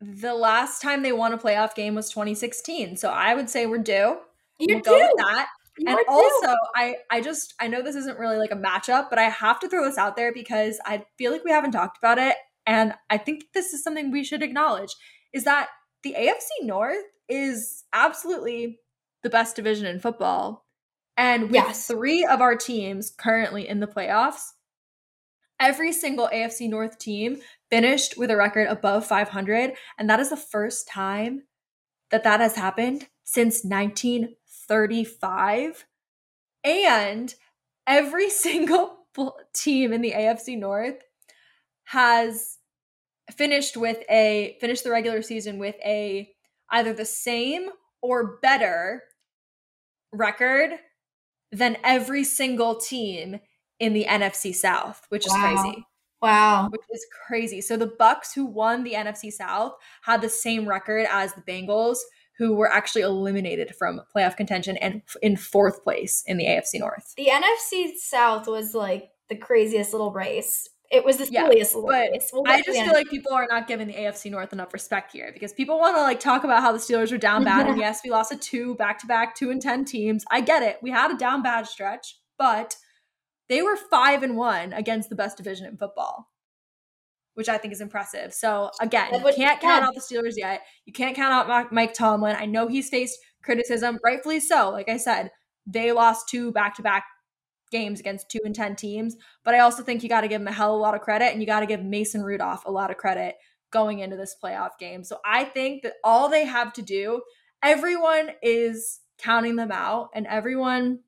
the 0.02 0.34
last 0.34 0.82
time 0.82 1.04
they 1.04 1.12
won 1.12 1.34
a 1.34 1.38
playoff 1.38 1.76
game 1.76 1.96
was 1.96 2.10
2016. 2.10 2.98
So 2.98 3.10
I 3.10 3.36
would 3.36 3.50
say 3.50 3.66
we're 3.66 3.80
due. 3.80 4.18
You 4.60 4.76
we'll 4.76 4.80
go 4.82 4.94
with 4.94 5.10
do. 5.12 5.14
that. 5.18 5.48
You 5.78 5.88
and 5.88 5.98
due. 5.98 6.06
also, 6.08 6.56
I 6.76 6.96
I 7.10 7.22
just 7.22 7.54
I 7.60 7.68
know 7.68 7.82
this 7.82 7.96
isn't 7.96 8.20
really 8.20 8.38
like 8.38 8.52
a 8.52 8.56
matchup, 8.56 9.10
but 9.10 9.20
I 9.20 9.24
have 9.30 9.60
to 9.62 9.70
throw 9.70 9.86
this 9.86 9.98
out 9.98 10.16
there 10.16 10.34
because 10.34 10.80
I 10.86 11.04
feel 11.18 11.32
like 11.32 11.44
we 11.46 11.52
haven't 11.52 11.72
talked 11.72 11.98
about 11.98 12.18
it, 12.18 12.36
and 12.66 12.94
I 13.10 13.18
think 13.18 13.46
this 13.54 13.74
is 13.74 13.84
something 13.84 14.12
we 14.12 14.24
should 14.24 14.44
acknowledge 14.44 14.94
is 15.34 15.44
that 15.46 15.70
the 16.04 16.16
AFC 16.18 16.66
North 16.66 16.98
is 17.30 17.84
absolutely 17.94 18.80
the 19.24 19.30
best 19.30 19.56
division 19.56 19.86
in 19.86 20.00
football, 20.00 20.66
and 21.18 21.44
with 21.44 21.54
Yes. 21.54 21.88
three 21.88 22.26
of 22.26 22.42
our 22.42 22.56
teams 22.56 23.10
currently 23.12 23.68
in 23.68 23.80
the 23.80 23.88
playoffs, 23.88 24.42
every 25.60 25.92
single 25.92 26.30
AFC 26.34 26.68
North 26.70 26.98
team 26.98 27.42
finished 27.70 28.18
with 28.18 28.32
a 28.32 28.38
record 28.38 28.68
above 28.68 29.06
500, 29.06 29.74
and 29.98 30.10
that 30.10 30.20
is 30.20 30.30
the 30.30 30.38
first 30.38 30.88
time 30.88 31.44
that 32.12 32.24
that 32.24 32.40
has 32.40 32.56
happened 32.56 33.08
since 33.24 33.64
1935. 33.64 35.86
And 36.64 37.36
every 37.86 38.30
single 38.30 39.00
team 39.54 39.94
in 39.94 40.02
the 40.02 40.14
AFC 40.14 40.58
North 40.58 41.04
has 41.86 42.58
finished 43.32 43.78
with 43.78 44.00
a 44.10 44.58
finished 44.60 44.84
the 44.84 44.92
regular 44.92 45.22
season 45.22 45.60
with 45.60 45.76
a 45.86 46.34
either 46.72 46.94
the 46.94 47.06
same 47.06 47.70
or 48.02 48.40
better 48.42 49.04
record 50.12 50.72
than 51.52 51.78
every 51.84 52.24
single 52.24 52.76
team 52.76 53.40
in 53.80 53.94
the 53.94 54.06
NFC 54.06 54.54
South, 54.54 55.06
which 55.10 55.26
is 55.26 55.34
Wow. 55.34 55.40
crazy 55.42 55.86
Wow. 56.22 56.68
which 56.70 56.82
is 56.92 57.06
crazy. 57.28 57.62
So 57.62 57.78
the 57.78 57.88
Bucs 57.88 58.34
who 58.36 58.46
won 58.46 58.84
the 58.84 58.94
NFC 58.94 59.32
South 59.32 59.74
had 60.04 60.22
the 60.22 60.30
same 60.30 60.68
record 60.68 61.08
as 61.10 61.34
the 61.34 61.42
Bengals 61.42 61.98
who 62.38 62.56
were 62.56 62.72
actually 62.72 63.02
eliminated 63.02 63.74
from 63.76 64.02
playoff 64.16 64.36
contention 64.38 64.78
and 64.78 65.02
in 65.22 65.36
fourth 65.38 65.84
place 65.84 66.24
in 66.26 66.38
the 66.38 66.46
AFC 66.46 66.80
North. 66.80 67.14
The 67.16 67.28
NFC 67.28 67.96
South 67.98 68.48
was 68.48 68.74
like 68.74 69.12
the 69.30 69.36
craziest 69.36 69.94
little 69.94 70.12
race. 70.12 70.68
It 70.92 71.06
was 71.06 71.18
the 71.18 71.28
Yeah, 71.30 71.44
silliest 71.46 71.76
little 71.76 71.90
but 71.90 72.10
race. 72.12 72.30
We'll 72.34 72.48
I 72.48 72.62
just 72.64 72.80
feel 72.82 72.94
like 72.94 73.10
people 73.10 73.32
are 73.34 73.48
not 73.50 73.68
giving 73.68 73.88
the 73.88 73.94
AFC 73.94 74.32
North 74.32 74.52
enough 74.54 74.74
respect 74.74 75.12
here 75.12 75.32
because 75.34 75.54
people 75.54 75.78
want 75.80 75.96
to 75.96 76.02
like 76.02 76.20
talk 76.20 76.44
about 76.44 76.62
how 76.64 76.72
the 76.72 76.80
Steelers 76.80 77.12
were 77.12 77.18
down 77.18 77.44
bad 77.44 77.68
and 77.68 77.78
yes, 77.80 78.02
we 78.04 78.10
lost 78.10 78.32
a 78.32 78.38
two 78.38 78.76
back-to-back 78.76 79.36
2 79.36 79.52
and 79.52 79.62
10 79.62 79.86
teams. 79.86 80.26
I 80.32 80.42
get 80.42 80.64
it. 80.64 80.78
We 80.82 80.90
had 80.92 81.12
a 81.12 81.18
down 81.18 81.44
bad 81.44 81.68
stretch, 81.68 82.18
but 82.38 82.76
they 83.50 83.62
were 83.62 83.76
5 83.76 84.24
and 84.24 84.38
1 84.38 84.74
against 84.74 85.10
the 85.10 85.16
best 85.16 85.38
division 85.38 85.66
in 85.66 85.78
football. 85.78 86.30
Which 87.36 87.48
I 87.48 87.58
think 87.58 87.72
is 87.72 87.80
impressive. 87.80 88.34
So 88.34 88.70
again, 88.82 89.14
you 89.14 89.34
can't 89.34 89.62
count 89.62 89.86
out 89.86 89.96
the 89.96 90.02
Steelers 90.02 90.34
yet. 90.36 90.62
You 90.86 90.92
can't 90.92 91.16
count 91.16 91.50
out 91.50 91.72
Mike 91.72 91.94
Tomlin. 91.94 92.36
I 92.38 92.46
know 92.46 92.68
he's 92.68 92.90
faced 92.90 93.18
criticism, 93.44 93.98
rightfully 94.04 94.42
so. 94.42 94.72
Like 94.72 94.90
I 94.90 94.98
said, 94.98 95.32
they 95.66 95.94
lost 95.94 96.28
two 96.28 96.52
back-to-back 96.52 97.06
games 97.72 98.02
against 98.02 98.30
two 98.30 98.40
and 98.44 98.54
10 98.54 98.76
teams. 98.76 99.16
But 99.46 99.54
I 99.54 99.60
also 99.60 99.84
think 99.84 100.04
you 100.04 100.10
got 100.10 100.22
to 100.22 100.28
give 100.28 100.42
him 100.42 100.48
a 100.50 100.52
hell 100.52 100.74
of 100.74 100.80
a 100.80 100.82
lot 100.82 100.96
of 100.96 101.02
credit 101.02 101.32
and 101.32 101.40
you 101.40 101.48
got 101.48 101.62
to 101.62 101.66
give 101.66 101.82
Mason 101.82 102.24
Rudolph 102.24 102.66
a 102.66 102.72
lot 102.72 102.92
of 102.92 102.98
credit 102.98 103.36
going 103.72 104.00
into 104.00 104.18
this 104.18 104.36
playoff 104.44 104.72
game. 104.78 105.06
So 105.06 105.20
I 105.24 105.46
think 105.46 105.84
that 105.84 105.94
all 106.04 106.28
they 106.28 106.44
have 106.44 106.74
to 106.74 106.82
do, 106.82 107.22
everyone 107.64 108.32
is 108.42 109.00
counting 109.18 109.56
them 109.56 109.72
out 109.72 110.10
and 110.14 110.28
everyone 110.28 111.02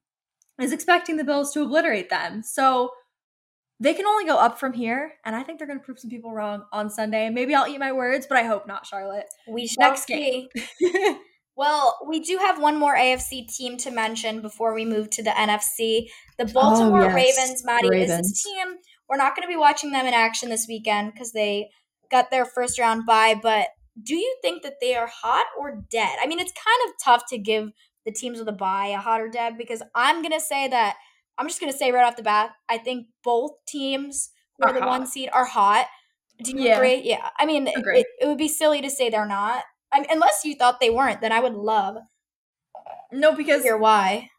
is 0.61 0.71
expecting 0.71 1.17
the 1.17 1.23
Bills 1.23 1.53
to 1.53 1.61
obliterate 1.63 2.09
them. 2.09 2.43
So 2.43 2.91
they 3.79 3.93
can 3.93 4.05
only 4.05 4.25
go 4.25 4.37
up 4.37 4.59
from 4.59 4.73
here. 4.73 5.13
And 5.25 5.35
I 5.35 5.43
think 5.43 5.57
they're 5.57 5.67
going 5.67 5.79
to 5.79 5.85
prove 5.85 5.99
some 5.99 6.09
people 6.09 6.33
wrong 6.33 6.63
on 6.71 6.89
Sunday. 6.89 7.29
Maybe 7.29 7.55
I'll 7.55 7.67
eat 7.67 7.79
my 7.79 7.91
words, 7.91 8.27
but 8.27 8.37
I 8.37 8.43
hope 8.43 8.67
not, 8.67 8.85
Charlotte. 8.85 9.25
we 9.47 9.67
shall 9.67 9.89
Next 9.89 10.05
game. 10.05 10.47
Well, 11.55 11.99
we 12.07 12.19
do 12.21 12.37
have 12.37 12.61
one 12.61 12.79
more 12.79 12.95
AFC 12.95 13.47
team 13.47 13.77
to 13.79 13.91
mention 13.91 14.41
before 14.41 14.73
we 14.73 14.85
move 14.85 15.09
to 15.11 15.23
the 15.23 15.31
NFC. 15.31 16.07
The 16.37 16.45
oh, 16.49 16.53
Baltimore 16.53 17.01
Oh, 17.01 17.05
yes. 17.05 17.13
Ravens, 17.13 17.65
Maddie, 17.65 17.87
is 17.87 17.91
Ravens. 17.91 18.29
this 18.29 18.43
team. 18.43 18.77
We're 19.09 19.17
not 19.17 19.35
going 19.35 19.43
to 19.47 19.51
be 19.51 19.57
watching 19.57 19.91
them 19.91 20.05
in 20.05 20.13
action 20.13 20.49
this 20.49 20.65
weekend 20.67 21.13
because 21.13 21.33
they 21.33 21.69
got 22.09 22.31
their 22.31 22.45
first 22.45 22.79
round 22.79 23.05
bye. 23.05 23.35
But 23.41 23.67
do 24.01 24.15
you 24.15 24.37
think 24.41 24.63
that 24.63 24.75
they 24.79 24.95
are 24.95 25.07
hot 25.07 25.45
or 25.59 25.83
dead? 25.91 26.17
I 26.21 26.27
mean, 26.27 26.39
it's 26.39 26.53
kind 26.53 26.89
of 26.89 26.93
tough 27.03 27.23
to 27.29 27.37
give 27.37 27.69
the 28.05 28.11
teams 28.11 28.39
with 28.39 28.47
a 28.47 28.53
bye 28.53 28.87
a 28.87 28.97
hotter 28.97 29.29
deb, 29.29 29.57
because 29.57 29.81
I'm 29.95 30.21
to 30.33 30.39
say 30.39 30.67
that 30.67 30.97
I'm 31.37 31.47
just 31.47 31.59
to 31.71 31.77
say 31.77 31.91
right 31.91 32.05
off 32.05 32.17
the 32.17 32.23
bat, 32.23 32.51
I 32.69 32.77
think 32.77 33.07
both 33.23 33.51
teams 33.67 34.29
who 34.57 34.65
are, 34.67 34.69
Are 34.75 34.79
the 34.79 34.85
one 34.85 35.07
seed 35.07 35.29
are 35.33 35.45
hot. 35.45 35.87
Do 36.43 36.51
you 36.51 36.61
Yeah. 36.63 36.75
agree? 36.77 37.01
Yeah. 37.03 37.29
I 37.37 37.45
mean, 37.45 37.67
it, 37.67 38.07
it 38.19 38.27
would 38.27 38.37
be 38.37 38.47
silly 38.47 38.81
to 38.81 38.89
say 38.89 39.09
they're 39.09 39.25
not. 39.25 39.63
I 39.91 39.99
mean, 40.01 40.09
unless 40.11 40.41
you 40.45 40.55
thought 40.55 40.79
they 40.79 40.89
weren't, 40.89 41.21
then 41.21 41.31
I 41.31 41.39
would 41.39 41.53
love 41.53 41.97
no, 43.11 43.35
because 43.35 43.63
hear 43.63 43.77
why. 43.77 44.29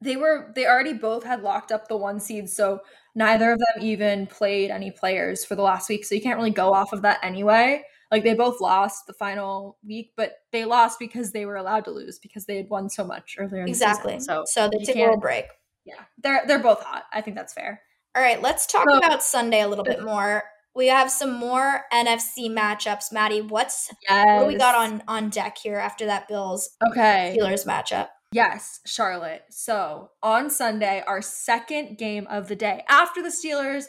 they 0.00 0.16
were 0.16 0.52
they 0.54 0.66
already 0.66 0.92
both 0.94 1.24
had 1.24 1.42
locked 1.42 1.72
up 1.72 1.88
the 1.88 1.96
one 1.96 2.20
seed 2.20 2.48
so 2.48 2.80
neither 3.14 3.52
of 3.52 3.58
them 3.58 3.82
even 3.82 4.26
played 4.26 4.70
any 4.70 4.90
players 4.90 5.44
for 5.44 5.54
the 5.54 5.62
last 5.62 5.88
week 5.88 6.04
so 6.04 6.14
you 6.14 6.20
can't 6.22 6.36
really 6.38 6.50
go 6.50 6.72
off 6.74 6.92
of 6.92 7.02
that 7.02 7.18
anyway 7.22 7.82
like 8.14 8.24
they 8.24 8.34
both 8.34 8.60
lost 8.60 9.06
the 9.06 9.12
final 9.12 9.76
week 9.84 10.12
but 10.16 10.32
they 10.52 10.64
lost 10.64 10.98
because 10.98 11.32
they 11.32 11.44
were 11.46 11.56
allowed 11.56 11.84
to 11.84 11.90
lose 11.90 12.18
because 12.18 12.46
they 12.46 12.56
had 12.56 12.68
won 12.70 12.88
so 12.88 13.04
much 13.04 13.36
earlier 13.38 13.62
in 13.62 13.68
Exactly. 13.68 14.14
the 14.14 14.20
season 14.20 14.44
So, 14.46 14.60
so 14.62 14.70
they 14.70 14.84
take 14.84 14.96
a 14.96 15.00
little 15.00 15.16
break. 15.18 15.46
yeah 15.84 16.02
they're 16.22 16.42
they're 16.46 16.58
both 16.70 16.82
hot 16.82 17.04
i 17.12 17.20
think 17.20 17.36
that's 17.36 17.52
fair 17.52 17.80
All 18.16 18.22
right, 18.22 18.40
let's 18.40 18.66
talk 18.66 18.86
So- 18.88 18.98
about 18.98 19.22
Sunday 19.22 19.60
a 19.60 19.68
little 19.68 19.84
bit 19.84 20.02
more. 20.04 20.44
We 20.76 20.86
have 20.88 21.08
some 21.10 21.32
more 21.38 21.82
NFC 21.92 22.48
matchups. 22.50 23.12
Maddie, 23.12 23.42
what's 23.42 23.92
yes 24.08 24.40
what 24.40 24.46
we 24.48 24.56
got 24.56 24.74
on 24.76 25.02
on 25.08 25.30
deck 25.30 25.56
here 25.58 25.78
after 25.78 26.06
that 26.06 26.26
Bills 26.28 26.70
okay 26.88 27.36
Steelers 27.38 27.64
matchup? 27.66 28.08
Yes, 28.32 28.80
Charlotte. 28.84 29.42
So 29.50 30.10
on 30.22 30.50
Sunday, 30.50 31.02
our 31.06 31.22
second 31.22 31.96
game 31.98 32.26
of 32.28 32.48
the 32.48 32.56
day, 32.56 32.82
after 32.88 33.22
the 33.22 33.28
Steelers 33.28 33.84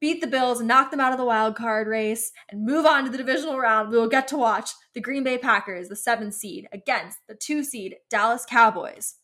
beat 0.00 0.20
the 0.20 0.26
Bills 0.26 0.60
and 0.60 0.68
knock 0.68 0.90
them 0.90 1.00
out 1.00 1.12
of 1.12 1.18
the 1.18 1.24
wild 1.24 1.56
card 1.56 1.88
race 1.88 2.32
and 2.50 2.64
move 2.64 2.86
on 2.86 3.04
to 3.04 3.10
the 3.10 3.18
divisional 3.18 3.58
round, 3.58 3.90
we 3.90 3.98
will 3.98 4.08
get 4.08 4.28
to 4.28 4.36
watch 4.36 4.70
the 4.94 5.00
Green 5.00 5.24
Bay 5.24 5.38
Packers, 5.38 5.88
the 5.88 5.96
seven 5.96 6.32
seed, 6.32 6.68
against 6.72 7.18
the 7.28 7.34
two 7.34 7.62
seed 7.64 7.96
Dallas 8.10 8.44
Cowboys. 8.48 9.16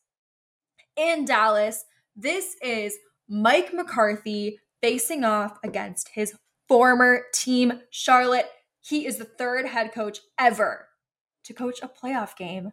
In 0.97 1.25
Dallas, 1.25 1.85
this 2.16 2.57
is 2.62 2.97
Mike 3.29 3.72
McCarthy 3.72 4.59
facing 4.83 5.25
off 5.25 5.59
against 5.64 6.11
his 6.14 6.35
former 6.68 7.22
team, 7.33 7.81
Charlotte. 7.91 8.49
He 8.81 9.07
is 9.07 9.16
the 9.16 9.25
third 9.25 9.66
head 9.66 9.93
coach 9.93 10.20
ever 10.39 10.89
to 11.45 11.55
coach 11.55 11.81
a 11.83 11.89
playoff 11.89 12.37
game 12.37 12.72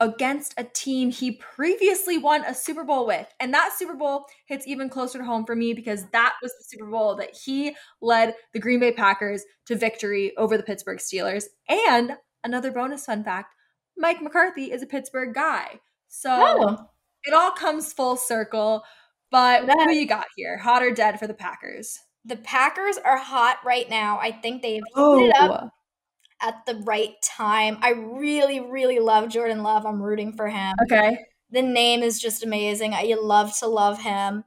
against 0.00 0.54
a 0.56 0.64
team 0.64 1.10
he 1.10 1.32
previously 1.32 2.18
won 2.18 2.44
a 2.44 2.54
Super 2.54 2.84
Bowl 2.84 3.06
with. 3.06 3.26
And 3.40 3.52
that 3.52 3.72
Super 3.76 3.94
Bowl 3.94 4.26
hits 4.46 4.66
even 4.66 4.88
closer 4.88 5.18
to 5.18 5.24
home 5.24 5.44
for 5.44 5.56
me 5.56 5.72
because 5.74 6.04
that 6.12 6.34
was 6.42 6.52
the 6.52 6.64
Super 6.68 6.86
Bowl 6.90 7.16
that 7.16 7.34
he 7.44 7.74
led 8.00 8.34
the 8.52 8.60
Green 8.60 8.78
Bay 8.80 8.92
Packers 8.92 9.42
to 9.66 9.74
victory 9.76 10.36
over 10.36 10.56
the 10.56 10.62
Pittsburgh 10.62 10.98
Steelers. 10.98 11.44
And 11.68 12.12
another 12.44 12.70
bonus 12.70 13.04
fun 13.06 13.24
fact 13.24 13.54
Mike 13.96 14.22
McCarthy 14.22 14.70
is 14.70 14.82
a 14.82 14.86
Pittsburgh 14.86 15.34
guy. 15.34 15.80
So 16.06 16.30
Oh, 16.32 16.76
it 17.24 17.34
all 17.34 17.50
comes 17.50 17.92
full 17.92 18.16
circle. 18.16 18.84
But 19.30 19.66
That- 19.66 19.86
who 19.88 19.92
you 19.92 20.06
got 20.06 20.26
here? 20.36 20.56
Hot 20.58 20.82
or 20.82 20.92
dead 20.92 21.18
for 21.18 21.26
the 21.26 21.34
Packers? 21.34 21.98
the 22.24 22.36
Packers 22.36 22.98
are 22.98 23.16
hot 23.16 23.56
right 23.64 23.88
now. 23.88 24.18
I 24.18 24.32
think 24.32 24.60
they've 24.60 24.82
heated 24.94 25.32
Oh. 25.36 25.50
up 25.50 25.70
at 26.42 26.64
the 26.66 26.76
right 26.86 27.14
time. 27.22 27.78
I 27.82 27.90
really, 27.90 28.60
really 28.60 28.98
love 29.00 29.28
Jordan 29.28 29.62
Love. 29.62 29.84
I'm 29.86 30.02
rooting 30.02 30.32
for 30.34 30.48
him. 30.48 30.74
okay. 30.82 31.18
The 31.50 31.62
name 31.62 32.02
is 32.02 32.20
just 32.20 32.44
amazing. 32.44 32.92
I 32.94 33.16
love 33.20 33.56
to 33.60 33.66
love 33.66 34.00
him. 34.02 34.44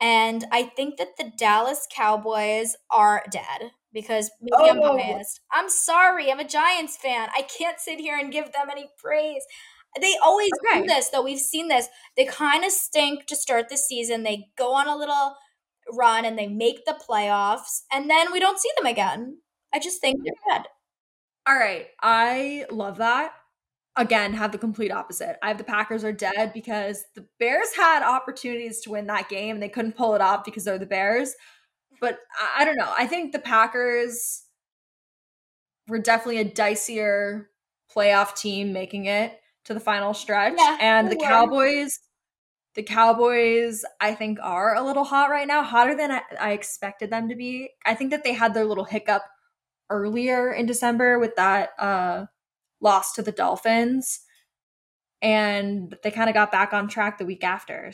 And 0.00 0.44
I 0.52 0.62
think 0.64 0.96
that 0.98 1.16
the 1.18 1.32
Dallas 1.36 1.86
Cowboys 1.94 2.76
are 2.90 3.22
dead 3.30 3.72
because 3.92 4.30
maybe 4.40 4.70
I'm 4.70 4.80
Oh. 4.82 4.96
biased. 4.96 5.40
I'm 5.52 5.68
sorry. 5.68 6.30
I'm 6.30 6.40
a 6.40 6.44
Giants 6.48 6.96
fan. 6.96 7.28
I 7.36 7.42
can't 7.42 7.80
sit 7.80 7.98
here 8.00 8.16
and 8.16 8.32
give 8.32 8.52
them 8.52 8.68
any 8.70 8.88
praise. 8.98 9.42
They 10.00 10.14
always 10.22 10.50
Okay. 10.64 10.82
do 10.82 10.86
this, 10.86 11.08
though. 11.08 11.22
We've 11.22 11.38
seen 11.38 11.68
this. 11.68 11.88
They 12.16 12.24
kind 12.26 12.64
of 12.64 12.70
stink 12.72 13.26
to 13.26 13.36
start 13.36 13.68
the 13.68 13.76
season. 13.76 14.22
They 14.22 14.48
go 14.56 14.74
on 14.74 14.86
a 14.86 14.96
little 14.96 15.36
run 15.92 16.24
and 16.24 16.38
they 16.38 16.46
make 16.46 16.84
the 16.84 16.92
playoffs, 17.08 17.82
and 17.92 18.08
then 18.10 18.30
we 18.32 18.38
don't 18.40 18.58
see 18.60 18.70
them 18.76 18.86
again. 18.86 19.38
I 19.72 19.78
just 19.78 20.00
think 20.00 20.22
they're 20.22 20.56
dead. 20.58 20.66
All 21.48 21.56
right. 21.56 21.86
I 22.02 22.66
love 22.70 22.98
that. 22.98 23.32
again 23.96 24.32
have 24.34 24.52
the 24.52 24.58
complete 24.58 24.92
opposite. 24.92 25.36
I 25.42 25.48
have 25.48 25.58
the 25.58 25.64
Packers 25.64 26.04
are 26.04 26.12
dead 26.12 26.52
because 26.54 27.04
the 27.14 27.26
Bears 27.38 27.74
had 27.76 28.02
opportunities 28.02 28.80
to 28.82 28.90
win 28.90 29.06
that 29.08 29.28
game 29.28 29.56
and 29.56 29.62
they 29.62 29.68
couldn't 29.68 29.96
pull 29.96 30.14
it 30.14 30.20
off 30.20 30.44
because 30.44 30.64
they're 30.64 30.78
the 30.78 30.86
Bears. 30.86 31.34
But 32.00 32.18
I, 32.38 32.62
I 32.62 32.64
don't 32.64 32.76
know. 32.76 32.92
I 32.96 33.06
think 33.06 33.32
the 33.32 33.38
Packers 33.40 34.44
were 35.88 35.98
definitely 35.98 36.38
a 36.38 36.44
dicier 36.50 37.46
playoff 37.94 38.36
team 38.36 38.72
making 38.72 39.06
it 39.06 39.40
to 39.64 39.74
the 39.74 39.80
final 39.80 40.14
stretch. 40.14 40.54
Yeah, 40.56 40.76
and 40.80 41.10
the. 41.10 41.16
Cowboys, 41.16 41.98
the 42.74 42.82
Cowboys, 42.82 43.84
I 44.00 44.14
think, 44.14 44.38
are 44.42 44.76
a 44.76 44.82
little 44.82 45.04
hot 45.04 45.30
right 45.30 45.48
now, 45.48 45.62
hotter 45.64 45.96
than 45.96 46.12
I, 46.12 46.20
I 46.38 46.52
expected 46.52 47.10
them 47.10 47.28
to 47.30 47.34
be. 47.34 47.70
I 47.84 47.94
think 47.94 48.10
that 48.12 48.22
they 48.22 48.34
had 48.34 48.54
their 48.54 48.64
little 48.64 48.84
hiccup 48.84 49.22
earlier 49.90 50.52
in 50.52 50.66
December 50.66 51.18
with 51.18 51.34
that 51.36 51.70
uh 51.78 52.26
loss 52.80 53.12
to 53.14 53.22
the 53.22 53.32
Dolphins. 53.32 54.20
And 55.20 55.96
they 56.04 56.12
kind 56.12 56.28
of 56.30 56.34
got 56.34 56.52
back 56.52 56.72
on 56.72 56.86
track 56.86 57.18
the 57.18 57.26
week 57.26 57.42
after 57.42 57.92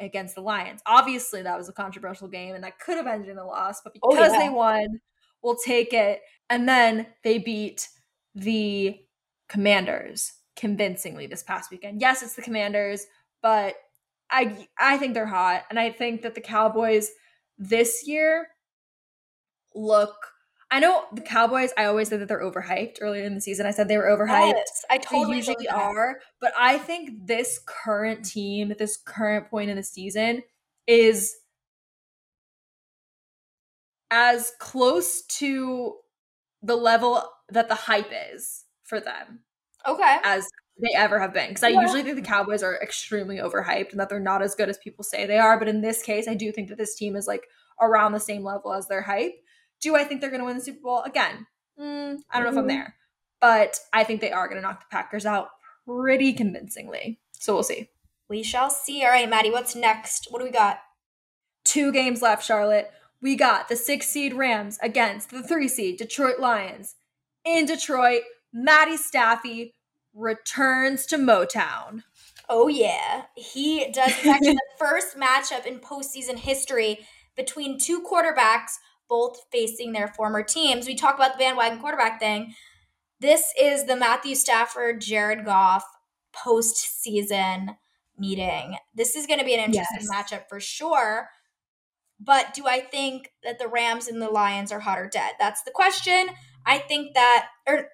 against 0.00 0.34
the 0.34 0.40
Lions. 0.40 0.80
Obviously, 0.84 1.42
that 1.42 1.56
was 1.56 1.68
a 1.68 1.72
controversial 1.72 2.26
game 2.26 2.56
and 2.56 2.64
that 2.64 2.80
could 2.80 2.96
have 2.96 3.06
ended 3.06 3.28
in 3.28 3.38
a 3.38 3.46
loss, 3.46 3.82
but 3.82 3.92
Oh, 4.02 4.10
because 4.10 4.32
yeah. 4.32 4.38
they 4.40 4.48
won, 4.48 5.00
we'll 5.42 5.56
take 5.64 5.92
it. 5.92 6.22
And 6.50 6.68
then 6.68 7.06
they 7.22 7.38
beat 7.38 7.88
the 8.34 8.98
Commanders 9.48 10.32
convincingly 10.56 11.28
this 11.28 11.44
past 11.44 11.70
weekend. 11.70 12.00
Yes, 12.00 12.22
it's 12.24 12.34
the 12.34 12.42
Commanders, 12.42 13.06
but 13.42 13.76
I 14.28 14.66
I 14.76 14.96
think 14.98 15.14
they're 15.14 15.24
hot, 15.24 15.64
and 15.70 15.78
I 15.78 15.92
think 15.92 16.22
that 16.22 16.34
the 16.34 16.40
Cowboys 16.40 17.10
this 17.58 18.08
year 18.08 18.48
look. 19.72 20.16
I 20.70 20.80
know 20.80 21.04
the 21.12 21.20
Cowboys. 21.20 21.72
I 21.78 21.84
always 21.84 22.08
said 22.08 22.20
that 22.20 22.28
they're 22.28 22.42
overhyped. 22.42 22.98
Earlier 23.00 23.24
in 23.24 23.34
the 23.34 23.40
season, 23.40 23.66
I 23.66 23.70
said 23.70 23.88
they 23.88 23.98
were 23.98 24.04
overhyped. 24.04 24.52
Yes, 24.56 24.84
I 24.90 24.98
totally 24.98 25.32
they 25.32 25.36
usually 25.36 25.68
are, 25.68 26.18
but 26.40 26.52
I 26.58 26.78
think 26.78 27.26
this 27.26 27.60
current 27.66 28.24
team, 28.24 28.70
at 28.72 28.78
this 28.78 28.96
current 28.96 29.48
point 29.48 29.70
in 29.70 29.76
the 29.76 29.82
season, 29.84 30.42
is 30.86 31.36
as 34.10 34.52
close 34.58 35.22
to 35.26 35.96
the 36.62 36.76
level 36.76 37.22
that 37.48 37.68
the 37.68 37.74
hype 37.74 38.10
is 38.32 38.64
for 38.84 39.00
them 39.00 39.40
Okay. 39.86 40.18
as 40.24 40.48
they 40.80 40.94
ever 40.96 41.18
have 41.20 41.32
been. 41.32 41.48
Because 41.48 41.64
I 41.64 41.68
Yeah. 41.68 41.80
usually 41.80 42.02
think 42.02 42.16
the 42.16 42.22
Cowboys 42.22 42.62
are 42.62 42.76
extremely 42.82 43.36
overhyped 43.38 43.92
and 43.92 44.00
that 44.00 44.08
they're 44.08 44.20
not 44.20 44.42
as 44.42 44.54
good 44.54 44.68
as 44.68 44.78
people 44.78 45.04
say 45.04 45.26
they 45.26 45.38
are. 45.38 45.58
But 45.58 45.68
in 45.68 45.80
this 45.80 46.02
case, 46.02 46.28
I 46.28 46.34
do 46.34 46.52
think 46.52 46.68
that 46.68 46.78
this 46.78 46.94
team 46.94 47.16
is 47.16 47.26
like 47.26 47.46
around 47.80 48.12
the 48.12 48.20
same 48.20 48.42
level 48.44 48.72
as 48.72 48.88
their 48.88 49.02
hype. 49.02 49.34
Do 49.80 49.94
I 49.96 50.04
think 50.04 50.20
they're 50.20 50.30
going 50.30 50.40
to 50.40 50.46
win 50.46 50.56
the 50.58 50.64
Super 50.64 50.80
Bowl 50.80 51.02
again? 51.02 51.46
Mm, 51.78 52.18
I 52.30 52.40
don't 52.40 52.44
know 52.44 52.52
if 52.52 52.56
I'm 52.58 52.64
Mhm. 52.64 52.68
there, 52.68 52.96
but 53.40 53.78
I 53.92 54.04
think 54.04 54.20
they 54.20 54.32
are 54.32 54.48
going 54.48 54.56
to 54.60 54.62
knock 54.66 54.80
the 54.80 54.86
Packers 54.90 55.26
out 55.26 55.50
pretty 55.86 56.32
convincingly. 56.32 57.20
So 57.32 57.54
we'll 57.54 57.62
see. 57.62 57.90
We 58.28 58.42
shall 58.42 58.70
see. 58.70 59.04
All 59.04 59.10
right, 59.10 59.28
Maddie, 59.28 59.50
what's 59.50 59.74
next? 59.76 60.28
What 60.30 60.38
do 60.40 60.44
we 60.46 60.50
got? 60.50 60.80
Two 61.64 61.92
games 61.92 62.22
left, 62.22 62.44
Charlotte. 62.44 62.90
We 63.20 63.36
got 63.36 63.68
the 63.68 63.76
six 63.76 64.08
seed 64.08 64.34
Rams 64.34 64.78
against 64.82 65.30
the 65.30 65.42
three 65.42 65.68
seed 65.68 65.98
Detroit 65.98 66.38
Lions. 66.38 66.96
In 67.44 67.66
Detroit, 67.66 68.22
Maddie 68.52 68.96
Staffy 68.96 69.74
returns 70.14 71.06
to 71.06 71.16
Motown. 71.16 72.02
Oh 72.48 72.68
yeah, 72.68 73.24
he 73.36 73.90
does. 73.92 74.10
It's 74.18 74.26
actually 74.26 74.52
the 74.54 74.60
first 74.78 75.16
matchup 75.16 75.66
in 75.66 75.78
postseason 75.80 76.36
history 76.38 77.06
between 77.36 77.78
two 77.78 78.02
quarterbacks, 78.02 78.72
both 79.08 79.38
facing 79.52 79.92
their 79.92 80.08
former 80.08 80.42
teams. 80.42 80.86
We 80.86 80.94
talk 80.94 81.14
about 81.16 81.32
the 81.34 81.38
bandwagon 81.38 81.78
quarterback 81.80 82.18
thing. 82.20 82.54
This 83.20 83.52
is 83.60 83.86
the 83.86 83.96
Matthew 83.96 84.34
Stafford, 84.34 85.00
Jared 85.00 85.44
Goff 85.44 85.84
postseason 86.34 87.76
meeting. 88.18 88.76
This 88.94 89.14
is 89.16 89.26
going 89.26 89.38
to 89.38 89.44
be 89.44 89.54
an 89.54 89.60
interesting 89.60 89.98
Yes. 90.00 90.10
matchup 90.32 90.48
for 90.48 90.60
sure. 90.60 91.28
But 92.18 92.54
do 92.54 92.66
I 92.66 92.80
think 92.80 93.30
that 93.42 93.58
the 93.58 93.68
Rams 93.68 94.08
and 94.08 94.20
the 94.22 94.30
Lions 94.30 94.72
are 94.72 94.80
hot 94.80 94.98
or 94.98 95.08
dead? 95.08 95.32
That's 95.38 95.62
the 95.62 95.70
question. 95.70 96.28
I 96.64 96.78
think 96.78 97.14
that, 97.14 97.48
or 97.68 97.88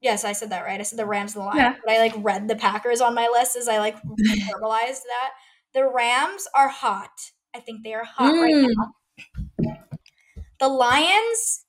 yes, 0.00 0.24
I 0.24 0.32
said 0.32 0.50
that 0.50 0.64
right. 0.64 0.80
I 0.80 0.82
said 0.82 0.98
the 0.98 1.06
Rams 1.06 1.34
and 1.36 1.42
the 1.42 1.46
Lions, 1.46 1.60
Yeah. 1.60 1.74
but 1.84 1.92
I 1.94 1.98
like 1.98 2.14
read 2.18 2.48
the 2.48 2.56
Packers 2.56 3.00
on 3.00 3.14
my 3.14 3.28
list 3.28 3.56
as 3.56 3.68
I 3.68 3.78
like 3.78 3.96
verbalized 4.02 5.02
that. 5.06 5.30
The 5.74 5.88
Rams 5.88 6.48
are 6.54 6.68
hot. 6.68 7.10
I 7.54 7.60
think 7.60 7.84
they 7.84 7.94
are 7.94 8.04
hot 8.04 8.32
right 8.34 8.54
Mm. 8.54 8.68
now. 8.76 9.47
The 10.60 10.68
Lions, 10.68 11.64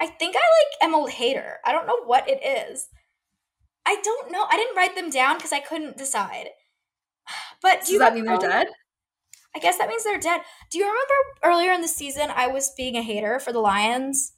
I 0.00 0.06
think 0.06 0.36
I 0.36 0.38
like 0.38 0.88
am 0.88 0.94
a 0.94 1.10
hater. 1.10 1.58
I 1.64 1.72
don't 1.72 1.86
know 1.86 2.04
what 2.04 2.28
it 2.28 2.40
is. 2.44 2.88
I 3.86 3.96
don't 4.02 4.30
know. 4.30 4.46
I 4.48 4.56
didn't 4.56 4.76
write 4.76 4.94
them 4.94 5.10
down 5.10 5.36
because 5.36 5.52
I 5.52 5.60
couldn't 5.60 5.96
decide. 5.96 6.48
But 7.62 7.80
do 7.80 7.80
Does 7.80 7.90
you 7.90 7.98
that 7.98 8.14
mean 8.14 8.24
they're 8.24 8.38
dead? 8.38 8.68
I 9.54 9.58
guess 9.58 9.76
that 9.78 9.88
means 9.88 10.04
they're 10.04 10.18
dead. 10.18 10.40
Do 10.70 10.78
you 10.78 10.84
remember 10.84 11.14
earlier 11.44 11.72
in 11.72 11.82
the 11.82 11.88
season 11.88 12.30
I 12.34 12.46
was 12.46 12.72
being 12.76 12.96
a 12.96 13.02
hater 13.02 13.38
for 13.38 13.52
the 13.52 13.58
Lions? 13.58 14.32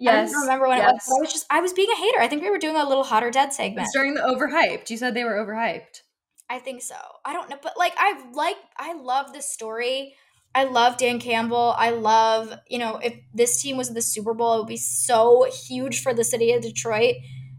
Yes. 0.00 0.30
I 0.30 0.32
don't 0.32 0.42
remember 0.42 0.68
when 0.68 0.80
it 0.80 0.84
was. 0.84 1.02
But 1.06 1.16
I 1.16 1.20
was 1.20 1.32
just 1.32 1.46
I 1.50 1.60
was 1.60 1.72
being 1.72 1.90
a 1.90 1.96
hater. 1.96 2.20
I 2.20 2.28
think 2.28 2.42
we 2.42 2.50
were 2.50 2.58
doing 2.58 2.76
a 2.76 2.88
little 2.88 3.04
hot 3.04 3.22
or 3.22 3.30
dead 3.30 3.52
segment. 3.52 3.88
During 3.92 4.14
the 4.14 4.20
overhyped. 4.20 4.90
You 4.90 4.96
said 4.96 5.14
they 5.14 5.24
were 5.24 5.44
overhyped. 5.44 6.02
I 6.48 6.58
think 6.58 6.82
so. 6.82 6.96
I 7.24 7.32
don't 7.32 7.50
know, 7.50 7.58
but 7.62 7.76
like 7.76 7.92
I 7.98 8.22
like 8.32 8.56
I 8.76 8.94
love 8.94 9.32
this 9.32 9.50
story. 9.50 10.14
I 10.54 10.64
love 10.64 10.96
Dan 10.96 11.20
Campbell. 11.20 11.74
I 11.76 11.90
love, 11.90 12.52
you 12.68 12.78
know, 12.78 12.96
if 12.96 13.14
this 13.32 13.60
team 13.62 13.76
was 13.76 13.88
in 13.88 13.94
the 13.94 14.02
Super 14.02 14.34
Bowl, 14.34 14.54
it 14.54 14.58
would 14.58 14.66
be 14.66 14.76
so 14.76 15.46
huge 15.68 16.02
for 16.02 16.12
the 16.14 16.24
city 16.24 16.52
of 16.52 16.62
Detroit. 16.62 17.16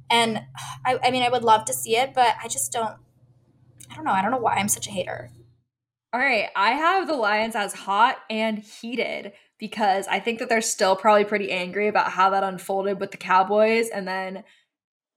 And 0.09 0.41
I, 0.85 0.99
I 1.03 1.11
mean, 1.11 1.23
I 1.23 1.29
would 1.29 1.43
love 1.43 1.65
to 1.65 1.73
see 1.73 1.95
it, 1.95 2.13
but 2.13 2.35
I 2.43 2.47
just 2.47 2.71
don't. 2.71 2.97
I 3.89 3.95
don't 3.95 4.05
know. 4.05 4.11
I 4.11 4.21
don't 4.21 4.31
know 4.31 4.37
why 4.37 4.55
I'm 4.55 4.67
such 4.67 4.87
a 4.87 4.91
hater. 4.91 5.31
All 6.11 6.19
right, 6.19 6.49
I 6.55 6.71
have 6.71 7.07
the 7.07 7.13
Lions 7.13 7.55
as 7.55 7.73
hot 7.73 8.17
and 8.29 8.57
heated 8.59 9.33
because 9.59 10.07
I 10.07 10.19
think 10.19 10.39
that 10.39 10.49
they're 10.49 10.61
still 10.61 10.95
probably 10.95 11.25
pretty 11.25 11.51
angry 11.51 11.87
about 11.87 12.11
how 12.11 12.31
that 12.31 12.43
unfolded 12.43 12.99
with 12.99 13.11
the 13.11 13.17
Cowboys. 13.17 13.89
And 13.89 14.07
then 14.07 14.43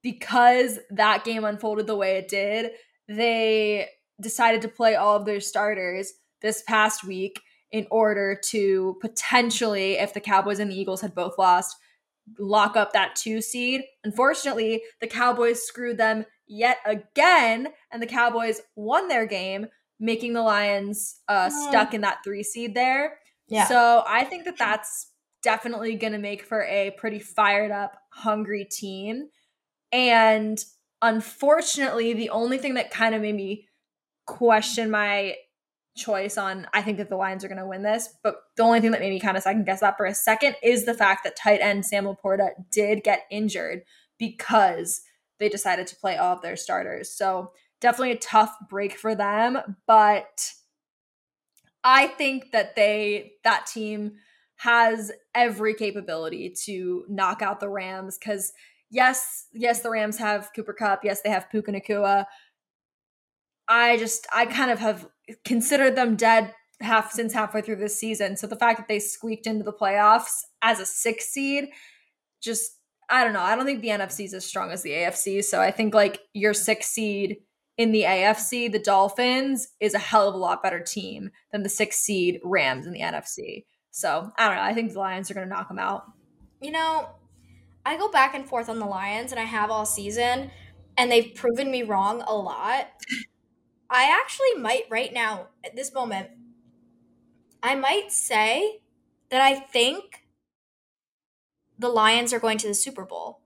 because 0.03 0.79
that 0.91 1.23
game 1.23 1.45
unfolded 1.45 1.87
the 1.87 1.95
way 1.95 2.17
it 2.17 2.27
did, 2.27 2.71
they 3.07 3.89
decided 4.21 4.61
to 4.61 4.67
play 4.67 4.95
all 4.95 5.15
of 5.15 5.25
their 5.25 5.39
starters 5.39 6.13
this 6.41 6.61
past 6.61 7.03
week 7.03 7.41
in 7.73 7.85
order 7.91 8.39
to 8.51 8.95
potentially, 9.01 9.93
if 9.95 10.13
the 10.13 10.21
Cowboys 10.21 10.59
and 10.59 10.71
the 10.71 10.79
Eagles 10.79 11.01
had 11.01 11.13
both 11.13 11.37
lost, 11.37 11.75
lock 12.39 12.77
up 12.77 12.93
that 12.93 13.15
two 13.17 13.41
seed. 13.41 13.81
Unfortunately, 14.05 14.81
the 15.01 15.07
Cowboys 15.07 15.61
screwed 15.63 15.97
them 15.97 16.25
yet 16.47 16.77
again, 16.85 17.67
and 17.91 18.01
the 18.01 18.07
Cowboys 18.07 18.61
won 18.77 19.07
their 19.09 19.25
game, 19.25 19.65
making 19.99 20.33
the 20.33 20.41
Lions 20.41 21.19
uh, 21.27 21.49
Oh. 21.51 21.69
stuck 21.69 21.93
in 21.93 22.01
that 22.01 22.19
three 22.23 22.43
seed 22.43 22.75
there. 22.75 23.17
So 23.67 24.03
I 24.07 24.23
think 24.23 24.45
that 24.45 24.57
that's 24.57 25.09
definitely 25.41 25.95
going 25.95 26.13
to 26.13 26.19
make 26.19 26.43
for 26.43 26.63
a 26.63 26.91
pretty 26.91 27.19
fired 27.19 27.71
up, 27.71 27.97
hungry 28.13 28.65
team. 28.65 29.27
And 29.91 30.63
unfortunately, 31.01 32.13
the 32.13 32.29
only 32.29 32.57
thing 32.57 32.75
that 32.75 32.91
kind 32.91 33.13
of 33.15 33.21
made 33.21 33.35
me 33.35 33.67
question 34.25 34.89
my 34.91 35.35
choice 35.95 36.37
on 36.37 36.67
I 36.73 36.81
think 36.81 36.97
that 36.97 37.09
the 37.09 37.15
Lions 37.15 37.43
are 37.43 37.47
going 37.47 37.59
to 37.59 37.67
win 37.67 37.83
this, 37.83 38.09
but 38.23 38.35
the 38.55 38.63
only 38.63 38.79
thing 38.79 38.91
that 38.91 38.99
made 38.99 39.11
me 39.11 39.19
kind 39.19 39.37
of 39.37 39.43
second 39.43 39.65
guess 39.65 39.81
that 39.81 39.97
for 39.97 40.05
a 40.05 40.13
second 40.13 40.55
is 40.63 40.85
the 40.85 40.93
fact 40.93 41.23
that 41.23 41.35
tight 41.35 41.59
end 41.61 41.85
Sam 41.85 42.05
LaPorta 42.05 42.49
did 42.71 43.03
get 43.03 43.23
injured 43.29 43.83
because 44.17 45.01
they 45.39 45.49
decided 45.49 45.87
to 45.87 45.95
play 45.95 46.17
all 46.17 46.35
of 46.35 46.41
their 46.41 46.55
starters. 46.55 47.11
So 47.11 47.51
definitely 47.81 48.11
a 48.11 48.17
tough 48.17 48.55
break 48.69 48.97
for 48.97 49.13
them, 49.13 49.59
but 49.87 50.53
I 51.83 52.07
think 52.07 52.51
that 52.51 52.75
they 52.75 53.33
that 53.43 53.67
team 53.67 54.13
has 54.57 55.11
every 55.35 55.73
capability 55.73 56.53
to 56.65 57.05
knock 57.09 57.41
out 57.41 57.59
the 57.59 57.69
Rams 57.69 58.17
because 58.17 58.53
yes, 58.89 59.47
yes, 59.51 59.81
the 59.81 59.89
Rams 59.89 60.17
have 60.17 60.49
Cooper 60.55 60.73
Kupp. 60.73 61.03
Yes, 61.03 61.21
they 61.21 61.29
have 61.29 61.49
Puka 61.49 61.71
Nacua. 61.71 62.25
I 63.67 63.97
just 63.97 64.27
I 64.33 64.45
kind 64.45 64.71
of 64.71 64.79
have 64.79 65.07
considered 65.43 65.95
them 65.95 66.15
dead 66.15 66.53
half 66.81 67.11
since 67.11 67.33
halfway 67.33 67.61
through 67.61 67.77
this 67.77 67.97
season. 67.97 68.35
So 68.37 68.47
the 68.47 68.55
fact 68.55 68.79
that 68.79 68.87
they 68.87 68.99
squeaked 68.99 69.47
into 69.47 69.63
the 69.63 69.73
playoffs 69.73 70.41
as 70.61 70.79
a 70.79 70.85
six 70.85 71.29
seed, 71.29 71.69
just 72.41 72.77
I 73.09 73.23
don't 73.23 73.33
know. 73.33 73.41
I 73.41 73.55
don't 73.55 73.65
think 73.65 73.81
the 73.81 73.89
NFC 73.89 74.25
is 74.25 74.33
as 74.33 74.45
strong 74.45 74.71
as 74.71 74.81
the 74.81 74.91
AFC. 74.91 75.43
So 75.43 75.61
I 75.61 75.71
think 75.71 75.93
like 75.93 76.21
your 76.33 76.53
six 76.53 76.87
seed 76.87 77.37
in 77.77 77.91
the 77.91 78.03
AFC, 78.03 78.71
the 78.71 78.79
Dolphins 78.79 79.67
is 79.79 79.93
a 79.93 79.99
hell 79.99 80.27
of 80.29 80.35
a 80.35 80.37
lot 80.37 80.63
better 80.63 80.79
team 80.79 81.31
than 81.51 81.63
the 81.63 81.69
six 81.69 81.97
seed 81.97 82.39
Rams 82.43 82.85
in 82.85 82.93
the 82.93 83.01
NFC. 83.01 83.65
So 83.91 84.31
I 84.37 84.47
don't 84.47 84.57
know. 84.57 84.63
I 84.63 84.73
think 84.73 84.93
the 84.93 84.99
Lions 84.99 85.29
are 85.29 85.33
going 85.33 85.47
to 85.47 85.53
knock 85.53 85.67
them 85.67 85.79
out. 85.79 86.05
You 86.61 86.71
know, 86.71 87.09
I 87.85 87.97
go 87.97 88.09
back 88.09 88.35
and 88.35 88.47
forth 88.47 88.69
on 88.69 88.79
the 88.79 88.85
Lions, 88.85 89.31
and 89.31 89.39
I 89.39 89.43
have 89.43 89.69
all 89.69 89.85
season, 89.85 90.49
and 90.97 91.11
they've 91.11 91.35
proven 91.35 91.69
me 91.69 91.83
wrong 91.83 92.23
a 92.25 92.33
lot. 92.33 92.87
I 93.93 94.09
actually 94.09 94.55
might 94.59 94.85
right 94.89 95.13
now, 95.13 95.49
at 95.63 95.75
this 95.75 95.93
moment, 95.93 96.29
I 97.61 97.75
might 97.75 98.11
say 98.11 98.81
that 99.29 99.39
I 99.41 99.55
think 99.55 100.25
the 101.77 101.89
Lions 101.89 102.33
are 102.33 102.39
going 102.39 102.57
to 102.57 102.67
the 102.67 102.73
Super 102.73 103.05
Bowl. 103.05 103.39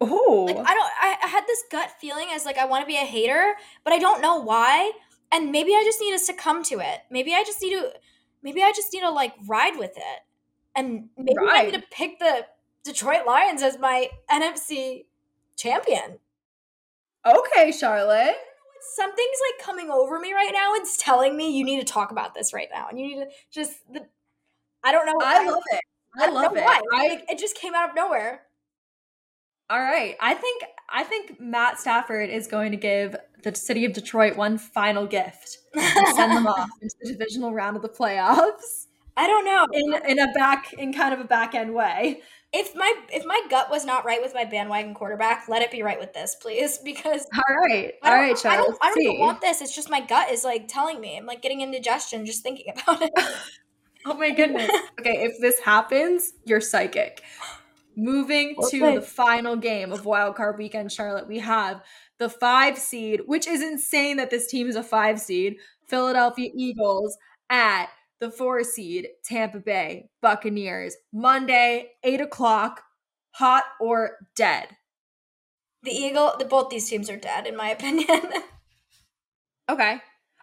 Oh, 0.00 0.44
Like 0.46 0.58
I 0.58 0.74
don't 0.74 0.90
I, 1.00 1.16
I 1.24 1.26
had 1.28 1.44
this 1.46 1.62
gut 1.70 1.90
feeling 2.00 2.28
as 2.32 2.44
like 2.44 2.58
I 2.58 2.66
want 2.66 2.82
to 2.82 2.86
be 2.86 2.96
a 2.96 3.04
hater, 3.04 3.54
but 3.84 3.92
I 3.92 3.98
don't 3.98 4.20
know 4.20 4.36
why. 4.36 4.92
And 5.32 5.50
maybe 5.50 5.72
I 5.72 5.82
just 5.84 6.00
need 6.00 6.12
to 6.12 6.18
succumb 6.18 6.62
to 6.64 6.80
it. 6.80 7.00
Maybe 7.10 7.32
I 7.34 7.44
just 7.44 7.62
need 7.62 7.70
to 7.70 7.92
maybe 8.42 8.62
I 8.62 8.72
just 8.72 8.92
need 8.92 9.00
to 9.00 9.10
like 9.10 9.32
ride 9.46 9.78
with 9.78 9.96
it. 9.96 10.20
And 10.74 11.08
maybe 11.16 11.38
I 11.48 11.64
need 11.64 11.74
to 11.74 11.82
pick 11.90 12.18
the 12.18 12.46
Detroit 12.84 13.26
Lions 13.26 13.62
as 13.62 13.78
my 13.78 14.10
NFC 14.30 15.06
champion. 15.56 16.18
okay, 17.24 17.72
Charlotte. 17.72 18.36
Something's 18.94 19.38
like 19.50 19.64
coming 19.66 19.90
over 19.90 20.18
me 20.18 20.32
right 20.32 20.50
now. 20.52 20.74
It's 20.74 20.96
telling 20.96 21.36
me 21.36 21.56
you 21.56 21.64
need 21.64 21.78
to 21.78 21.84
talk 21.92 22.10
about 22.10 22.34
this 22.34 22.52
right 22.52 22.68
now. 22.72 22.88
And 22.88 22.98
you 22.98 23.06
need 23.06 23.24
to 23.24 23.30
just 23.50 23.72
the 23.92 24.06
I 24.84 24.92
don't 24.92 25.06
know. 25.06 25.14
I 25.20 25.44
love 25.44 25.62
it. 25.72 25.80
I 26.18 26.30
love 26.30 26.56
it. 26.56 26.62
why. 26.64 26.80
I 26.94 27.08
Like, 27.08 27.30
it 27.30 27.38
just 27.38 27.56
came 27.56 27.74
out 27.74 27.90
of 27.90 27.96
nowhere. 27.96 28.42
all 29.68 29.80
right. 29.80 30.16
I 30.20 30.34
think 30.34 30.62
I 30.88 31.02
think 31.02 31.40
Matt 31.40 31.80
Stafford 31.80 32.30
is 32.30 32.46
going 32.46 32.70
to 32.70 32.76
give 32.76 33.16
the 33.42 33.54
city 33.54 33.84
of 33.84 33.92
Detroit 33.92 34.36
one 34.36 34.58
final 34.58 35.06
gift 35.06 35.58
and 35.74 36.16
send 36.16 36.32
them 36.32 36.46
off 36.46 36.68
into 36.82 36.94
the 37.02 37.12
divisional 37.12 37.52
round 37.52 37.76
of 37.76 37.82
the 37.82 37.88
playoffs 37.88 38.86
I 39.16 39.26
don't 39.26 39.44
know. 39.44 39.66
in 39.72 40.10
in 40.10 40.18
a 40.18 40.32
back 40.32 40.72
in 40.74 40.92
kind 40.92 41.14
of 41.14 41.20
a 41.20 41.24
back 41.24 41.54
end 41.54 41.74
way. 41.74 42.20
If 42.52 42.74
my 42.74 42.92
if 43.12 43.24
my 43.26 43.40
gut 43.50 43.70
was 43.70 43.84
not 43.84 44.04
right 44.04 44.22
with 44.22 44.34
my 44.34 44.44
bandwagon 44.44 44.94
quarterback, 44.94 45.48
let 45.48 45.62
it 45.62 45.70
be 45.70 45.82
right 45.82 45.98
with 45.98 46.12
this, 46.12 46.36
please. 46.36 46.78
Because 46.84 47.26
All 47.34 47.56
right, 47.68 47.94
I 48.02 48.08
all 48.08 48.26
don't, 48.26 48.30
I 48.30 48.34
Charlotte. 48.40 48.66
don't, 48.66 48.78
I 48.82 48.88
don't 48.88 49.02
even 49.02 49.20
want 49.20 49.40
this. 49.40 49.60
It's 49.60 49.74
just 49.74 49.90
my 49.90 50.00
gut 50.00 50.30
is 50.30 50.44
like 50.44 50.68
telling 50.68 51.00
me. 51.00 51.16
I'm 51.16 51.26
like 51.26 51.42
getting 51.42 51.60
indigestion 51.60 52.24
just 52.24 52.42
thinking 52.42 52.72
about 52.82 53.02
it. 53.02 53.12
Oh 54.08 54.14
my 54.14 54.30
goodness. 54.30 54.70
Okay, 55.00 55.24
if 55.24 55.40
this 55.40 55.58
happens, 55.58 56.32
you're 56.44 56.60
psychic. 56.60 57.24
Moving 57.96 58.54
to 58.70 58.94
the 58.94 59.00
final 59.02 59.56
game 59.56 59.90
of 59.90 60.04
Wild 60.04 60.36
Card 60.36 60.58
Weekend, 60.58 60.92
Charlotte, 60.92 61.26
we 61.26 61.40
have 61.40 61.82
the 62.18 62.28
five 62.28 62.78
seed, 62.78 63.22
which 63.26 63.48
is 63.48 63.60
insane 63.62 64.18
that 64.18 64.30
this 64.30 64.46
team 64.46 64.68
is 64.68 64.76
a 64.76 64.82
five 64.84 65.18
seed, 65.18 65.56
Philadelphia 65.88 66.50
Eagles 66.54 67.18
at 67.50 67.88
the 68.20 68.30
four 68.30 68.62
seed, 68.64 69.08
Tampa 69.24 69.58
Bay 69.58 70.10
Buccaneers. 70.22 70.96
Monday, 71.12 71.92
eight 72.02 72.20
o'clock, 72.20 72.82
hot 73.32 73.64
or 73.80 74.16
dead. 74.34 74.68
The 75.82 75.90
Eagle, 75.92 76.34
the 76.38 76.44
both 76.44 76.70
these 76.70 76.88
teams 76.88 77.08
are 77.10 77.16
dead, 77.16 77.46
in 77.46 77.56
my 77.56 77.68
opinion. 77.70 78.20
Okay. 79.68 80.00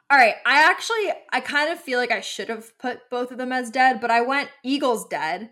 All 0.10 0.18
right. 0.18 0.36
I 0.46 0.70
actually, 0.70 1.12
I 1.32 1.40
kind 1.40 1.72
of 1.72 1.80
feel 1.80 1.98
like 1.98 2.12
I 2.12 2.22
should 2.22 2.50
have 2.50 2.78
put 2.78 3.10
both 3.10 3.32
of 3.32 3.38
them 3.38 3.52
as 3.52 3.72
dead, 3.72 4.00
but 4.00 4.12
I 4.12 4.22
went 4.22 4.50
Eagles 4.64 5.08
dead 5.08 5.50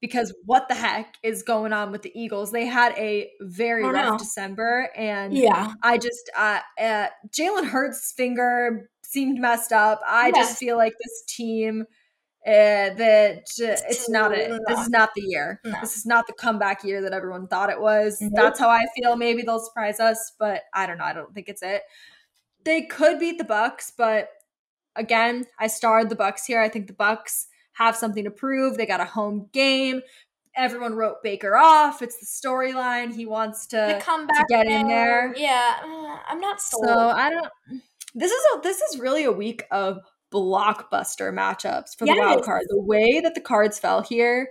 because 0.00 0.34
what 0.44 0.68
the 0.68 0.74
heck 0.74 1.14
is 1.22 1.42
going 1.42 1.72
on 1.72 1.90
with 1.90 2.02
the 2.02 2.12
Eagles? 2.14 2.52
They 2.52 2.66
had 2.66 2.92
a 2.98 3.30
very 3.40 3.84
Oh, 3.84 3.90
rough 3.90 4.12
no. 4.12 4.18
December, 4.18 4.90
and 4.94 5.32
yeah. 5.32 5.72
I 5.82 5.96
just, 5.96 6.30
uh, 6.36 6.60
uh 6.78 7.06
Jalen 7.30 7.66
Hurts' 7.66 8.12
finger 8.14 8.90
seemed 9.14 9.38
messed 9.40 9.72
up. 9.72 10.00
I 10.06 10.26
Yes. 10.34 10.36
just 10.48 10.58
feel 10.58 10.76
like 10.76 10.92
this 11.02 11.24
team. 11.26 11.86
Uh, 12.46 12.92
that 13.00 13.46
uh, 13.58 13.72
it's 13.88 14.06
not 14.10 14.32
it. 14.32 14.48
too 14.48 14.60
This 14.68 14.78
is 14.80 14.90
not 14.90 15.08
the 15.16 15.22
year. 15.22 15.60
No. 15.64 15.72
This 15.80 15.96
is 15.96 16.04
not 16.04 16.26
the 16.26 16.34
comeback 16.34 16.84
year 16.84 17.00
that 17.00 17.14
everyone 17.14 17.46
thought 17.48 17.70
it 17.70 17.80
was. 17.80 18.20
Nope. 18.20 18.32
That's 18.34 18.60
how 18.60 18.68
I 18.68 18.84
feel. 18.94 19.16
Maybe 19.16 19.40
they'll 19.40 19.60
surprise 19.64 19.98
us, 19.98 20.32
but 20.38 20.60
I 20.74 20.84
don't 20.86 20.98
know. 20.98 21.04
I 21.04 21.14
don't 21.14 21.32
think 21.34 21.48
it's 21.48 21.62
it 21.62 21.80
they 22.64 22.80
could 22.82 23.18
beat 23.18 23.36
the 23.36 23.44
Bucs 23.44 23.92
but 23.94 24.30
again 24.96 25.44
i 25.58 25.66
starred 25.66 26.08
the 26.08 26.16
Bucs 26.16 26.46
here 26.46 26.62
i 26.62 26.68
think 26.70 26.86
the 26.86 26.94
Bucs 26.94 27.44
have 27.74 27.94
something 27.94 28.24
to 28.24 28.30
prove 28.30 28.78
they 28.78 28.86
got 28.86 29.00
a 29.00 29.04
home 29.04 29.50
game 29.52 30.00
everyone 30.56 30.94
wrote 30.94 31.22
baker 31.22 31.56
off 31.56 32.00
it's 32.00 32.16
the 32.20 32.24
storyline 32.48 33.14
he 33.14 33.26
wants 33.26 33.66
The 33.66 33.76
to 33.98 34.00
comeback 34.02 34.48
get 34.48 34.66
in 34.66 34.88
there. 34.88 35.34
Yeah, 35.36 35.74
uh, 35.84 36.16
I'm 36.26 36.40
not 36.40 36.58
sold. 36.60 36.86
so 36.86 37.08
i 37.10 37.28
don't 37.28 37.50
this 38.14 38.30
is 38.30 38.42
a 38.54 38.60
this 38.62 38.80
is 38.80 38.98
really 38.98 39.24
a 39.24 39.32
week 39.32 39.64
of 39.70 39.98
blockbuster 40.32 41.32
matchups 41.32 41.96
for 41.96 42.06
the 42.06 42.16
wild 42.18 42.44
card 42.44 42.64
the 42.68 42.82
way 42.82 43.20
that 43.20 43.34
the 43.34 43.40
cards 43.40 43.78
fell 43.78 44.02
here 44.02 44.48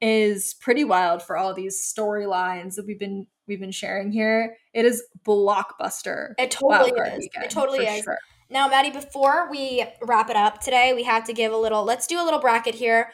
is 0.00 0.54
pretty 0.60 0.84
wild 0.84 1.22
for 1.22 1.36
all 1.36 1.54
these 1.54 1.80
storylines 1.80 2.74
that 2.74 2.86
we've 2.86 2.98
been 2.98 3.26
we've 3.46 3.60
been 3.60 3.70
sharing 3.70 4.12
here 4.12 4.56
it 4.74 4.84
is 4.84 5.02
blockbuster 5.24 6.34
it 6.38 6.50
totally 6.50 6.90
is. 6.90 7.28
It 7.34 7.50
totally 7.50 7.86
is. 7.86 8.04
sure. 8.04 8.18
Now, 8.52 8.68
Maddie, 8.68 8.90
before 8.90 9.50
we 9.50 9.82
wrap 10.02 10.28
it 10.28 10.36
up 10.36 10.60
today, 10.60 10.92
we 10.92 11.04
have 11.04 11.24
to 11.24 11.32
give 11.32 11.52
a 11.52 11.56
little. 11.56 11.84
Let's 11.84 12.06
do 12.06 12.20
a 12.20 12.24
little 12.24 12.38
bracket 12.38 12.74
here. 12.74 13.10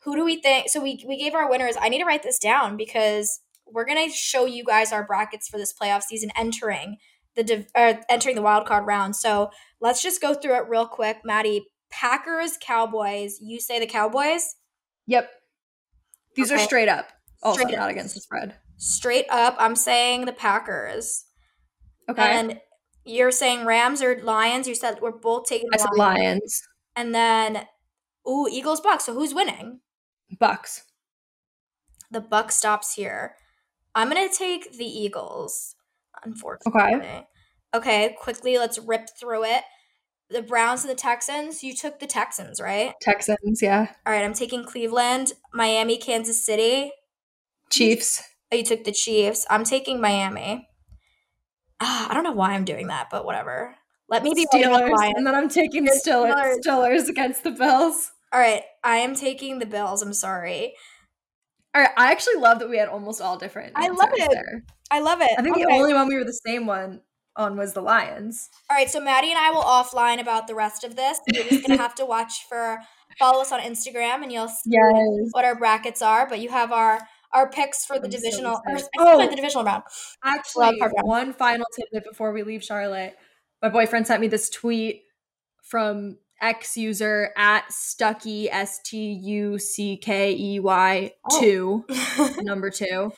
Who 0.00 0.14
do 0.14 0.24
we 0.24 0.36
think? 0.42 0.68
So 0.68 0.82
we 0.82 1.02
we 1.08 1.16
gave 1.16 1.34
our 1.34 1.48
winners. 1.48 1.76
I 1.80 1.88
need 1.88 2.00
to 2.00 2.04
write 2.04 2.22
this 2.22 2.38
down 2.38 2.76
because 2.76 3.40
we're 3.66 3.86
gonna 3.86 4.10
show 4.10 4.44
you 4.44 4.64
guys 4.64 4.92
our 4.92 5.06
brackets 5.06 5.48
for 5.48 5.56
this 5.56 5.72
playoff 5.72 6.02
season 6.02 6.30
entering 6.36 6.98
the 7.36 7.44
div, 7.44 7.66
uh, 7.74 7.94
entering 8.08 8.36
the 8.36 8.42
wild 8.42 8.66
card 8.66 8.86
round. 8.86 9.16
So 9.16 9.50
let's 9.80 10.02
just 10.02 10.20
go 10.20 10.34
through 10.34 10.56
it 10.56 10.68
real 10.68 10.86
quick, 10.86 11.18
Maddie. 11.24 11.66
Packers, 11.90 12.56
Cowboys. 12.60 13.38
You 13.40 13.60
say 13.60 13.78
the 13.78 13.86
Cowboys. 13.86 14.56
Yep. 15.06 15.30
These 16.34 16.50
are 16.50 16.58
straight 16.58 16.88
up. 16.88 17.08
Also 17.42 17.60
Straight 17.60 17.74
up. 17.74 17.80
not 17.80 17.90
against 17.90 18.14
the 18.14 18.20
spread. 18.20 18.54
Straight 18.78 19.26
up, 19.30 19.56
I'm 19.58 19.76
saying 19.76 20.24
the 20.24 20.32
Packers. 20.32 21.24
Okay. 22.08 22.22
And 22.22 22.60
you're 23.04 23.30
saying 23.30 23.66
Rams 23.66 24.00
or 24.02 24.20
Lions. 24.22 24.66
You 24.66 24.74
said 24.74 24.98
we're 25.02 25.10
both 25.12 25.46
taking 25.46 25.68
I 25.72 25.76
said 25.76 25.88
Lions. 25.96 26.18
Lions. 26.24 26.62
And 26.96 27.14
then, 27.14 27.66
ooh, 28.28 28.48
Eagles, 28.50 28.80
Bucs. 28.80 29.02
So 29.02 29.14
who's 29.14 29.34
winning? 29.34 29.80
Bucs. 30.40 30.82
The 32.10 32.20
Buck 32.20 32.52
stops 32.52 32.94
here. 32.94 33.36
I'm 33.94 34.08
gonna 34.08 34.28
take 34.28 34.72
the 34.72 34.86
Eagles. 34.86 35.74
Unfortunately. 36.24 36.82
Okay. 36.82 37.26
Okay, 37.74 38.16
quickly, 38.20 38.58
let's 38.58 38.78
rip 38.78 39.08
through 39.18 39.44
it. 39.44 39.62
The 40.28 40.42
Browns 40.42 40.82
and 40.82 40.90
the 40.90 40.94
Texans. 40.94 41.62
You 41.62 41.74
took 41.74 42.00
the 42.00 42.06
Texans, 42.06 42.60
right? 42.60 42.94
Texans, 43.00 43.60
yeah. 43.62 43.88
All 44.06 44.12
right. 44.12 44.24
I'm 44.24 44.34
taking 44.34 44.64
Cleveland, 44.64 45.32
Miami, 45.52 45.98
Kansas 45.98 46.44
City. 46.44 46.92
Chiefs. 47.70 48.22
Oh, 48.50 48.56
you 48.56 48.64
took 48.64 48.84
the 48.84 48.92
Chiefs. 48.92 49.46
I'm 49.50 49.64
taking 49.64 50.00
Miami. 50.00 50.68
Ah, 51.80 52.08
I 52.10 52.14
don't 52.14 52.24
know 52.24 52.32
why 52.32 52.52
I'm 52.52 52.64
doing 52.64 52.86
that, 52.88 53.08
but 53.10 53.24
whatever. 53.24 53.74
Let 54.08 54.22
me 54.22 54.34
be 54.34 54.46
wrong 54.52 54.64
about 54.64 54.86
the 54.86 54.92
Steelers. 54.92 55.12
And 55.16 55.26
then 55.26 55.34
I'm 55.34 55.48
taking 55.48 55.84
the. 55.84 56.00
Steelers. 56.06 56.60
Steelers 56.64 57.08
against 57.08 57.44
the 57.44 57.50
Bills. 57.50 58.10
All 58.32 58.40
right, 58.40 58.62
I 58.84 58.96
am 58.96 59.14
taking 59.14 59.58
the 59.58 59.66
Bills. 59.66 60.02
I'm 60.02 60.14
sorry. 60.14 60.74
All 61.74 61.80
right. 61.82 61.90
I 61.96 62.10
actually 62.12 62.36
love 62.36 62.58
that 62.58 62.68
we 62.68 62.78
had 62.78 62.88
almost 62.88 63.20
all 63.20 63.36
different. 63.38 63.72
I 63.76 63.88
love 63.88 64.10
it. 64.12 64.30
There. 64.30 64.64
I 64.90 65.00
love 65.00 65.20
it. 65.22 65.30
I 65.38 65.42
think 65.42 65.56
the 65.56 65.66
only 65.70 65.94
one 65.94 66.06
we 66.08 66.16
were 66.16 66.24
the 66.24 66.38
same 66.46 66.66
one 66.66 67.00
on 67.34 67.56
was 67.56 67.72
the 67.72 67.80
Lions. 67.80 68.50
All 68.68 68.76
right, 68.76 68.90
so 68.90 69.00
Maddie 69.00 69.30
and 69.30 69.38
I 69.38 69.50
will 69.50 69.62
offline 69.62 70.20
about 70.20 70.46
the 70.48 70.54
rest 70.54 70.84
of 70.84 70.96
this. 70.96 71.18
You're 71.32 71.44
just 71.44 71.66
gonna 71.66 71.80
have 71.80 71.94
to 71.94 72.04
watch 72.04 72.44
for 72.46 72.78
follow 73.18 73.40
us 73.40 73.52
on 73.52 73.60
Instagram, 73.60 74.22
and 74.22 74.30
you'll 74.30 74.48
see 74.48 74.70
Yes. 74.72 75.28
what 75.30 75.44
our 75.46 75.54
brackets 75.54 76.02
are. 76.02 76.28
But 76.28 76.40
you 76.40 76.50
have 76.50 76.72
our 76.72 77.00
our 77.32 77.48
picks 77.48 77.86
for 77.86 77.98
the 77.98 78.04
I'm 78.04 78.12
so 78.12 78.18
divisional. 78.18 78.60
or, 78.66 78.78
Oh. 78.98 79.26
the 79.26 79.34
divisional 79.34 79.64
round. 79.64 79.84
Actually, 80.22 80.78
one 81.02 81.32
final 81.32 81.64
tidbit 81.74 82.04
before 82.06 82.32
we 82.32 82.42
leave 82.42 82.62
Charlotte. 82.62 83.16
My 83.62 83.70
boyfriend 83.70 84.06
sent 84.06 84.20
me 84.20 84.28
this 84.28 84.50
tweet 84.50 85.04
from 85.62 86.18
X 86.42 86.76
user 86.76 87.30
at 87.36 87.72
Stucky 87.72 88.50
S 88.50 88.80
T 88.84 89.12
U 89.12 89.58
C 89.58 89.96
K 89.96 90.34
E 90.36 90.58
Y 90.60 91.12
Oh. 91.30 91.40
two 91.40 91.84
number 92.42 92.68
two. 92.68 93.12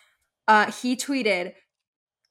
Uh, 0.47 0.71
he 0.71 0.95
tweeted 0.95 1.55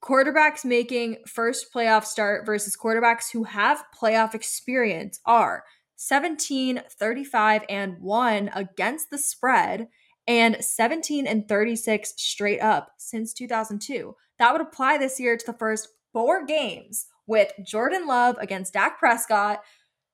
quarterbacks 0.03 0.63
making 0.63 1.17
first 1.27 1.73
playoff 1.73 2.05
start 2.05 2.45
versus 2.45 2.77
quarterbacks 2.77 3.31
who 3.31 3.43
have 3.45 3.83
playoff 3.99 4.33
experience 4.35 5.19
are 5.25 5.63
17, 5.95 6.81
35, 6.99 7.63
and 7.69 7.95
1 7.99 8.51
against 8.53 9.09
the 9.09 9.17
spread 9.17 9.87
and 10.27 10.57
17 10.63 11.25
and 11.25 11.47
36 11.47 12.13
straight 12.17 12.59
up 12.59 12.89
since 12.97 13.33
2002. 13.33 14.13
That 14.39 14.51
would 14.51 14.61
apply 14.61 14.97
this 14.97 15.19
year 15.19 15.37
to 15.37 15.45
the 15.45 15.57
first 15.57 15.87
four 16.11 16.45
games 16.45 17.05
with 17.25 17.51
Jordan 17.65 18.05
Love 18.07 18.37
against 18.39 18.73
Dak 18.73 18.99
Prescott, 18.99 19.61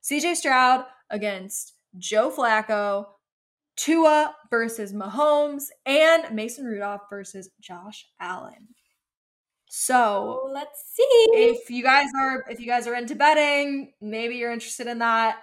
CJ 0.04 0.36
Stroud 0.36 0.86
against 1.10 1.74
Joe 1.98 2.32
Flacco, 2.32 3.06
Tua 3.76 4.36
versus 4.50 4.94
Mahomes, 4.94 5.66
and 5.86 6.34
Mason 6.34 6.66
Rudolph 6.66 7.02
versus 7.10 7.50
Josh 7.60 8.06
Allen. 8.20 8.68
So 9.70 10.50
let's 10.52 10.84
see. 10.94 11.28
if 11.32 11.70
you 11.70 11.84
guys 11.84 12.08
are 12.18 12.44
if 12.50 12.60
you 12.60 12.66
guys 12.66 12.88
are 12.88 12.96
into 12.96 13.16
betting, 13.16 13.94
maybe 14.02 14.36
you're 14.36 14.52
interested 14.52 14.88
in 14.88 15.00
that. 15.00 15.38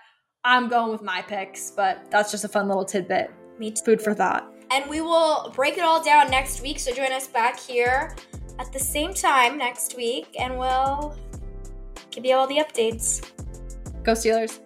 I'm 0.44 0.68
going 0.68 0.92
with 0.92 1.02
my 1.02 1.22
picks, 1.22 1.70
but 1.70 2.10
that's 2.10 2.30
just 2.30 2.44
a 2.44 2.48
fun 2.48 2.68
little 2.68 2.84
tidbit. 2.84 3.30
Me 3.58 3.70
too. 3.70 3.84
Food 3.84 4.02
for 4.02 4.14
thought. 4.14 4.52
And 4.70 4.88
we 4.90 5.00
will 5.00 5.52
break 5.54 5.78
it 5.78 5.84
all 5.84 6.02
down 6.02 6.30
next 6.30 6.60
week. 6.60 6.80
So 6.80 6.92
join 6.92 7.12
us 7.12 7.28
back 7.28 7.58
here 7.58 8.14
at 8.58 8.72
the 8.72 8.80
same 8.80 9.14
time 9.14 9.58
next 9.58 9.96
week, 9.96 10.34
and 10.38 10.58
we'll 10.58 11.16
give 12.10 12.24
you 12.24 12.34
all 12.34 12.46
the 12.46 12.58
updates. 12.58 13.30
Go 14.06 14.12
Steelers. 14.12 14.65